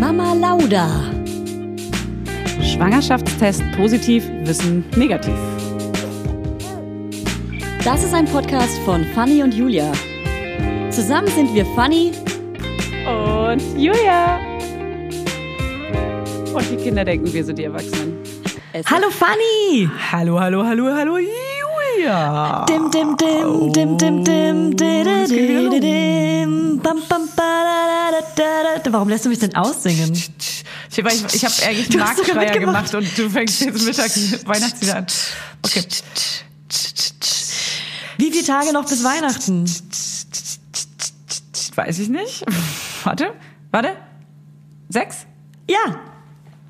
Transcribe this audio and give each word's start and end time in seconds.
Mama 0.00 0.32
Lauda. 0.32 0.88
Schwangerschaftstest 2.62 3.62
positiv, 3.76 4.26
Wissen 4.44 4.82
negativ. 4.96 5.34
Das 7.84 8.02
ist 8.02 8.14
ein 8.14 8.24
Podcast 8.24 8.78
von 8.86 9.04
Fanny 9.14 9.42
und 9.42 9.52
Julia. 9.52 9.92
Zusammen 10.88 11.28
sind 11.28 11.54
wir 11.54 11.66
Fanny 11.76 12.12
und 13.04 13.60
Julia. 13.78 14.40
Und 16.54 16.70
die 16.70 16.76
Kinder 16.76 17.04
denken, 17.04 17.30
wir 17.30 17.44
sind 17.44 17.58
die 17.58 17.64
Erwachsenen. 17.64 18.16
Es 18.72 18.86
hallo 18.90 19.10
Fanny! 19.10 19.86
Hallo, 20.10 20.40
hallo, 20.40 20.64
hallo, 20.64 20.94
hallo 20.94 21.18
Julia! 22.00 22.64
Dim, 22.66 22.90
dim, 22.90 23.16
dim, 23.16 23.72
dim, 23.72 23.98
dim, 23.98 24.24
dim, 24.24 24.76
dim, 24.76 25.80
dim, 25.80 26.80
bam, 26.82 27.02
bam, 27.08 27.28
Warum 28.90 29.08
lässt 29.08 29.24
du 29.24 29.28
mich 29.28 29.38
denn 29.38 29.54
aussingen? 29.54 30.12
Ich, 30.12 30.30
ich, 30.90 31.34
ich 31.34 31.44
habe 31.44 31.54
eigentlich 31.62 31.90
einen 31.90 31.98
Marktschreier 32.00 32.58
gemacht 32.58 32.94
und 32.94 33.18
du 33.18 33.28
fängst 33.28 33.60
jetzt 33.60 33.84
Mittag 33.84 34.10
Weihnachtslieder 34.46 34.96
an. 34.96 35.06
Okay. 35.62 35.84
Wie 38.16 38.30
viele 38.32 38.44
Tage 38.44 38.72
noch 38.72 38.88
bis 38.88 39.04
Weihnachten? 39.04 39.64
Weiß 41.76 41.98
ich 41.98 42.08
nicht. 42.08 42.44
Warte, 43.04 43.34
warte. 43.70 43.96
Sechs? 44.88 45.26
Ja. 45.68 46.00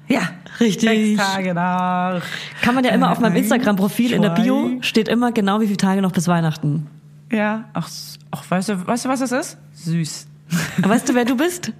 Ja, 0.09 0.28
richtig. 0.59 1.17
Sechs 1.17 1.17
Tage 1.17 1.55
nach. 1.55 2.23
Kann 2.62 2.74
man 2.74 2.84
ja 2.84 2.91
immer 2.91 3.10
auf 3.10 3.20
meinem 3.20 3.37
Instagram-Profil 3.37 4.12
in 4.12 4.23
der 4.23 4.30
Bio 4.30 4.78
steht 4.82 5.09
immer 5.09 5.32
genau, 5.32 5.60
wie 5.60 5.66
viele 5.66 5.77
Tage 5.77 6.02
noch 6.02 6.12
bis 6.12 6.28
Weihnachten. 6.28 6.86
Ja, 7.33 7.66
ach, 7.73 7.88
ach 8.30 8.45
weißt, 8.48 8.70
du, 8.70 8.86
weißt 8.86 9.05
du, 9.05 9.09
was 9.09 9.20
das 9.20 9.33
ist? 9.33 9.59
Süß. 9.74 10.27
Weißt 10.78 11.09
du, 11.09 11.14
wer 11.14 11.24
du 11.24 11.36
bist? 11.36 11.72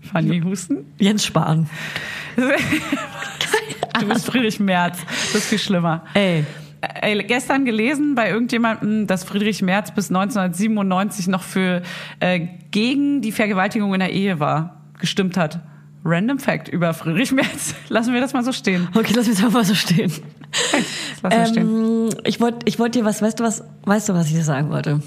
Fanny 0.00 0.40
Husten? 0.40 0.92
Jens 0.98 1.24
Spahn. 1.24 1.68
du 2.36 4.08
bist 4.08 4.26
Friedrich 4.26 4.58
Merz. 4.58 4.98
Das 5.32 5.42
ist 5.42 5.48
viel 5.48 5.60
schlimmer. 5.60 6.02
Ey. 6.14 6.44
Ey, 6.80 7.22
gestern 7.22 7.64
gelesen 7.64 8.14
bei 8.16 8.28
irgendjemandem, 8.28 9.06
dass 9.06 9.22
Friedrich 9.24 9.62
Merz 9.62 9.92
bis 9.92 10.10
1997 10.10 11.28
noch 11.28 11.42
für 11.42 11.82
äh, 12.20 12.40
gegen 12.72 13.22
die 13.22 13.32
Vergewaltigung 13.32 13.94
in 13.94 14.00
der 14.00 14.12
Ehe 14.12 14.40
war, 14.40 14.82
gestimmt 14.98 15.36
hat. 15.36 15.60
Random 16.04 16.38
Fact 16.38 16.68
über 16.68 16.92
Friedrich 16.92 17.32
Merz. 17.32 17.74
Lassen 17.88 18.12
wir 18.12 18.20
das 18.20 18.32
mal 18.32 18.44
so 18.44 18.52
stehen. 18.52 18.88
Okay, 18.94 19.14
lassen 19.14 19.36
wir 19.36 19.42
das 19.42 19.52
mal 19.52 19.64
so 19.64 19.74
stehen. 19.74 20.12
Lass 21.22 21.34
ähm, 21.34 21.46
stehen. 21.46 22.14
Ich 22.24 22.40
wollte 22.40 22.58
ich 22.66 22.78
wollt 22.78 22.94
dir 22.94 23.04
was, 23.04 23.22
weißt 23.22 23.40
du 23.40 23.44
was, 23.44 23.64
weißt 23.84 24.10
du, 24.10 24.14
was 24.14 24.26
ich 24.28 24.34
dir 24.34 24.44
sagen 24.44 24.70
wollte? 24.70 25.00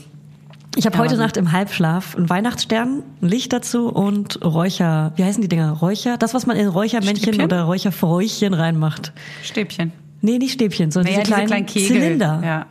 Ich 0.75 0.85
habe 0.85 0.95
ja, 0.95 1.03
heute 1.03 1.17
Nacht 1.17 1.37
im 1.37 1.51
Halbschlaf 1.51 2.15
einen 2.15 2.29
Weihnachtsstern, 2.29 3.03
ein 3.21 3.27
Licht 3.27 3.51
dazu 3.53 3.89
und 3.89 4.43
Räucher. 4.43 5.11
Wie 5.15 5.23
heißen 5.23 5.41
die 5.41 5.47
Dinger? 5.47 5.71
Räucher? 5.71 6.17
Das, 6.17 6.33
was 6.33 6.45
man 6.45 6.55
in 6.55 6.67
Räuchermännchen 6.67 7.33
Stäbchen? 7.33 7.43
oder 7.43 7.63
Räucherfräuchchen 7.63 8.53
reinmacht. 8.53 9.11
Stäbchen. 9.43 9.91
Nee, 10.21 10.37
nicht 10.37 10.53
Stäbchen, 10.53 10.91
sondern 10.91 11.13
naja, 11.13 11.23
diese, 11.23 11.33
kleinen 11.33 11.65
diese 11.65 11.85
kleinen 11.85 11.89
Kegel. 11.89 12.01
Zylinder. 12.01 12.41
Ja. 12.43 12.65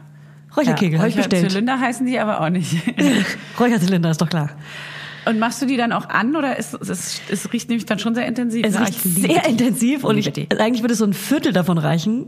Räucherkegel, 0.56 0.94
ja, 0.94 0.98
habe 1.00 1.08
ich 1.08 1.16
bestellt. 1.16 1.50
Zylinder 1.50 1.80
heißen 1.80 2.06
die 2.06 2.18
aber 2.18 2.40
auch 2.40 2.48
nicht. 2.48 2.76
Räucherzylinder, 3.60 4.10
ist 4.10 4.20
doch 4.20 4.28
klar. 4.28 4.50
Und 5.26 5.38
machst 5.40 5.60
du 5.60 5.66
die 5.66 5.76
dann 5.76 5.92
auch 5.92 6.08
an 6.08 6.36
oder 6.36 6.56
ist, 6.56 6.74
es, 6.74 7.20
es 7.28 7.52
riecht 7.52 7.68
nämlich 7.68 7.84
dann 7.84 7.98
schon 7.98 8.14
sehr 8.14 8.26
intensiv? 8.26 8.64
Es 8.64 8.78
riecht 8.78 9.02
sehr 9.02 9.42
die. 9.42 9.50
intensiv 9.50 10.04
und 10.04 10.18
ich, 10.18 10.28
eigentlich 10.58 10.82
würde 10.82 10.94
so 10.94 11.04
ein 11.04 11.12
Viertel 11.12 11.52
davon 11.52 11.78
reichen, 11.78 12.26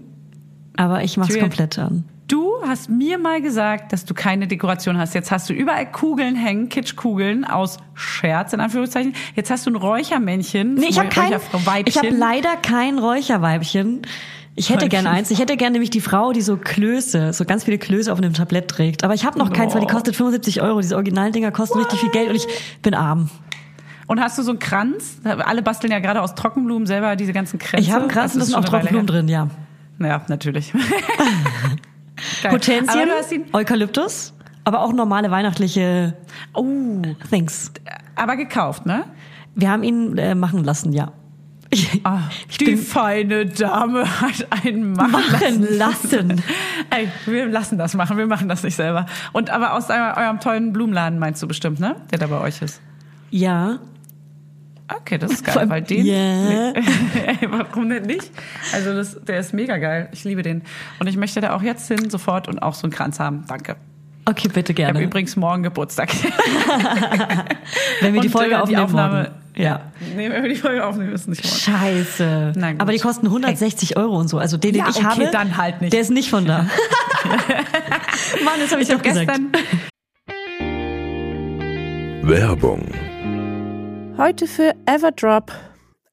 aber 0.77 1.05
ich 1.05 1.16
mach's 1.16 1.38
komplett 1.38 1.78
an. 1.78 2.05
Du 2.27 2.52
hast 2.66 2.90
mir 2.90 3.18
mal 3.18 3.40
gesagt, 3.40 3.92
dass 3.92 4.05
du 4.05 4.12
keine 4.12 4.48
Dekoration 4.48 4.98
hast. 4.98 5.14
Jetzt 5.14 5.30
hast 5.30 5.48
du 5.48 5.55
überall 5.55 5.90
Kugeln 5.90 6.36
hängen, 6.36 6.68
Kitschkugeln 6.68 7.44
aus 7.44 7.78
Scherz 7.94 8.52
in 8.52 8.60
Anführungszeichen. 8.60 9.14
Jetzt 9.34 9.50
hast 9.50 9.64
du 9.64 9.70
ein 9.70 9.77
Räuchermännchen. 9.77 10.74
Nee, 10.74 10.88
ich 10.90 10.98
habe 10.98 11.08
kein, 11.08 11.33
ich 11.86 11.96
habe 11.96 12.10
leider 12.10 12.56
kein 12.56 12.98
Räucherweibchen. 12.98 14.02
Ich 14.58 14.70
hätte 14.70 14.89
gerne 14.89 15.11
eins. 15.11 15.30
Ich 15.30 15.39
hätte 15.39 15.57
gerne 15.57 15.74
nämlich 15.74 15.91
die 15.91 16.01
Frau, 16.01 16.33
die 16.33 16.41
so 16.41 16.57
Klöße, 16.57 17.33
so 17.33 17.45
ganz 17.45 17.64
viele 17.64 17.79
Klöße 17.79 18.13
auf 18.13 18.19
einem 18.19 18.35
Tablett 18.35 18.69
trägt. 18.69 19.05
Aber 19.05 19.14
ich 19.14 19.24
habe 19.24 19.39
noch 19.39 19.51
oh. 19.51 19.52
keins, 19.52 19.73
weil 19.73 19.80
die 19.80 19.86
kostet 19.86 20.17
75 20.17 20.61
Euro. 20.63 20.80
Diese 20.80 20.96
Originaldinger 20.96 21.52
kosten 21.52 21.79
What? 21.79 21.86
richtig 21.86 22.01
viel 22.01 22.11
Geld 22.11 22.30
und 22.30 22.35
ich 22.35 22.46
bin 22.83 22.95
arm. 22.95 23.30
Und 24.08 24.20
hast 24.20 24.36
du 24.36 24.42
so 24.42 24.51
einen 24.51 24.58
Kranz? 24.58 25.18
Alle 25.23 25.63
basteln 25.63 25.92
ja 25.92 26.01
gerade 26.01 26.20
aus 26.23 26.35
Trockenblumen 26.35 26.86
selber 26.86 27.14
diese 27.14 27.33
ganzen 27.33 27.58
Kränze. 27.58 27.86
Ich 27.86 27.92
habe 27.92 28.02
einen 28.02 28.11
Kranz 28.11 28.35
und 28.35 28.41
da 28.41 28.47
sind 28.47 28.57
auch 28.57 28.64
Trockenblumen 28.64 29.07
drin, 29.07 29.29
ja. 29.29 29.48
Ja, 30.01 30.23
natürlich. 30.29 30.73
Hortensien, 32.51 33.45
Eukalyptus, 33.52 34.33
aber 34.64 34.80
auch 34.80 34.92
normale 34.92 35.30
weihnachtliche 35.30 36.14
oh. 36.55 37.02
Things. 37.30 37.70
Aber 38.17 38.36
gekauft, 38.36 38.86
ne? 38.86 39.05
Wir 39.55 39.70
haben 39.70 39.83
ihn 39.83 40.17
äh, 40.18 40.35
machen 40.35 40.64
lassen, 40.64 40.92
ja. 40.92 41.13
Ich, 41.70 42.01
Ach, 42.02 42.30
die 42.61 42.77
feine 42.77 43.45
Dame 43.45 44.20
hat 44.20 44.46
einen 44.64 44.92
machen, 44.92 45.12
machen 45.12 45.77
lassen. 45.77 46.29
lassen. 46.29 46.42
Ey, 46.90 47.08
wir 47.27 47.46
lassen 47.46 47.77
das 47.77 47.95
machen, 47.95 48.17
wir 48.17 48.27
machen 48.27 48.48
das 48.48 48.62
nicht 48.62 48.74
selber. 48.74 49.05
Und 49.33 49.51
aber 49.51 49.74
aus 49.74 49.90
eurem 49.90 50.40
tollen 50.40 50.73
Blumenladen 50.73 51.18
meinst 51.18 51.42
du 51.42 51.48
bestimmt, 51.48 51.79
ne? 51.79 51.96
Der 52.11 52.18
da 52.18 52.27
bei 52.27 52.40
euch 52.40 52.62
ist. 52.62 52.80
Ja. 53.30 53.79
Okay, 54.89 55.18
das 55.18 55.33
ist 55.33 55.45
geil, 55.45 55.58
allem, 55.58 55.68
weil 55.68 55.83
den. 55.83 56.06
Yeah. 56.06 56.73
warum 57.51 57.90
denn 57.90 58.05
nicht? 58.05 58.30
Also 58.73 58.95
das, 58.95 59.23
der 59.23 59.39
ist 59.39 59.52
mega 59.52 59.77
geil. 59.77 60.08
Ich 60.12 60.24
liebe 60.24 60.42
den. 60.42 60.62
Und 60.98 61.06
ich 61.06 61.18
möchte 61.18 61.42
da 61.42 61.55
auch 61.55 61.62
jetzt 61.62 61.89
hin, 61.89 62.08
sofort 62.08 62.48
und 62.48 62.61
auch 62.61 62.73
so 62.73 62.85
einen 62.85 62.92
Kranz 62.92 63.20
haben. 63.20 63.45
Danke. 63.46 63.77
Okay, 64.24 64.48
bitte 64.48 64.73
gerne. 64.73 64.92
Ich 64.92 64.96
habe 64.96 65.05
übrigens 65.05 65.36
morgen 65.36 65.62
Geburtstag. 65.62 66.11
Wenn 68.00 68.14
wir 68.14 68.20
die 68.23 68.29
Folge 68.29 68.55
und, 68.55 68.55
äh, 68.55 68.62
aufnehmen. 68.62 68.79
Die 68.79 68.85
Aufnahme, 68.85 69.23
morgen. 69.23 69.48
Ja. 69.58 69.91
Nee, 70.14 70.30
wenn 70.30 70.42
wir 70.45 70.48
die 70.48 70.57
Folge 70.57 70.86
aufnehmen, 70.86 71.13
ist 71.13 71.27
nicht 71.27 71.45
morgen. 71.45 71.57
Scheiße. 71.57 72.52
Aber 72.79 72.92
die 72.92 73.01
kosten 73.01 73.27
160 73.27 73.91
hey. 73.91 73.96
Euro 73.96 74.17
und 74.17 74.29
so. 74.29 74.39
Also 74.39 74.57
den, 74.57 74.73
den 74.73 74.83
ja, 74.83 74.89
ich 74.89 74.96
okay, 74.96 75.05
habe, 75.05 75.30
dann 75.33 75.57
halt 75.57 75.80
nicht. 75.80 75.92
der 75.92 76.01
ist 76.01 76.11
nicht 76.11 76.30
von 76.30 76.46
da. 76.46 76.58
Mann, 78.45 78.55
das 78.61 78.70
habe 78.70 78.80
ich, 78.83 78.89
ich 78.89 78.95
doch 78.95 79.02
gesagt. 79.02 79.27
Gestern 79.27 79.52
Werbung. 82.23 82.86
Heute 84.17 84.47
für 84.47 84.74
Everdrop. 84.86 85.52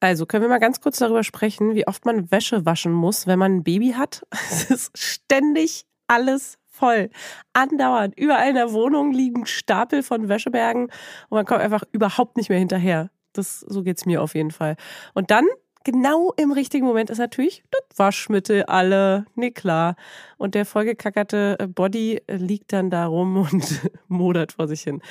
Also 0.00 0.26
können 0.26 0.42
wir 0.42 0.48
mal 0.48 0.58
ganz 0.58 0.80
kurz 0.80 0.98
darüber 0.98 1.22
sprechen, 1.22 1.76
wie 1.76 1.86
oft 1.86 2.04
man 2.04 2.32
Wäsche 2.32 2.66
waschen 2.66 2.92
muss, 2.92 3.28
wenn 3.28 3.38
man 3.38 3.58
ein 3.58 3.62
Baby 3.62 3.92
hat. 3.92 4.26
Es 4.50 4.64
ist 4.70 4.98
ständig 4.98 5.86
alles 6.08 6.58
voll. 6.66 7.10
Andauernd. 7.52 8.18
Überall 8.18 8.48
in 8.48 8.56
der 8.56 8.72
Wohnung 8.72 9.12
liegen 9.12 9.46
Stapel 9.46 10.02
von 10.02 10.28
Wäschebergen 10.28 10.84
und 11.28 11.36
man 11.36 11.46
kommt 11.46 11.60
einfach 11.60 11.84
überhaupt 11.92 12.36
nicht 12.36 12.48
mehr 12.48 12.58
hinterher. 12.58 13.10
Das, 13.38 13.60
so 13.60 13.82
geht's 13.82 14.06
mir 14.06 14.22
auf 14.22 14.34
jeden 14.34 14.50
Fall. 14.50 14.76
Und 15.14 15.30
dann, 15.30 15.46
genau 15.84 16.32
im 16.36 16.52
richtigen 16.52 16.86
Moment, 16.86 17.10
ist 17.10 17.18
natürlich 17.18 17.64
das 17.70 17.98
Waschmittel 17.98 18.64
alle. 18.64 19.26
Nee, 19.34 19.50
klar. 19.50 19.96
Und 20.36 20.54
der 20.54 20.64
vollgekackerte 20.64 21.56
äh, 21.58 21.66
Body 21.66 22.22
äh, 22.26 22.36
liegt 22.36 22.72
dann 22.72 22.90
da 22.90 23.06
rum 23.06 23.36
und 23.52 23.80
modert 24.08 24.52
vor 24.52 24.68
sich 24.68 24.82
hin. 24.82 25.02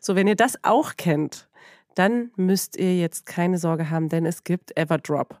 So, 0.00 0.16
wenn 0.16 0.26
ihr 0.26 0.36
das 0.36 0.58
auch 0.62 0.96
kennt, 0.96 1.48
dann 1.94 2.30
müsst 2.36 2.76
ihr 2.76 2.96
jetzt 2.96 3.26
keine 3.26 3.58
Sorge 3.58 3.90
haben, 3.90 4.08
denn 4.08 4.26
es 4.26 4.44
gibt 4.44 4.76
Everdrop. 4.76 5.40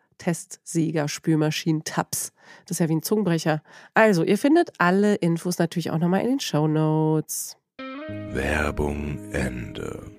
Testsieger, 0.21 1.07
Spülmaschinen, 1.07 1.83
Tabs. 1.83 2.31
Das 2.65 2.75
ist 2.75 2.79
ja 2.79 2.89
wie 2.89 2.95
ein 2.95 3.01
Zungenbrecher. 3.01 3.63
Also, 3.95 4.23
ihr 4.23 4.37
findet 4.37 4.69
alle 4.77 5.15
Infos 5.15 5.57
natürlich 5.57 5.89
auch 5.89 5.97
nochmal 5.97 6.21
in 6.21 6.27
den 6.29 6.39
Show 6.39 6.67
Notes. 6.67 7.57
Werbung 8.31 9.17
Ende. 9.31 10.11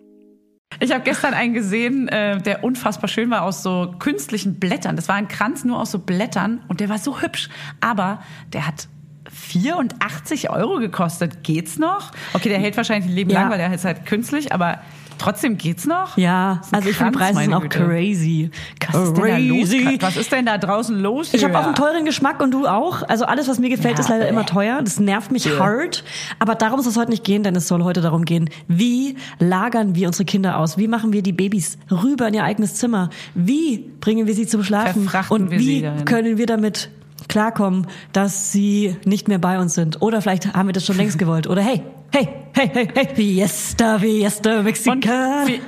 Ich 0.80 0.90
habe 0.92 1.04
gestern 1.04 1.34
einen 1.34 1.54
gesehen, 1.54 2.08
äh, 2.08 2.38
der 2.42 2.64
unfassbar 2.64 3.06
schön 3.08 3.30
war 3.30 3.42
aus 3.42 3.62
so 3.62 3.94
künstlichen 4.00 4.58
Blättern. 4.58 4.96
Das 4.96 5.06
war 5.06 5.14
ein 5.14 5.28
Kranz 5.28 5.62
nur 5.64 5.78
aus 5.78 5.92
so 5.92 6.00
Blättern 6.00 6.64
und 6.66 6.80
der 6.80 6.88
war 6.88 6.98
so 6.98 7.20
hübsch. 7.20 7.48
Aber 7.80 8.20
der 8.52 8.66
hat 8.66 8.88
84 9.30 10.50
Euro 10.50 10.78
gekostet. 10.80 11.44
Geht's 11.44 11.78
noch? 11.78 12.10
Okay, 12.32 12.48
der 12.48 12.58
hält 12.58 12.76
wahrscheinlich 12.76 13.08
ein 13.08 13.14
Leben 13.14 13.30
Ja. 13.30 13.42
lang, 13.42 13.50
weil 13.50 13.58
der 13.58 13.72
ist 13.72 13.84
halt 13.84 14.04
künstlich, 14.06 14.52
aber 14.52 14.80
trotzdem 15.22 15.56
geht's 15.56 15.86
noch? 15.86 16.16
Ja, 16.16 16.60
ist 16.62 16.74
also 16.74 16.88
ich 16.88 16.96
finde, 16.96 17.18
Preise 17.18 17.40
sind 17.40 17.54
auch 17.54 17.62
Güte. 17.62 17.78
crazy. 17.78 18.50
Was 18.90 19.08
ist 19.08 19.16
denn 19.16 19.26
da 19.26 19.36
los? 19.38 20.02
Was 20.02 20.16
ist 20.16 20.32
denn 20.32 20.46
da 20.46 20.58
draußen 20.58 20.98
los? 20.98 21.34
Ich 21.34 21.44
habe 21.44 21.58
auch 21.58 21.64
einen 21.66 21.74
teuren 21.74 22.04
Geschmack 22.04 22.40
und 22.42 22.50
du 22.52 22.66
auch. 22.66 23.02
Also 23.08 23.24
alles, 23.24 23.48
was 23.48 23.58
mir 23.58 23.68
gefällt, 23.70 23.94
Ja, 23.98 24.00
ist 24.00 24.08
leider 24.08 24.26
äh. 24.26 24.30
immer 24.30 24.46
teuer. 24.46 24.80
Das 24.82 25.00
nervt 25.00 25.30
mich 25.32 25.58
hart. 25.58 26.04
Aber 26.38 26.54
darum 26.54 26.80
soll 26.80 26.90
es 26.90 26.96
heute 26.98 27.10
nicht 27.10 27.24
gehen, 27.24 27.42
denn 27.42 27.56
es 27.56 27.68
soll 27.68 27.82
heute 27.84 28.00
darum 28.00 28.24
gehen, 28.24 28.50
wie 28.68 29.16
lagern 29.38 29.94
wir 29.94 30.06
unsere 30.08 30.24
Kinder 30.24 30.58
aus? 30.58 30.78
Wie 30.78 30.88
machen 30.88 31.12
wir 31.12 31.22
die 31.22 31.32
Babys 31.32 31.78
rüber 31.90 32.28
in 32.28 32.34
ihr 32.34 32.44
eigenes 32.44 32.74
Zimmer? 32.74 33.10
Wie 33.34 33.78
bringen 34.00 34.26
wir 34.26 34.34
sie 34.34 34.46
zum 34.46 34.62
Schlafen? 34.64 35.02
Verfrachten 35.04 35.42
und 35.44 35.50
wir 35.50 35.58
sie 35.58 35.82
wie 35.98 36.04
können 36.04 36.38
wir 36.38 36.46
damit 36.46 36.90
klarkommen, 37.28 37.86
dass 38.12 38.52
sie 38.52 38.96
nicht 39.04 39.28
mehr 39.28 39.38
bei 39.38 39.58
uns 39.58 39.74
sind? 39.74 40.02
Oder 40.02 40.20
vielleicht 40.22 40.54
haben 40.54 40.68
wir 40.68 40.72
das 40.72 40.86
schon 40.86 40.96
längst 40.96 41.18
gewollt. 41.18 41.46
Oder 41.46 41.62
hey, 41.62 41.82
hey, 42.12 42.28
hey, 42.52 42.70
hey, 42.72 42.88
hey, 42.94 43.08
Fiesta, 43.14 43.98
Fiesta, 43.98 44.64
wie, 44.64 45.60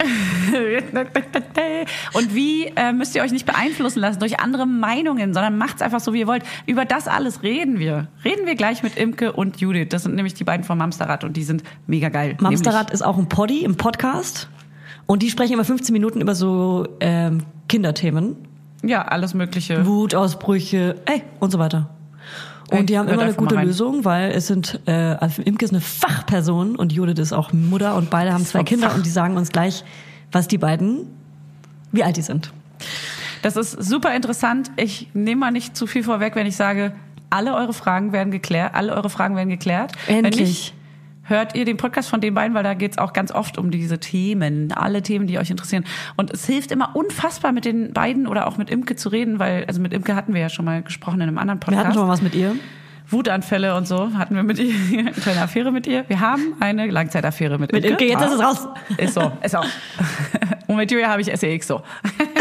und 2.12 2.35
wie 2.35 2.67
äh, 2.77 2.93
müsst 2.93 3.15
ihr 3.15 3.23
euch 3.23 3.33
nicht 3.33 3.47
beeinflussen 3.47 4.01
lassen 4.01 4.21
durch 4.21 4.41
andere 4.41 4.67
Meinungen, 4.67 5.33
sondern 5.35 5.56
macht's 5.56 5.83
einfach 5.83 6.01
so, 6.01 6.12
wie 6.12 6.21
ihr 6.21 6.27
wollt. 6.27 6.43
Über 6.67 6.85
das 6.85 7.09
alles 7.09 7.43
reden 7.43 7.79
wir. 7.79 8.09
Reden 8.25 8.47
wir 8.47 8.55
gleich 8.55 8.83
mit 8.83 8.97
Imke 8.97 9.33
und 9.33 9.61
Judith. 9.61 9.89
Das 9.91 10.03
sind 10.03 10.15
nämlich 10.15 10.35
die 10.35 10.45
beiden 10.45 10.65
vom 10.65 10.79
Mamsterrad 10.79 11.25
und 11.25 11.37
die 11.37 11.45
sind 11.45 11.62
mega 11.87 12.09
geil. 12.09 12.37
Mamsterrad 12.41 12.91
ist 12.91 13.03
auch 13.03 13.19
ein 13.19 13.29
Poddy 13.29 13.65
im 13.65 13.77
Podcast. 13.77 14.49
Und 15.06 15.23
die 15.23 15.31
sprechen 15.31 15.55
immer 15.55 15.65
15 15.65 15.93
Minuten 15.93 16.21
über 16.21 16.35
so 16.35 16.87
ähm, 17.01 17.43
Kinderthemen. 17.69 18.37
Ja, 18.87 19.03
alles 19.03 19.35
Mögliche. 19.35 19.87
Wutausbrüche, 19.87 20.97
ey, 21.07 21.23
und 21.41 21.51
so 21.51 21.59
weiter. 21.59 21.91
Und 22.71 22.91
die 22.91 22.99
haben 22.99 23.09
immer 23.09 23.23
eine 23.23 23.35
gute. 23.35 23.57
Lösung, 23.57 24.05
weil 24.05 24.31
es 24.31 24.47
sind, 24.47 24.81
äh, 24.87 24.93
also 24.93 25.43
Imke 25.43 25.65
ist 25.65 25.73
eine 25.73 25.81
Fachperson 25.81 26.77
und 26.77 26.93
Judith 26.93 27.19
ist 27.19 27.33
auch 27.33 27.53
Mutter 27.53 27.95
und 27.95 28.11
beide 28.11 28.33
haben 28.33 28.45
zwei 28.45 28.61
vom 28.61 28.67
Kinder 28.67 28.89
Fach. 28.89 28.97
und 28.97 29.07
die 29.07 29.11
sagen 29.11 29.37
uns 29.37 29.51
gleich, 29.51 29.85
was 30.33 30.49
die 30.49 30.59
beiden, 30.59 31.07
wie 31.93 32.03
alt 32.03 32.17
die 32.17 32.23
sind. 32.23 32.53
Das 33.43 33.57
ist 33.57 33.73
super 33.73 34.15
interessant. 34.15 34.71
Ich 34.77 35.09
nehme 35.13 35.41
mal 35.41 35.51
nicht 35.51 35.77
zu 35.77 35.87
viel 35.87 36.03
vorweg, 36.03 36.35
wenn 36.35 36.47
ich 36.47 36.57
sage, 36.57 36.93
alle 37.31 37.55
eure 37.55 37.75
Fragen 37.75 38.13
werden 38.13 38.31
geklärt. 38.31 38.75
Alle 38.75 38.95
eure 38.95 39.11
Fragen 39.11 39.37
werden 39.37 39.51
geklärt. 39.51 39.93
Endlich. 40.07 40.73
Hört 41.25 41.55
ihr 41.55 41.65
den 41.65 41.76
Podcast 41.76 42.09
von 42.09 42.21
den 42.21 42.35
beiden, 42.35 42.55
weil 42.55 42.62
da 42.62 42.75
geht's 42.75 42.99
auch 42.99 43.12
ganz 43.12 43.32
oft 43.32 43.59
um 43.59 43.71
diese 43.71 43.99
Themen, 43.99 44.73
alle 44.73 45.03
Themen, 45.03 45.26
die 45.26 45.38
euch 45.38 45.50
interessieren. 45.50 45.85
Und 46.17 46.31
es 46.32 46.47
hilft 46.47 46.71
immer 46.71 46.94
unfassbar 46.94 47.53
mit 47.53 47.65
den 47.65 47.93
beiden 47.93 48.26
oder 48.26 48.47
auch 48.47 48.56
mit 48.56 48.71
Imke 48.71 48.97
zu 48.97 49.09
reden, 49.09 49.38
weil, 49.38 49.65
also 49.67 49.81
mit 49.81 49.93
Imke 49.93 50.15
hatten 50.15 50.35
wir 50.35 50.41
ja 50.41 50.49
schon 50.49 50.65
mal 50.65 50.82
gesprochen 50.82 51.17
in 51.17 51.29
einem 51.29 51.38
anderen 51.38 51.59
Wir 51.61 51.65
Podcast. 51.67 51.85
hatten 51.85 51.94
schon 51.94 52.06
mal 52.06 52.12
was 52.12 52.23
mit 52.23 52.35
ihr. 52.35 52.55
Wutanfälle 53.06 53.75
und 53.76 53.87
so 53.87 54.15
hatten 54.15 54.35
wir 54.35 54.43
mit 54.43 54.59
ihr, 54.59 54.75
eine 54.99 55.12
kleine 55.12 55.43
Affäre 55.43 55.71
mit 55.73 55.87
ihr. 55.87 56.05
Wir 56.09 56.21
haben 56.21 56.55
eine 56.61 56.87
Langzeitaffäre 56.87 57.59
mit, 57.59 57.73
Mit 57.73 57.85
Imke, 57.85 58.06
jetzt 58.06 58.23
ist 58.25 58.32
es 58.32 58.41
raus. 58.41 58.69
Ist 58.97 59.15
so, 59.15 59.31
ist 59.43 59.53
so. 59.53 59.59
Und 60.67 60.77
mit 60.77 60.91
Julia 60.91 61.09
habe 61.11 61.20
ich 61.20 61.27
SEX 61.27 61.67
so. 61.67 61.77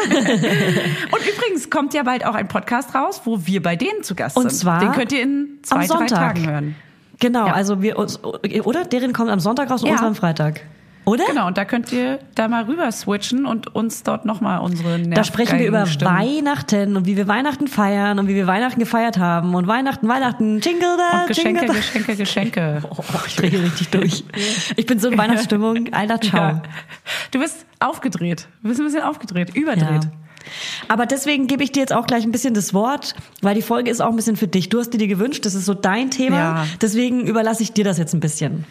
Und 0.03 1.21
übrigens 1.35 1.69
kommt 1.69 1.93
ja 1.93 2.03
bald 2.03 2.25
auch 2.25 2.35
ein 2.35 2.47
Podcast 2.47 2.95
raus, 2.95 3.21
wo 3.25 3.45
wir 3.45 3.61
bei 3.61 3.75
denen 3.75 4.03
zu 4.03 4.15
Gast 4.15 4.37
Und 4.37 4.49
sind. 4.49 4.59
zwar 4.59 4.79
Den 4.79 4.91
könnt 4.93 5.11
ihr 5.11 5.21
in 5.21 5.59
zwei, 5.61 5.81
am 5.81 5.87
drei. 5.87 6.05
Tagen 6.07 6.49
hören. 6.49 6.75
Genau, 7.23 7.47
Ja. 7.47 7.53
also 7.53 7.81
wir 7.81 7.97
uns, 7.97 8.19
oder? 8.23 8.83
Deren 8.83 9.13
kommt 9.13 9.29
am 9.31 9.39
Sonntag 9.39 9.71
raus 9.71 9.81
und 9.83 9.89
Ja. 9.89 9.95
am 10.05 10.13
Freitag. 10.15 10.61
Oder? 11.05 11.25
Genau, 11.25 11.47
und 11.47 11.57
da 11.57 11.65
könnt 11.65 11.91
ihr 11.91 12.19
da 12.35 12.47
mal 12.47 12.63
rüber 12.63 12.89
switchen 12.91 13.45
und 13.45 13.75
uns 13.75 14.03
dort 14.03 14.23
nochmal 14.25 14.59
unsere 14.59 14.99
Da 15.01 15.23
sprechen 15.25 15.59
wir 15.59 15.67
über 15.67 15.85
Stimmen. 15.85 16.13
Weihnachten 16.15 16.95
und 16.95 17.05
wie 17.05 17.17
wir 17.17 17.27
Weihnachten 17.27 17.67
feiern 17.67 18.19
und 18.19 18.29
wie 18.29 18.35
wir 18.35 18.47
Weihnachten 18.47 18.79
gefeiert 18.79 19.17
haben 19.17 19.53
und 19.53 19.67
Weihnachten, 19.67 20.07
Weihnachten, 20.07 20.59
Jingle 20.61 20.95
da, 20.97 21.21
Und 21.21 21.27
Geschenke, 21.27 21.59
Jingle 21.61 21.67
da. 21.67 21.73
Geschenke, 21.73 22.15
Geschenke. 22.15 22.81
Oh, 22.89 23.03
ich 23.27 23.35
drehe 23.35 23.51
richtig 23.63 23.89
durch. 23.89 24.23
Ich 24.77 24.85
bin 24.85 24.97
so 24.99 25.09
in 25.09 25.17
Weihnachtsstimmung. 25.17 25.89
Alter, 25.93 26.21
ciao. 26.21 26.41
Ja. 26.41 26.61
Du 27.31 27.39
bist 27.39 27.65
aufgedreht. 27.81 28.47
Du 28.61 28.69
bist 28.69 28.79
ein 28.79 28.85
bisschen 28.85 29.01
aufgedreht, 29.03 29.55
überdreht. 29.55 30.05
Ja. 30.05 30.11
Aber 30.87 31.05
deswegen 31.05 31.47
gebe 31.47 31.63
ich 31.63 31.71
dir 31.71 31.79
jetzt 31.81 31.93
auch 31.93 32.07
gleich 32.07 32.23
ein 32.23 32.31
bisschen 32.31 32.53
das 32.53 32.73
Wort, 32.73 33.15
weil 33.41 33.55
die 33.55 33.61
Folge 33.61 33.89
ist 33.89 34.01
auch 34.01 34.09
ein 34.09 34.15
bisschen 34.15 34.35
für 34.35 34.47
dich. 34.47 34.69
Du 34.69 34.79
hast 34.79 34.91
dir 34.91 34.97
die 34.97 35.07
gewünscht, 35.07 35.45
das 35.45 35.55
ist 35.55 35.65
so 35.65 35.73
dein 35.73 36.11
Thema. 36.11 36.37
Ja. 36.37 36.67
Deswegen 36.81 37.25
überlasse 37.25 37.63
ich 37.63 37.73
dir 37.73 37.83
das 37.83 37.97
jetzt 37.97 38.13
ein 38.13 38.19
bisschen. 38.19 38.65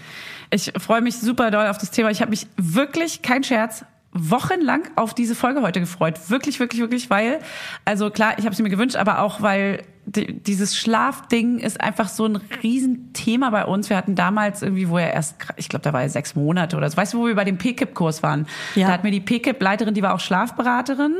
Ich 0.50 0.72
freue 0.78 1.00
mich 1.00 1.16
super 1.16 1.50
doll 1.50 1.66
auf 1.66 1.78
das 1.78 1.90
Thema. 1.90 2.10
Ich 2.10 2.20
habe 2.20 2.30
mich 2.30 2.46
wirklich, 2.56 3.22
kein 3.22 3.42
Scherz, 3.42 3.84
wochenlang 4.12 4.82
auf 4.96 5.14
diese 5.14 5.34
Folge 5.34 5.62
heute 5.62 5.80
gefreut. 5.80 6.28
Wirklich, 6.28 6.60
wirklich, 6.60 6.80
wirklich, 6.80 7.10
weil, 7.10 7.40
also 7.84 8.10
klar, 8.10 8.34
ich 8.38 8.44
habe 8.44 8.54
sie 8.54 8.62
mir 8.62 8.70
gewünscht, 8.70 8.96
aber 8.96 9.20
auch 9.20 9.40
weil 9.40 9.82
dieses 10.04 10.76
Schlafding 10.76 11.58
ist 11.58 11.80
einfach 11.80 12.08
so 12.08 12.26
ein 12.26 12.40
Riesenthema 12.62 13.50
bei 13.50 13.64
uns. 13.64 13.88
Wir 13.88 13.96
hatten 13.96 14.16
damals 14.16 14.60
irgendwie, 14.62 14.88
wo 14.88 14.98
er 14.98 15.12
erst, 15.12 15.36
ich 15.56 15.68
glaube, 15.68 15.84
da 15.84 15.92
war 15.92 16.02
er 16.02 16.08
sechs 16.08 16.34
Monate 16.34 16.76
oder 16.76 16.90
so. 16.90 16.96
Weißt 16.96 17.14
du, 17.14 17.18
wo 17.18 17.26
wir 17.26 17.36
bei 17.36 17.44
dem 17.44 17.56
PKIP-Kurs 17.56 18.22
waren? 18.22 18.46
Ja. 18.74 18.88
Da 18.88 18.94
hat 18.94 19.04
mir 19.04 19.12
die 19.12 19.20
PKIP-Leiterin, 19.20 19.94
die 19.94 20.02
war 20.02 20.14
auch 20.14 20.20
Schlafberaterin 20.20 21.14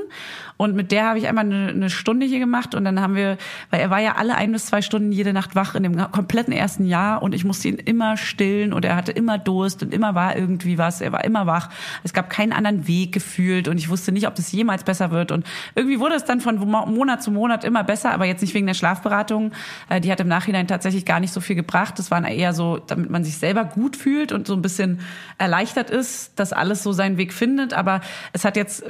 und 0.57 0.75
mit 0.75 0.91
der 0.93 1.07
habe 1.07 1.19
ich 1.19 1.29
einmal 1.29 1.45
eine, 1.45 1.69
eine 1.69 1.91
Stunde 1.91 2.27
hier 2.27 2.41
gemacht 2.41 2.75
und 2.75 2.85
dann 2.85 3.01
haben 3.01 3.15
wir, 3.15 3.39
weil 3.71 3.81
er 3.81 3.91
war 3.91 4.01
ja 4.01 4.17
alle 4.17 4.35
ein 4.35 4.51
bis 4.53 4.67
zwei 4.67 4.83
Stunden 4.83 5.13
jede 5.13 5.33
Nacht 5.33 5.55
wach 5.55 5.75
in 5.77 5.85
dem 5.85 5.97
kompletten 6.11 6.53
ersten 6.53 6.85
Jahr 6.85 7.23
und 7.23 7.35
ich 7.35 7.45
musste 7.45 7.69
ihn 7.69 7.77
immer 7.77 8.17
stillen 8.17 8.73
und 8.73 8.85
er 8.85 8.97
hatte 8.97 9.13
immer 9.13 9.39
Durst 9.39 9.83
und 9.83 9.95
immer 9.95 10.15
war 10.17 10.37
irgendwie 10.37 10.77
was, 10.77 11.01
er 11.01 11.13
war 11.13 11.25
immer 11.25 11.47
wach. 11.47 11.71
Es 12.03 12.13
gab 12.13 12.31
keinen 12.31 12.53
anderen 12.53 12.87
Weg 12.89 13.13
gefühlt 13.13 13.69
und 13.69 13.79
ich 13.79 13.89
wusste 13.89 14.11
nicht, 14.13 14.27
ob 14.27 14.35
das 14.35 14.51
jemals 14.53 14.83
besser 14.85 15.13
wird 15.13 15.31
und 15.31 15.47
irgendwie 15.77 16.01
wurde 16.01 16.17
es 16.17 16.25
dann 16.25 16.41
von 16.41 16.57
Mo- 16.59 16.87
Monat 16.87 17.23
zu 17.23 17.31
Monat 17.31 17.65
immer 17.65 17.85
besser, 17.85 18.13
aber 18.13 18.27
jetzt 18.27 18.43
nicht 18.43 18.55
wegen 18.55 18.67
der 18.67 18.72
Schlafberatung. 18.75 19.53
Äh, 19.89 20.01
Die 20.01 20.11
hat 20.11 20.21
im 20.21 20.29
Nachhinein 20.29 20.67
tatsächlich 20.67 21.05
gar 21.05 21.21
nicht 21.21 21.33
so 21.33 21.41
viel 21.41 21.57
gebracht. 21.57 21.99
Das 21.99 22.11
waren 22.11 22.25
eher 22.25 22.53
so, 22.53 22.79
damit 22.79 23.11
man 23.11 23.25
sich 23.25 23.39
selber 23.39 23.65
gut 23.65 23.97
fühlt 23.97 24.33
und 24.33 24.47
so 24.47 24.55
ein 24.55 24.63
bisschen 24.63 25.01
erleichtert 25.39 25.91
ist, 25.91 26.39
dass 26.39 26.53
alles 26.53 26.83
so 26.83 26.93
seinen 26.93 27.17
Weg 27.17 27.33
findet, 27.33 27.75
aber 27.75 28.01
es 28.33 28.45
hat 28.45 28.57
jetzt 28.57 28.85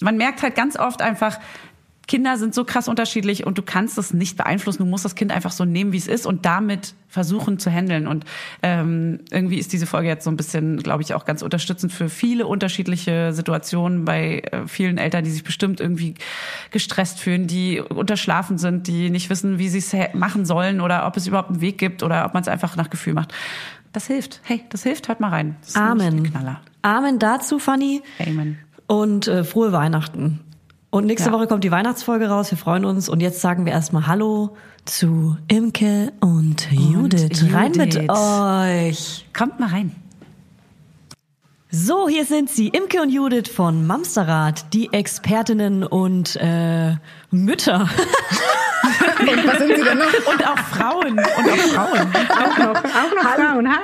man 0.00 0.16
merkt 0.16 0.42
halt 0.42 0.54
ganz 0.54 0.78
oft 0.78 1.02
einfach, 1.02 1.38
Kinder 2.06 2.36
sind 2.38 2.54
so 2.54 2.64
krass 2.64 2.86
unterschiedlich 2.86 3.46
und 3.46 3.58
du 3.58 3.62
kannst 3.62 3.98
es 3.98 4.14
nicht 4.14 4.36
beeinflussen. 4.36 4.84
Du 4.84 4.88
musst 4.88 5.04
das 5.04 5.16
Kind 5.16 5.32
einfach 5.32 5.50
so 5.50 5.64
nehmen, 5.64 5.92
wie 5.92 5.96
es 5.96 6.06
ist 6.06 6.24
und 6.24 6.46
damit 6.46 6.94
versuchen 7.08 7.58
zu 7.58 7.68
handeln. 7.68 8.06
Und 8.06 8.24
ähm, 8.62 9.20
irgendwie 9.30 9.58
ist 9.58 9.72
diese 9.72 9.86
Folge 9.86 10.08
jetzt 10.08 10.24
so 10.24 10.30
ein 10.30 10.36
bisschen, 10.36 10.78
glaube 10.78 11.02
ich, 11.02 11.14
auch 11.14 11.24
ganz 11.24 11.42
unterstützend 11.42 11.92
für 11.92 12.08
viele 12.08 12.46
unterschiedliche 12.46 13.32
Situationen 13.32 14.04
bei 14.04 14.38
äh, 14.52 14.68
vielen 14.68 14.98
Eltern, 14.98 15.24
die 15.24 15.30
sich 15.30 15.42
bestimmt 15.42 15.80
irgendwie 15.80 16.14
gestresst 16.70 17.18
fühlen, 17.18 17.48
die 17.48 17.80
unterschlafen 17.80 18.56
sind, 18.58 18.86
die 18.86 19.10
nicht 19.10 19.28
wissen, 19.28 19.58
wie 19.58 19.68
sie 19.68 19.78
es 19.78 19.92
machen 20.14 20.44
sollen 20.44 20.80
oder 20.80 21.06
ob 21.08 21.16
es 21.16 21.26
überhaupt 21.26 21.50
einen 21.50 21.60
Weg 21.60 21.78
gibt 21.78 22.04
oder 22.04 22.24
ob 22.24 22.34
man 22.34 22.42
es 22.42 22.48
einfach 22.48 22.76
nach 22.76 22.90
Gefühl 22.90 23.14
macht. 23.14 23.34
Das 23.92 24.06
hilft. 24.06 24.40
Hey, 24.44 24.62
das 24.68 24.84
hilft. 24.84 25.08
Hört 25.08 25.18
mal 25.18 25.30
rein. 25.30 25.56
Amen. 25.74 26.22
Knaller. 26.22 26.60
Amen 26.82 27.18
dazu, 27.18 27.58
Fanny. 27.58 28.02
Amen. 28.20 28.58
Und 28.86 29.26
äh, 29.26 29.42
frohe 29.42 29.72
Weihnachten. 29.72 30.40
Und 30.90 31.06
nächste 31.06 31.30
Ja. 31.30 31.34
Woche 31.34 31.46
kommt 31.46 31.64
die 31.64 31.70
Weihnachtsfolge 31.70 32.28
raus. 32.28 32.50
Wir 32.50 32.58
freuen 32.58 32.84
uns. 32.84 33.08
Und 33.08 33.20
jetzt 33.20 33.40
sagen 33.40 33.64
wir 33.66 33.72
erstmal 33.72 34.06
Hallo 34.06 34.56
zu 34.84 35.36
Imke 35.48 36.12
und 36.20 36.70
Judith. 36.70 37.44
Rein 37.52 37.72
mit 37.72 37.94
Judith. 37.94 38.08
euch. 38.10 39.26
Kommt 39.36 39.58
mal 39.60 39.68
rein. 39.68 39.94
So, 41.68 42.08
hier 42.08 42.24
sind 42.24 42.48
sie, 42.48 42.68
Imke 42.68 43.02
und 43.02 43.10
Judith 43.10 43.48
von 43.52 43.86
Mamsterrad, 43.86 44.72
die 44.72 44.90
Expertinnen 44.92 45.82
und 45.84 46.36
äh, 46.36 46.94
Mütter. 47.30 47.88
Und 49.18 49.46
was 49.46 49.58
sind 49.58 49.76
Sie 49.76 49.82
denn 49.82 49.98
noch? 49.98 50.26
Und 50.32 50.46
auch 50.46 50.58
Frauen. 50.58 51.08
Und 51.18 51.18
auch 51.18 51.56
Frauen. 51.74 51.98
Auch 52.30 52.58
noch, 52.58 52.84
auch 52.84 53.14
noch 53.14 53.34
Frauen, 53.34 53.68
ha? 53.68 53.78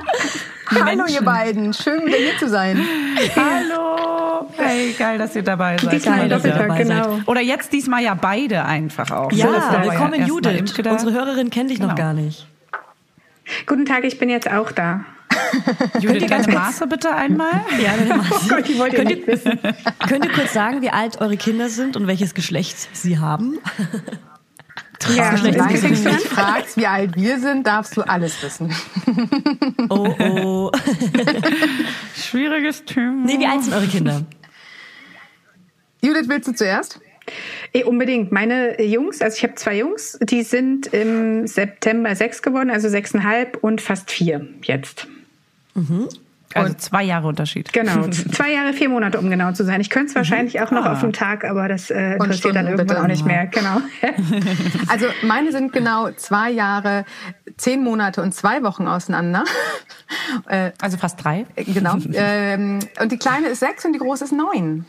Hallo 0.70 0.84
Menschen. 0.84 1.14
ihr 1.14 1.22
beiden, 1.22 1.72
schön 1.72 2.06
wieder 2.06 2.18
hier 2.18 2.38
zu 2.38 2.48
sein. 2.48 2.78
Hallo. 3.34 4.11
Hey, 4.56 4.92
geil, 4.98 5.18
dass 5.18 5.34
ihr 5.36 5.42
dabei 5.42 5.76
seid. 5.78 5.92
Diesmal 5.92 6.18
Geil, 6.20 6.28
dass 6.28 6.44
ihr 6.44 6.50
Doppeltag, 6.52 6.68
dabei 6.78 6.84
seid. 6.84 7.04
genau. 7.04 7.20
Oder 7.26 7.40
jetzt 7.40 7.72
diesmal 7.72 8.02
ja 8.02 8.14
beide 8.14 8.64
einfach 8.64 9.10
auch. 9.10 9.32
Ja, 9.32 9.46
So, 9.46 9.52
das 9.52 9.64
war 9.68 9.84
willkommen 9.84 10.10
mal 10.20 10.28
Judith. 10.28 10.74
Unsere 10.78 11.12
Hörerin 11.12 11.50
kennt 11.50 11.70
dich 11.70 11.78
noch 11.78 11.94
Genau. 11.94 12.00
gar 12.08 12.12
nicht. 12.14 12.46
Guten 13.66 13.86
Tag, 13.86 14.04
ich 14.04 14.18
bin 14.18 14.28
jetzt 14.30 14.50
auch 14.50 14.70
da. 14.72 15.00
Judith, 16.00 16.26
deine 16.28 16.52
Maße 16.52 16.86
bitte 16.86 17.14
einmal. 17.14 17.52
Ja, 17.82 17.96
deine 17.98 18.16
Masse. 18.16 18.34
Oh 18.34 18.48
Gott, 18.48 18.68
die 18.68 18.78
wollt 18.78 18.92
ihr 18.92 18.98
Könnt 19.04 19.10
nicht 19.10 19.26
wissen. 19.26 19.58
Könnt 20.08 20.24
ihr 20.24 20.32
kurz 20.32 20.52
sagen, 20.52 20.82
wie 20.82 20.90
alt 20.90 21.20
eure 21.20 21.36
Kinder 21.36 21.68
sind 21.68 21.96
und 21.96 22.06
welches 22.06 22.34
Geschlecht 22.34 22.76
sie 22.92 23.18
haben? 23.18 23.58
Ja, 25.16 25.30
Geschlecht 25.32 25.56
ist- 25.56 25.60
Solange 25.60 25.74
ist- 25.94 26.04
du 26.04 26.10
dich 26.10 26.28
fragst, 26.28 26.76
wie 26.76 26.86
alt 26.86 27.16
wir 27.16 27.40
sind, 27.40 27.66
darfst 27.66 27.96
du 27.96 28.02
alles 28.02 28.40
wissen. 28.40 28.72
Oh, 29.88 30.14
oh. 30.16 30.70
Schwieriges 32.16 32.84
Thema. 32.84 33.26
Nee, 33.26 33.36
wie 33.40 33.46
alt 33.48 33.64
sind 33.64 33.74
eure 33.74 33.88
Kinder? 33.88 34.22
Judith, 36.02 36.28
willst 36.28 36.48
du 36.48 36.52
zuerst? 36.54 37.00
Eh, 37.72 37.84
unbedingt. 37.84 38.32
Meine 38.32 38.82
Jungs, 38.82 39.22
also 39.22 39.36
ich 39.36 39.42
habe 39.44 39.54
zwei 39.54 39.78
Jungs, 39.78 40.18
die 40.20 40.42
sind 40.42 40.88
im 40.88 41.46
September 41.46 42.14
sechs 42.16 42.42
geworden, 42.42 42.70
also 42.70 42.88
sechseinhalb 42.88 43.58
und 43.62 43.80
fast 43.80 44.10
vier 44.10 44.46
jetzt. 44.64 45.06
Also 46.54 46.74
zwei 46.74 47.04
Jahre 47.04 47.28
Unterschied. 47.28 47.72
Genau, 47.72 48.08
zwei 48.08 48.52
Jahre, 48.52 48.72
vier 48.74 48.88
Monate, 48.88 49.18
um 49.20 49.30
genau 49.30 49.52
zu 49.52 49.64
sein. 49.64 49.80
Ich 49.80 49.88
könnte 49.88 50.08
es 50.10 50.14
wahrscheinlich 50.16 50.60
auch 50.60 50.70
noch 50.72 50.84
Ah. 50.84 50.92
auf 50.94 51.00
den 51.00 51.12
Tag, 51.12 51.44
aber 51.44 51.68
das 51.68 51.90
äh, 51.90 52.14
interessiert 52.14 52.56
dann 52.56 52.66
irgendwann 52.66 52.96
auch 52.98 53.06
nicht 53.06 53.24
mehr. 53.24 53.46
Genau. 53.46 53.80
Also 54.88 55.06
meine 55.22 55.52
sind 55.52 55.72
genau 55.72 56.10
zwei 56.10 56.50
Jahre, 56.50 57.04
zehn 57.56 57.82
Monate 57.82 58.20
und 58.20 58.34
zwei 58.34 58.62
Wochen 58.64 58.86
auseinander. 58.88 59.44
äh, 60.48 60.72
Also 60.80 60.98
fast 60.98 61.22
drei. 61.24 61.46
genau. 61.56 61.96
ähm, 62.12 62.80
und 63.00 63.12
die 63.12 63.16
kleine 63.18 63.46
ist 63.48 63.60
sechs 63.60 63.84
und 63.86 63.92
die 63.94 63.98
große 64.00 64.24
ist 64.24 64.32
neun. 64.32 64.84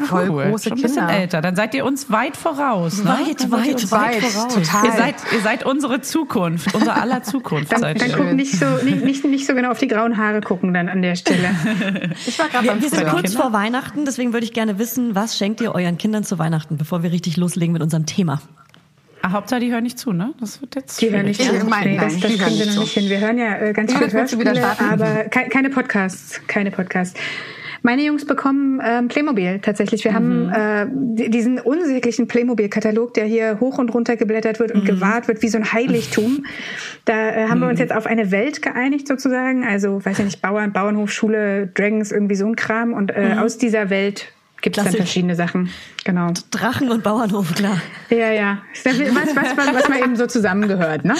Voll 0.00 0.30
Cool. 0.30 0.44
große 0.50 0.68
Schon 0.68 0.78
ein 0.78 0.82
bisschen 0.82 1.08
älter. 1.08 1.40
Dann 1.40 1.56
seid 1.56 1.74
ihr 1.74 1.84
uns 1.84 2.08
weit 2.08 2.36
voraus. 2.36 3.02
Ne? 3.02 3.10
Weit, 3.10 3.50
weit, 3.50 3.90
weit 3.90 3.90
weit, 3.90 4.22
voraus. 4.22 4.54
total. 4.54 4.84
Ihr 4.86 4.92
seid, 4.92 5.14
ihr 5.34 5.40
seid 5.40 5.66
unsere 5.66 6.00
Zukunft, 6.02 6.72
unser 6.72 7.02
aller 7.02 7.24
Zukunft. 7.24 7.72
Dann, 7.72 7.80
seid 7.80 8.00
dann 8.00 8.10
ihr. 8.10 8.16
gucken 8.16 8.36
nicht 8.36 8.52
so, 8.56 8.66
nicht, 8.84 9.02
nicht, 9.04 9.24
nicht 9.24 9.44
so 9.46 9.54
genau 9.54 9.72
auf 9.72 9.78
die 9.78 9.88
grauen 9.88 10.16
Haare 10.16 10.40
gucken 10.40 10.72
dann 10.72 10.88
an 10.88 11.02
der 11.02 11.16
Stelle. 11.16 11.50
Ich 12.26 12.38
war 12.38 12.48
gerade 12.48 12.64
Wir, 12.68 12.80
wir 12.80 12.88
sind 12.90 13.08
kurz 13.08 13.34
vor 13.34 13.52
Weihnachten, 13.52 14.04
deswegen 14.04 14.32
würde 14.32 14.44
ich 14.44 14.52
gerne 14.52 14.78
wissen, 14.78 15.16
was 15.16 15.36
schenkt 15.36 15.60
ihr 15.60 15.74
euren 15.74 15.98
Kindern 15.98 16.22
zu 16.22 16.38
Weihnachten, 16.38 16.76
bevor 16.76 17.02
wir 17.02 17.10
richtig 17.10 17.36
loslegen 17.36 17.72
mit 17.72 17.82
unserem 17.82 18.06
Thema? 18.06 18.40
Ah, 19.22 19.32
Hauptsache, 19.32 19.58
die 19.60 19.72
hören 19.72 19.82
nicht 19.82 19.98
zu, 19.98 20.12
ne? 20.12 20.32
Das 20.38 20.60
wird 20.60 20.76
jetzt 20.76 21.00
Die 21.00 21.10
hören 21.10 21.24
nicht 21.26 21.40
Ich 21.40 21.48
zu. 21.48 21.54
das, 21.54 21.64
nein, 21.64 21.98
das 21.98 22.14
die 22.14 22.22
hören 22.22 22.38
kriegen 22.38 22.40
wir 22.40 22.50
nicht 22.50 22.66
noch 22.66 22.74
zu. 22.74 22.80
nicht 22.82 22.92
hin. 22.92 23.08
Wir 23.08 23.18
hören 23.18 23.38
ja 23.38 23.56
äh, 23.58 23.72
ganz 23.72 23.92
viele 23.92 24.12
Hörspiele, 24.12 24.64
aber 24.92 25.24
ke 25.24 25.48
keine 25.48 25.70
Podcasts. 25.70 26.40
Keine 26.46 26.70
Podcasts. 26.70 27.18
Meine 27.82 28.02
Jungs 28.02 28.24
bekommen 28.24 28.80
ähm, 28.84 29.08
Playmobil 29.08 29.60
tatsächlich. 29.60 30.04
Wir 30.04 30.14
haben 30.14 30.50
äh, 30.50 30.86
di- 30.90 31.30
diesen 31.30 31.58
unsäglichen 31.60 32.26
Playmobil-Katalog, 32.28 33.14
der 33.14 33.24
hier 33.24 33.58
hoch 33.60 33.78
und 33.78 33.94
runter 33.94 34.16
geblättert 34.16 34.58
wird 34.60 34.72
und 34.72 34.84
gewahrt 34.84 35.28
wird 35.28 35.42
wie 35.42 35.48
so 35.48 35.58
ein 35.58 35.72
Heiligtum. 35.72 36.44
Da 37.04 37.30
äh, 37.30 37.48
haben 37.48 37.60
wir 37.60 37.68
uns 37.68 37.78
jetzt 37.78 37.94
auf 37.94 38.06
eine 38.06 38.30
Welt 38.30 38.62
geeinigt 38.62 39.06
sozusagen. 39.06 39.64
Also, 39.64 40.04
weiß 40.04 40.18
ich 40.18 40.24
nicht, 40.24 40.42
Bauern, 40.42 40.72
Bauernhof, 40.72 41.10
Schule, 41.12 41.68
Dragons, 41.68 42.10
irgendwie 42.12 42.34
so 42.34 42.46
ein 42.46 42.56
Kram. 42.56 42.92
Und 42.92 43.10
äh, 43.10 43.36
aus 43.38 43.58
dieser 43.58 43.90
Welt 43.90 44.26
gibt 44.60 44.76
es 44.76 44.84
dann 44.84 44.92
verschiedene 44.94 45.36
Sachen. 45.36 45.70
Genau. 46.08 46.28
Drachen 46.50 46.90
und 46.90 47.02
Bauernhof, 47.02 47.54
klar. 47.54 47.76
Ja, 48.08 48.30
ja. 48.30 48.58
Was, 48.82 48.96
was, 48.98 49.56
was, 49.58 49.74
was 49.74 49.88
man 49.90 49.98
eben 49.98 50.16
so 50.16 50.26
zusammengehört, 50.26 51.04
ne? 51.04 51.14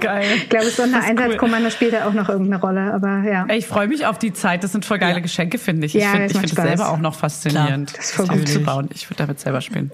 geil. 0.00 0.24
Ich 0.36 0.48
glaube, 0.48 0.64
das 0.64 0.76
Sondereinsatzkommando 0.76 1.68
spielt 1.68 1.92
da 1.92 2.06
auch 2.06 2.14
noch 2.14 2.30
irgendeine 2.30 2.62
Rolle, 2.62 2.94
aber 2.94 3.18
ja. 3.30 3.46
Ich 3.52 3.66
freue 3.66 3.88
mich 3.88 4.06
auf 4.06 4.18
die 4.18 4.32
Zeit. 4.32 4.64
Das 4.64 4.72
sind 4.72 4.86
voll 4.86 4.98
geile 4.98 5.16
Ja. 5.16 5.20
Geschenke, 5.20 5.58
finde 5.58 5.84
ich. 5.86 5.92
Ja, 5.92 6.00
ich 6.00 6.06
finde 6.12 6.22
das 6.28 6.32
find 6.32 6.44
es 6.46 6.50
Spaß. 6.52 6.64
selber 6.66 6.88
auch 6.88 6.98
noch 6.98 7.14
faszinierend, 7.14 7.90
Klar, 7.90 7.96
das 7.98 8.06
ist 8.06 8.14
voll 8.16 8.26
das 8.26 8.36
gut. 8.38 8.48
zu 8.48 8.60
bauen. 8.60 8.88
Ich 8.94 9.10
würde 9.10 9.18
damit 9.18 9.38
selber 9.40 9.60
spielen. 9.60 9.92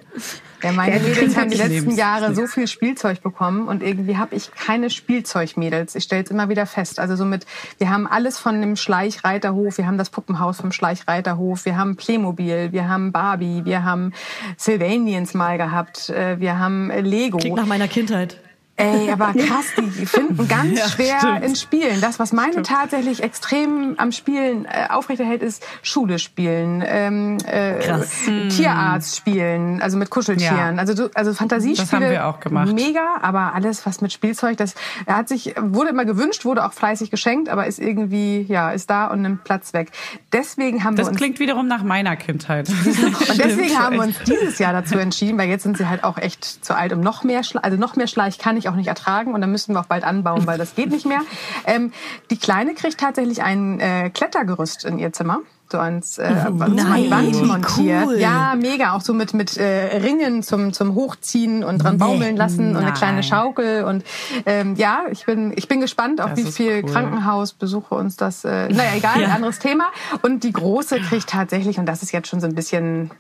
Ja, 0.63 0.73
meine 0.73 0.97
Ja, 0.97 1.03
Mädels 1.03 1.37
haben 1.39 1.51
die 1.51 1.57
letzten 1.57 1.73
Lebens- 1.73 1.97
Jahre 1.97 2.35
so 2.35 2.47
viel 2.47 2.69
Spielzeug 2.69 3.23
bekommen 3.23 3.67
und 3.67 3.83
irgendwie 3.83 4.19
habe 4.19 4.35
ich 4.37 4.51
keine 4.55 4.91
Spielzeugmädels. 4.91 5.95
Ich 5.95 6.05
stelle 6.05 6.23
es 6.23 6.31
immer 6.31 6.51
wieder 6.51 6.67
fest. 6.67 7.01
Also 7.01 7.17
somit, 7.17 7.47
wir 7.79 7.89
haben 7.89 8.07
alles 8.07 8.39
von 8.39 8.61
dem 8.61 8.77
Schleichreiterhof, 8.77 9.79
wir 9.79 9.87
haben 9.87 9.97
das 9.97 10.11
Puppenhaus 10.11 10.59
vom 10.61 10.71
Schleichreiterhof, 10.71 11.65
wir 11.65 11.79
haben 11.79 11.97
Playmobil, 11.97 12.73
wir 12.73 12.89
haben 12.91 13.11
Barbie, 13.11 13.63
wir 13.65 13.80
haben 13.85 14.13
Sylvanians 14.57 15.35
mal 15.35 15.59
gehabt, 15.59 16.11
äh, 16.11 16.39
wir 16.41 16.59
haben 16.59 16.91
Lego. 16.91 17.39
Klingt 17.39 17.57
nach 17.57 17.67
meiner 17.67 17.89
Kindheit. 17.89 18.39
Ey, 18.81 19.11
aber 19.11 19.33
krass, 19.33 19.67
die 19.77 20.07
finden 20.07 20.49
ganz 20.49 20.79
Ja, 20.79 20.89
schwer 20.89 21.19
stimmt. 21.19 21.45
in 21.45 21.57
Spielen. 21.57 22.01
Das, 22.01 22.19
was 22.19 22.33
meine 22.33 22.63
tatsächlich 22.63 23.23
extrem 23.23 23.95
am 23.99 24.13
Spielen 24.13 24.65
äh, 24.65 24.89
aufrechterhält, 24.91 25.43
ist 25.43 25.65
Schule 25.83 26.19
spielen, 26.19 26.83
ähm, 26.87 27.39
äh, 27.47 27.75
Krass. 27.81 28.11
Tierarzt 28.51 29.17
spielen, 29.17 29.83
also 29.83 29.97
mit 29.99 30.11
Kuscheltieren. 30.11 30.57
Ja. 30.77 30.81
Also, 30.81 30.95
du- 30.95 31.11
also 31.15 31.35
Fantasiespiele. 31.35 31.87
Das 31.91 31.93
haben 31.93 32.11
wir 32.11 32.27
auch 32.27 32.41
gemacht. 32.41 32.73
Mega, 32.73 33.17
aber 33.23 33.55
alles, 33.55 33.85
was 33.87 34.01
mit 34.01 34.13
Spielzeug, 34.13 34.57
das 34.57 34.75
hat 35.07 35.29
sich, 35.29 35.55
wurde 35.61 35.91
immer 35.91 36.05
gewünscht, 36.05 36.45
wurde 36.45 36.65
auch 36.65 36.73
fleißig 36.73 37.11
geschenkt, 37.11 37.49
aber 37.49 37.67
ist 37.67 37.79
irgendwie, 37.79 38.47
ja, 38.49 38.71
ist 38.71 38.89
da 38.91 39.07
und 39.09 39.23
nimmt 39.23 39.45
Platz 39.45 39.73
weg. 39.75 39.91
Deswegen 40.33 40.85
haben 40.85 40.97
Das 40.97 41.07
wir 41.07 41.11
uns 41.11 41.19
klingt 41.19 41.39
wiederum 41.41 41.67
nach 41.69 41.83
meiner 41.83 42.17
Kindheit. 42.17 42.69
und 43.29 43.39
deswegen 43.39 43.79
haben 43.79 43.97
wir 43.97 44.03
uns 44.03 44.17
dieses 44.27 44.59
Jahr 44.59 44.73
dazu 44.73 44.99
entschieden, 44.99 45.39
weil 45.39 45.49
jetzt 45.49 45.63
sind 45.65 45.77
sie 45.77 45.89
halt 45.89 46.05
auch 46.05 46.17
echt 46.19 46.65
zu 46.65 46.75
alt, 46.75 46.93
um 46.93 47.01
noch 47.01 47.25
mehr, 47.25 47.43
Schla 47.45 47.61
also 47.61 47.77
noch 47.77 47.97
mehr 47.97 48.07
Schleich 48.07 48.39
kann 48.39 48.57
ich 48.57 48.69
auch 48.71 48.77
nicht 48.77 48.89
ertragen 48.89 49.35
und 49.35 49.41
dann 49.41 49.51
müssen 49.51 49.75
wir 49.75 49.81
auch 49.81 49.87
bald 49.87 50.05
anbauen, 50.05 50.47
weil 50.47 50.59
das 50.59 50.75
geht 50.75 50.91
nicht 50.91 51.07
mehr. 51.07 51.21
Ähm, 51.67 51.93
die 52.31 52.39
Kleine 52.39 52.75
kriegt 52.75 52.99
tatsächlich 52.99 53.43
ein 53.43 53.81
äh, 53.81 54.11
Klettergerüst 54.11 54.85
in 54.85 54.99
ihr 54.99 55.13
Zimmer. 55.13 55.41
So 55.71 55.79
ans, 55.79 56.19
äh, 56.19 56.51
die 56.51 56.75
Nein, 56.75 57.11
Wand 57.11 57.47
montiert. 57.47 58.07
cool. 58.07 58.19
Ja, 58.19 58.57
mega. 58.57 58.95
Auch 58.95 59.03
so 59.03 59.15
mit, 59.15 59.35
mit 59.35 59.57
äh, 59.57 59.99
Ringen 59.99 60.43
zum, 60.43 60.73
zum 60.73 60.95
Hochziehen 60.95 61.63
und 61.63 61.79
dran 61.79 61.99
baumeln 61.99 62.37
lassen 62.37 62.71
und 62.71 62.77
eine 62.79 62.87
nein. 62.87 62.95
kleine 62.95 63.23
Schaukel. 63.23 63.85
Und 63.85 64.05
ähm, 64.47 64.75
ja, 64.77 65.03
ich 65.11 65.27
bin, 65.27 65.53
ich 65.55 65.69
bin 65.69 65.81
gespannt, 65.81 66.21
auf 66.21 66.31
Das 66.31 66.39
wie 66.39 66.51
viel 66.51 66.83
cool. 66.83 66.91
Krankenhausbesuche 66.91 67.95
uns 67.95 68.17
das. 68.17 68.45
Äh, 68.45 68.69
naja, 68.69 68.91
egal, 68.97 69.25
anderes 69.27 69.61
Thema. 69.61 69.91
Und 70.23 70.43
die 70.43 70.53
Große 70.53 71.01
kriegt 71.01 71.29
tatsächlich, 71.29 71.79
und 71.79 71.87
das 71.87 72.03
ist 72.03 72.11
jetzt 72.11 72.29
schon 72.29 72.41
so 72.41 72.47
ein 72.47 72.55
bisschen 72.55 73.11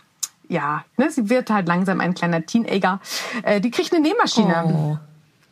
ja, 0.51 0.85
ne, 0.97 1.09
sie 1.11 1.31
wird 1.31 1.49
halt 1.49 1.69
langsam 1.69 2.01
ein 2.01 2.13
kleiner 2.13 2.45
Teenager. 2.45 3.01
Äh, 3.45 3.61
die 3.61 3.71
kriegt 3.71 3.95
eine 3.95 4.03
Nähmaschine. 4.03 4.65
Oh. 4.67 4.99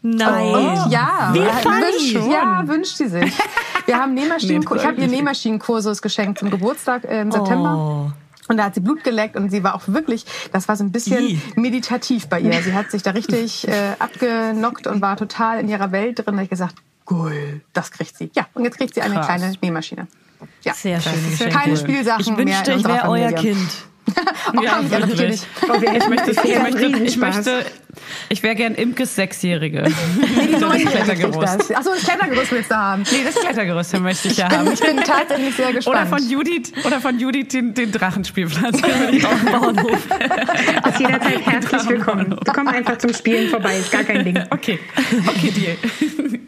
Nein. 0.02 0.55
Und 0.55 0.90
ja, 0.90 1.31
Wie 1.33 1.40
wünscht, 1.40 2.31
ja, 2.31 2.62
wünscht 2.67 2.97
sie 2.97 3.09
sich. 3.09 3.33
Wir 3.87 3.99
haben 3.99 4.14
Nähmaschinen, 4.14 4.61
Nehmt 4.61 4.76
ich 4.76 4.87
habe 4.87 5.00
ihr. 5.00 5.09
Nähmaschinenkursus 5.09 6.02
geschenkt 6.02 6.38
zum 6.38 6.50
Geburtstag 6.50 7.05
äh, 7.05 7.23
im 7.23 7.33
September. 7.33 8.11
Oh. 8.11 8.12
Und 8.49 8.57
da 8.57 8.64
hat 8.64 8.75
sie 8.75 8.81
Blut 8.81 9.05
geleckt 9.05 9.37
und 9.37 9.50
sie 9.50 9.62
war 9.62 9.75
auch 9.75 9.83
wirklich, 9.88 10.25
das 10.52 10.69
war 10.69 10.76
so 10.76 10.85
ein 10.85 10.90
bisschen 10.93 11.23
Ih. 11.23 11.40
meditativ 11.57 12.28
bei 12.28 12.40
ihr. 12.40 12.62
Sie 12.62 12.73
hat 12.73 12.90
sich 12.90 13.02
da 13.02 13.11
richtig 13.11 13.69
äh, 13.69 13.95
abgenockt 13.99 14.87
und 14.87 15.02
war 15.02 15.17
total 15.17 15.61
in 15.61 15.69
ihrer 15.69 15.93
Welt 15.93 16.19
drin. 16.19 16.26
Da 16.26 16.33
hab 16.37 16.43
ich 16.45 16.50
gesagt, 16.50 16.75
cool, 17.11 17.61
das 17.73 17.90
kriegt 17.90 18.17
sie. 18.17 18.31
Ja, 18.35 18.47
und 18.55 18.64
jetzt 18.64 18.78
kriegt 18.78 18.95
sie 18.95 19.02
eine 19.02 19.17
Krass. 19.17 19.26
kleine 19.26 19.52
Nähmaschine. 19.61 20.07
Ja. 20.62 20.73
Sehr 20.75 20.99
Geschenke. 20.99 21.49
Keine. 21.50 21.76
Spielsachen 21.76 22.21
Ich 22.21 22.28
mehr 22.28 22.38
wünschte, 22.38 22.73
in 22.73 22.78
ich 22.78 22.85
unserer 22.87 23.02
wäre 23.02 23.09
euer. 23.09 23.33
Kind. 23.33 23.69
Oh, 24.57 24.61
ja. 24.62 24.81
Oh, 24.81 25.81
wir 25.81 25.95
Ich 25.95 26.09
möchte, 26.09 26.31
ich 26.31 26.59
möchte, 26.59 26.87
ich 27.05 27.17
möchte, 27.17 27.65
ich 28.29 28.43
wäre 28.43 28.55
gern 28.55 28.75
Imkes 28.75 29.15
Sechsjährige. 29.15 29.85
Die 29.85 30.53
das 30.53 30.61
Neunjährige 30.61 30.91
kriegt 30.91 31.05
Klettergerüst. 31.05 31.71
das. 31.71 31.71
Achso, 31.73 31.91
das 31.95 32.03
Klettergerüst 32.05 32.53
willst 32.53 32.71
du 32.71 32.77
haben. 32.77 33.03
Nee, 33.11 33.25
das 33.25 33.35
Klettergerüst 33.35 33.99
möchte 34.00 34.29
ich 34.29 34.37
ja 34.37 34.50
haben. 34.50 34.73
Ich 34.73 34.81
bin 34.81 34.97
tatsächlich 34.99 35.55
sehr 35.55 35.73
gespannt. 35.73 35.97
Oder 35.97 36.07
von 36.07 36.31
Judith, 36.31 36.73
oder 36.85 37.00
von 37.00 37.19
Judith 37.19 37.49
den, 37.49 37.75
den 37.75 37.93
Drachenspielplatz. 37.93 38.81
Bauernhof. 38.81 40.07
Ist 40.88 41.00
jederzeit 41.00 41.47
herzlich 41.47 41.88
willkommen. 41.88 42.37
Kommen 42.55 42.69
einfach 42.69 42.99
zum 42.99 43.12
Spielen 43.12 43.49
vorbei, 43.50 43.79
ist 43.79 43.91
gar 43.91 44.05
kein 44.05 44.25
Ding. 44.25 44.38
Okay, 44.50 44.79
okay, 45.27 45.50
Deal. 45.50 46.38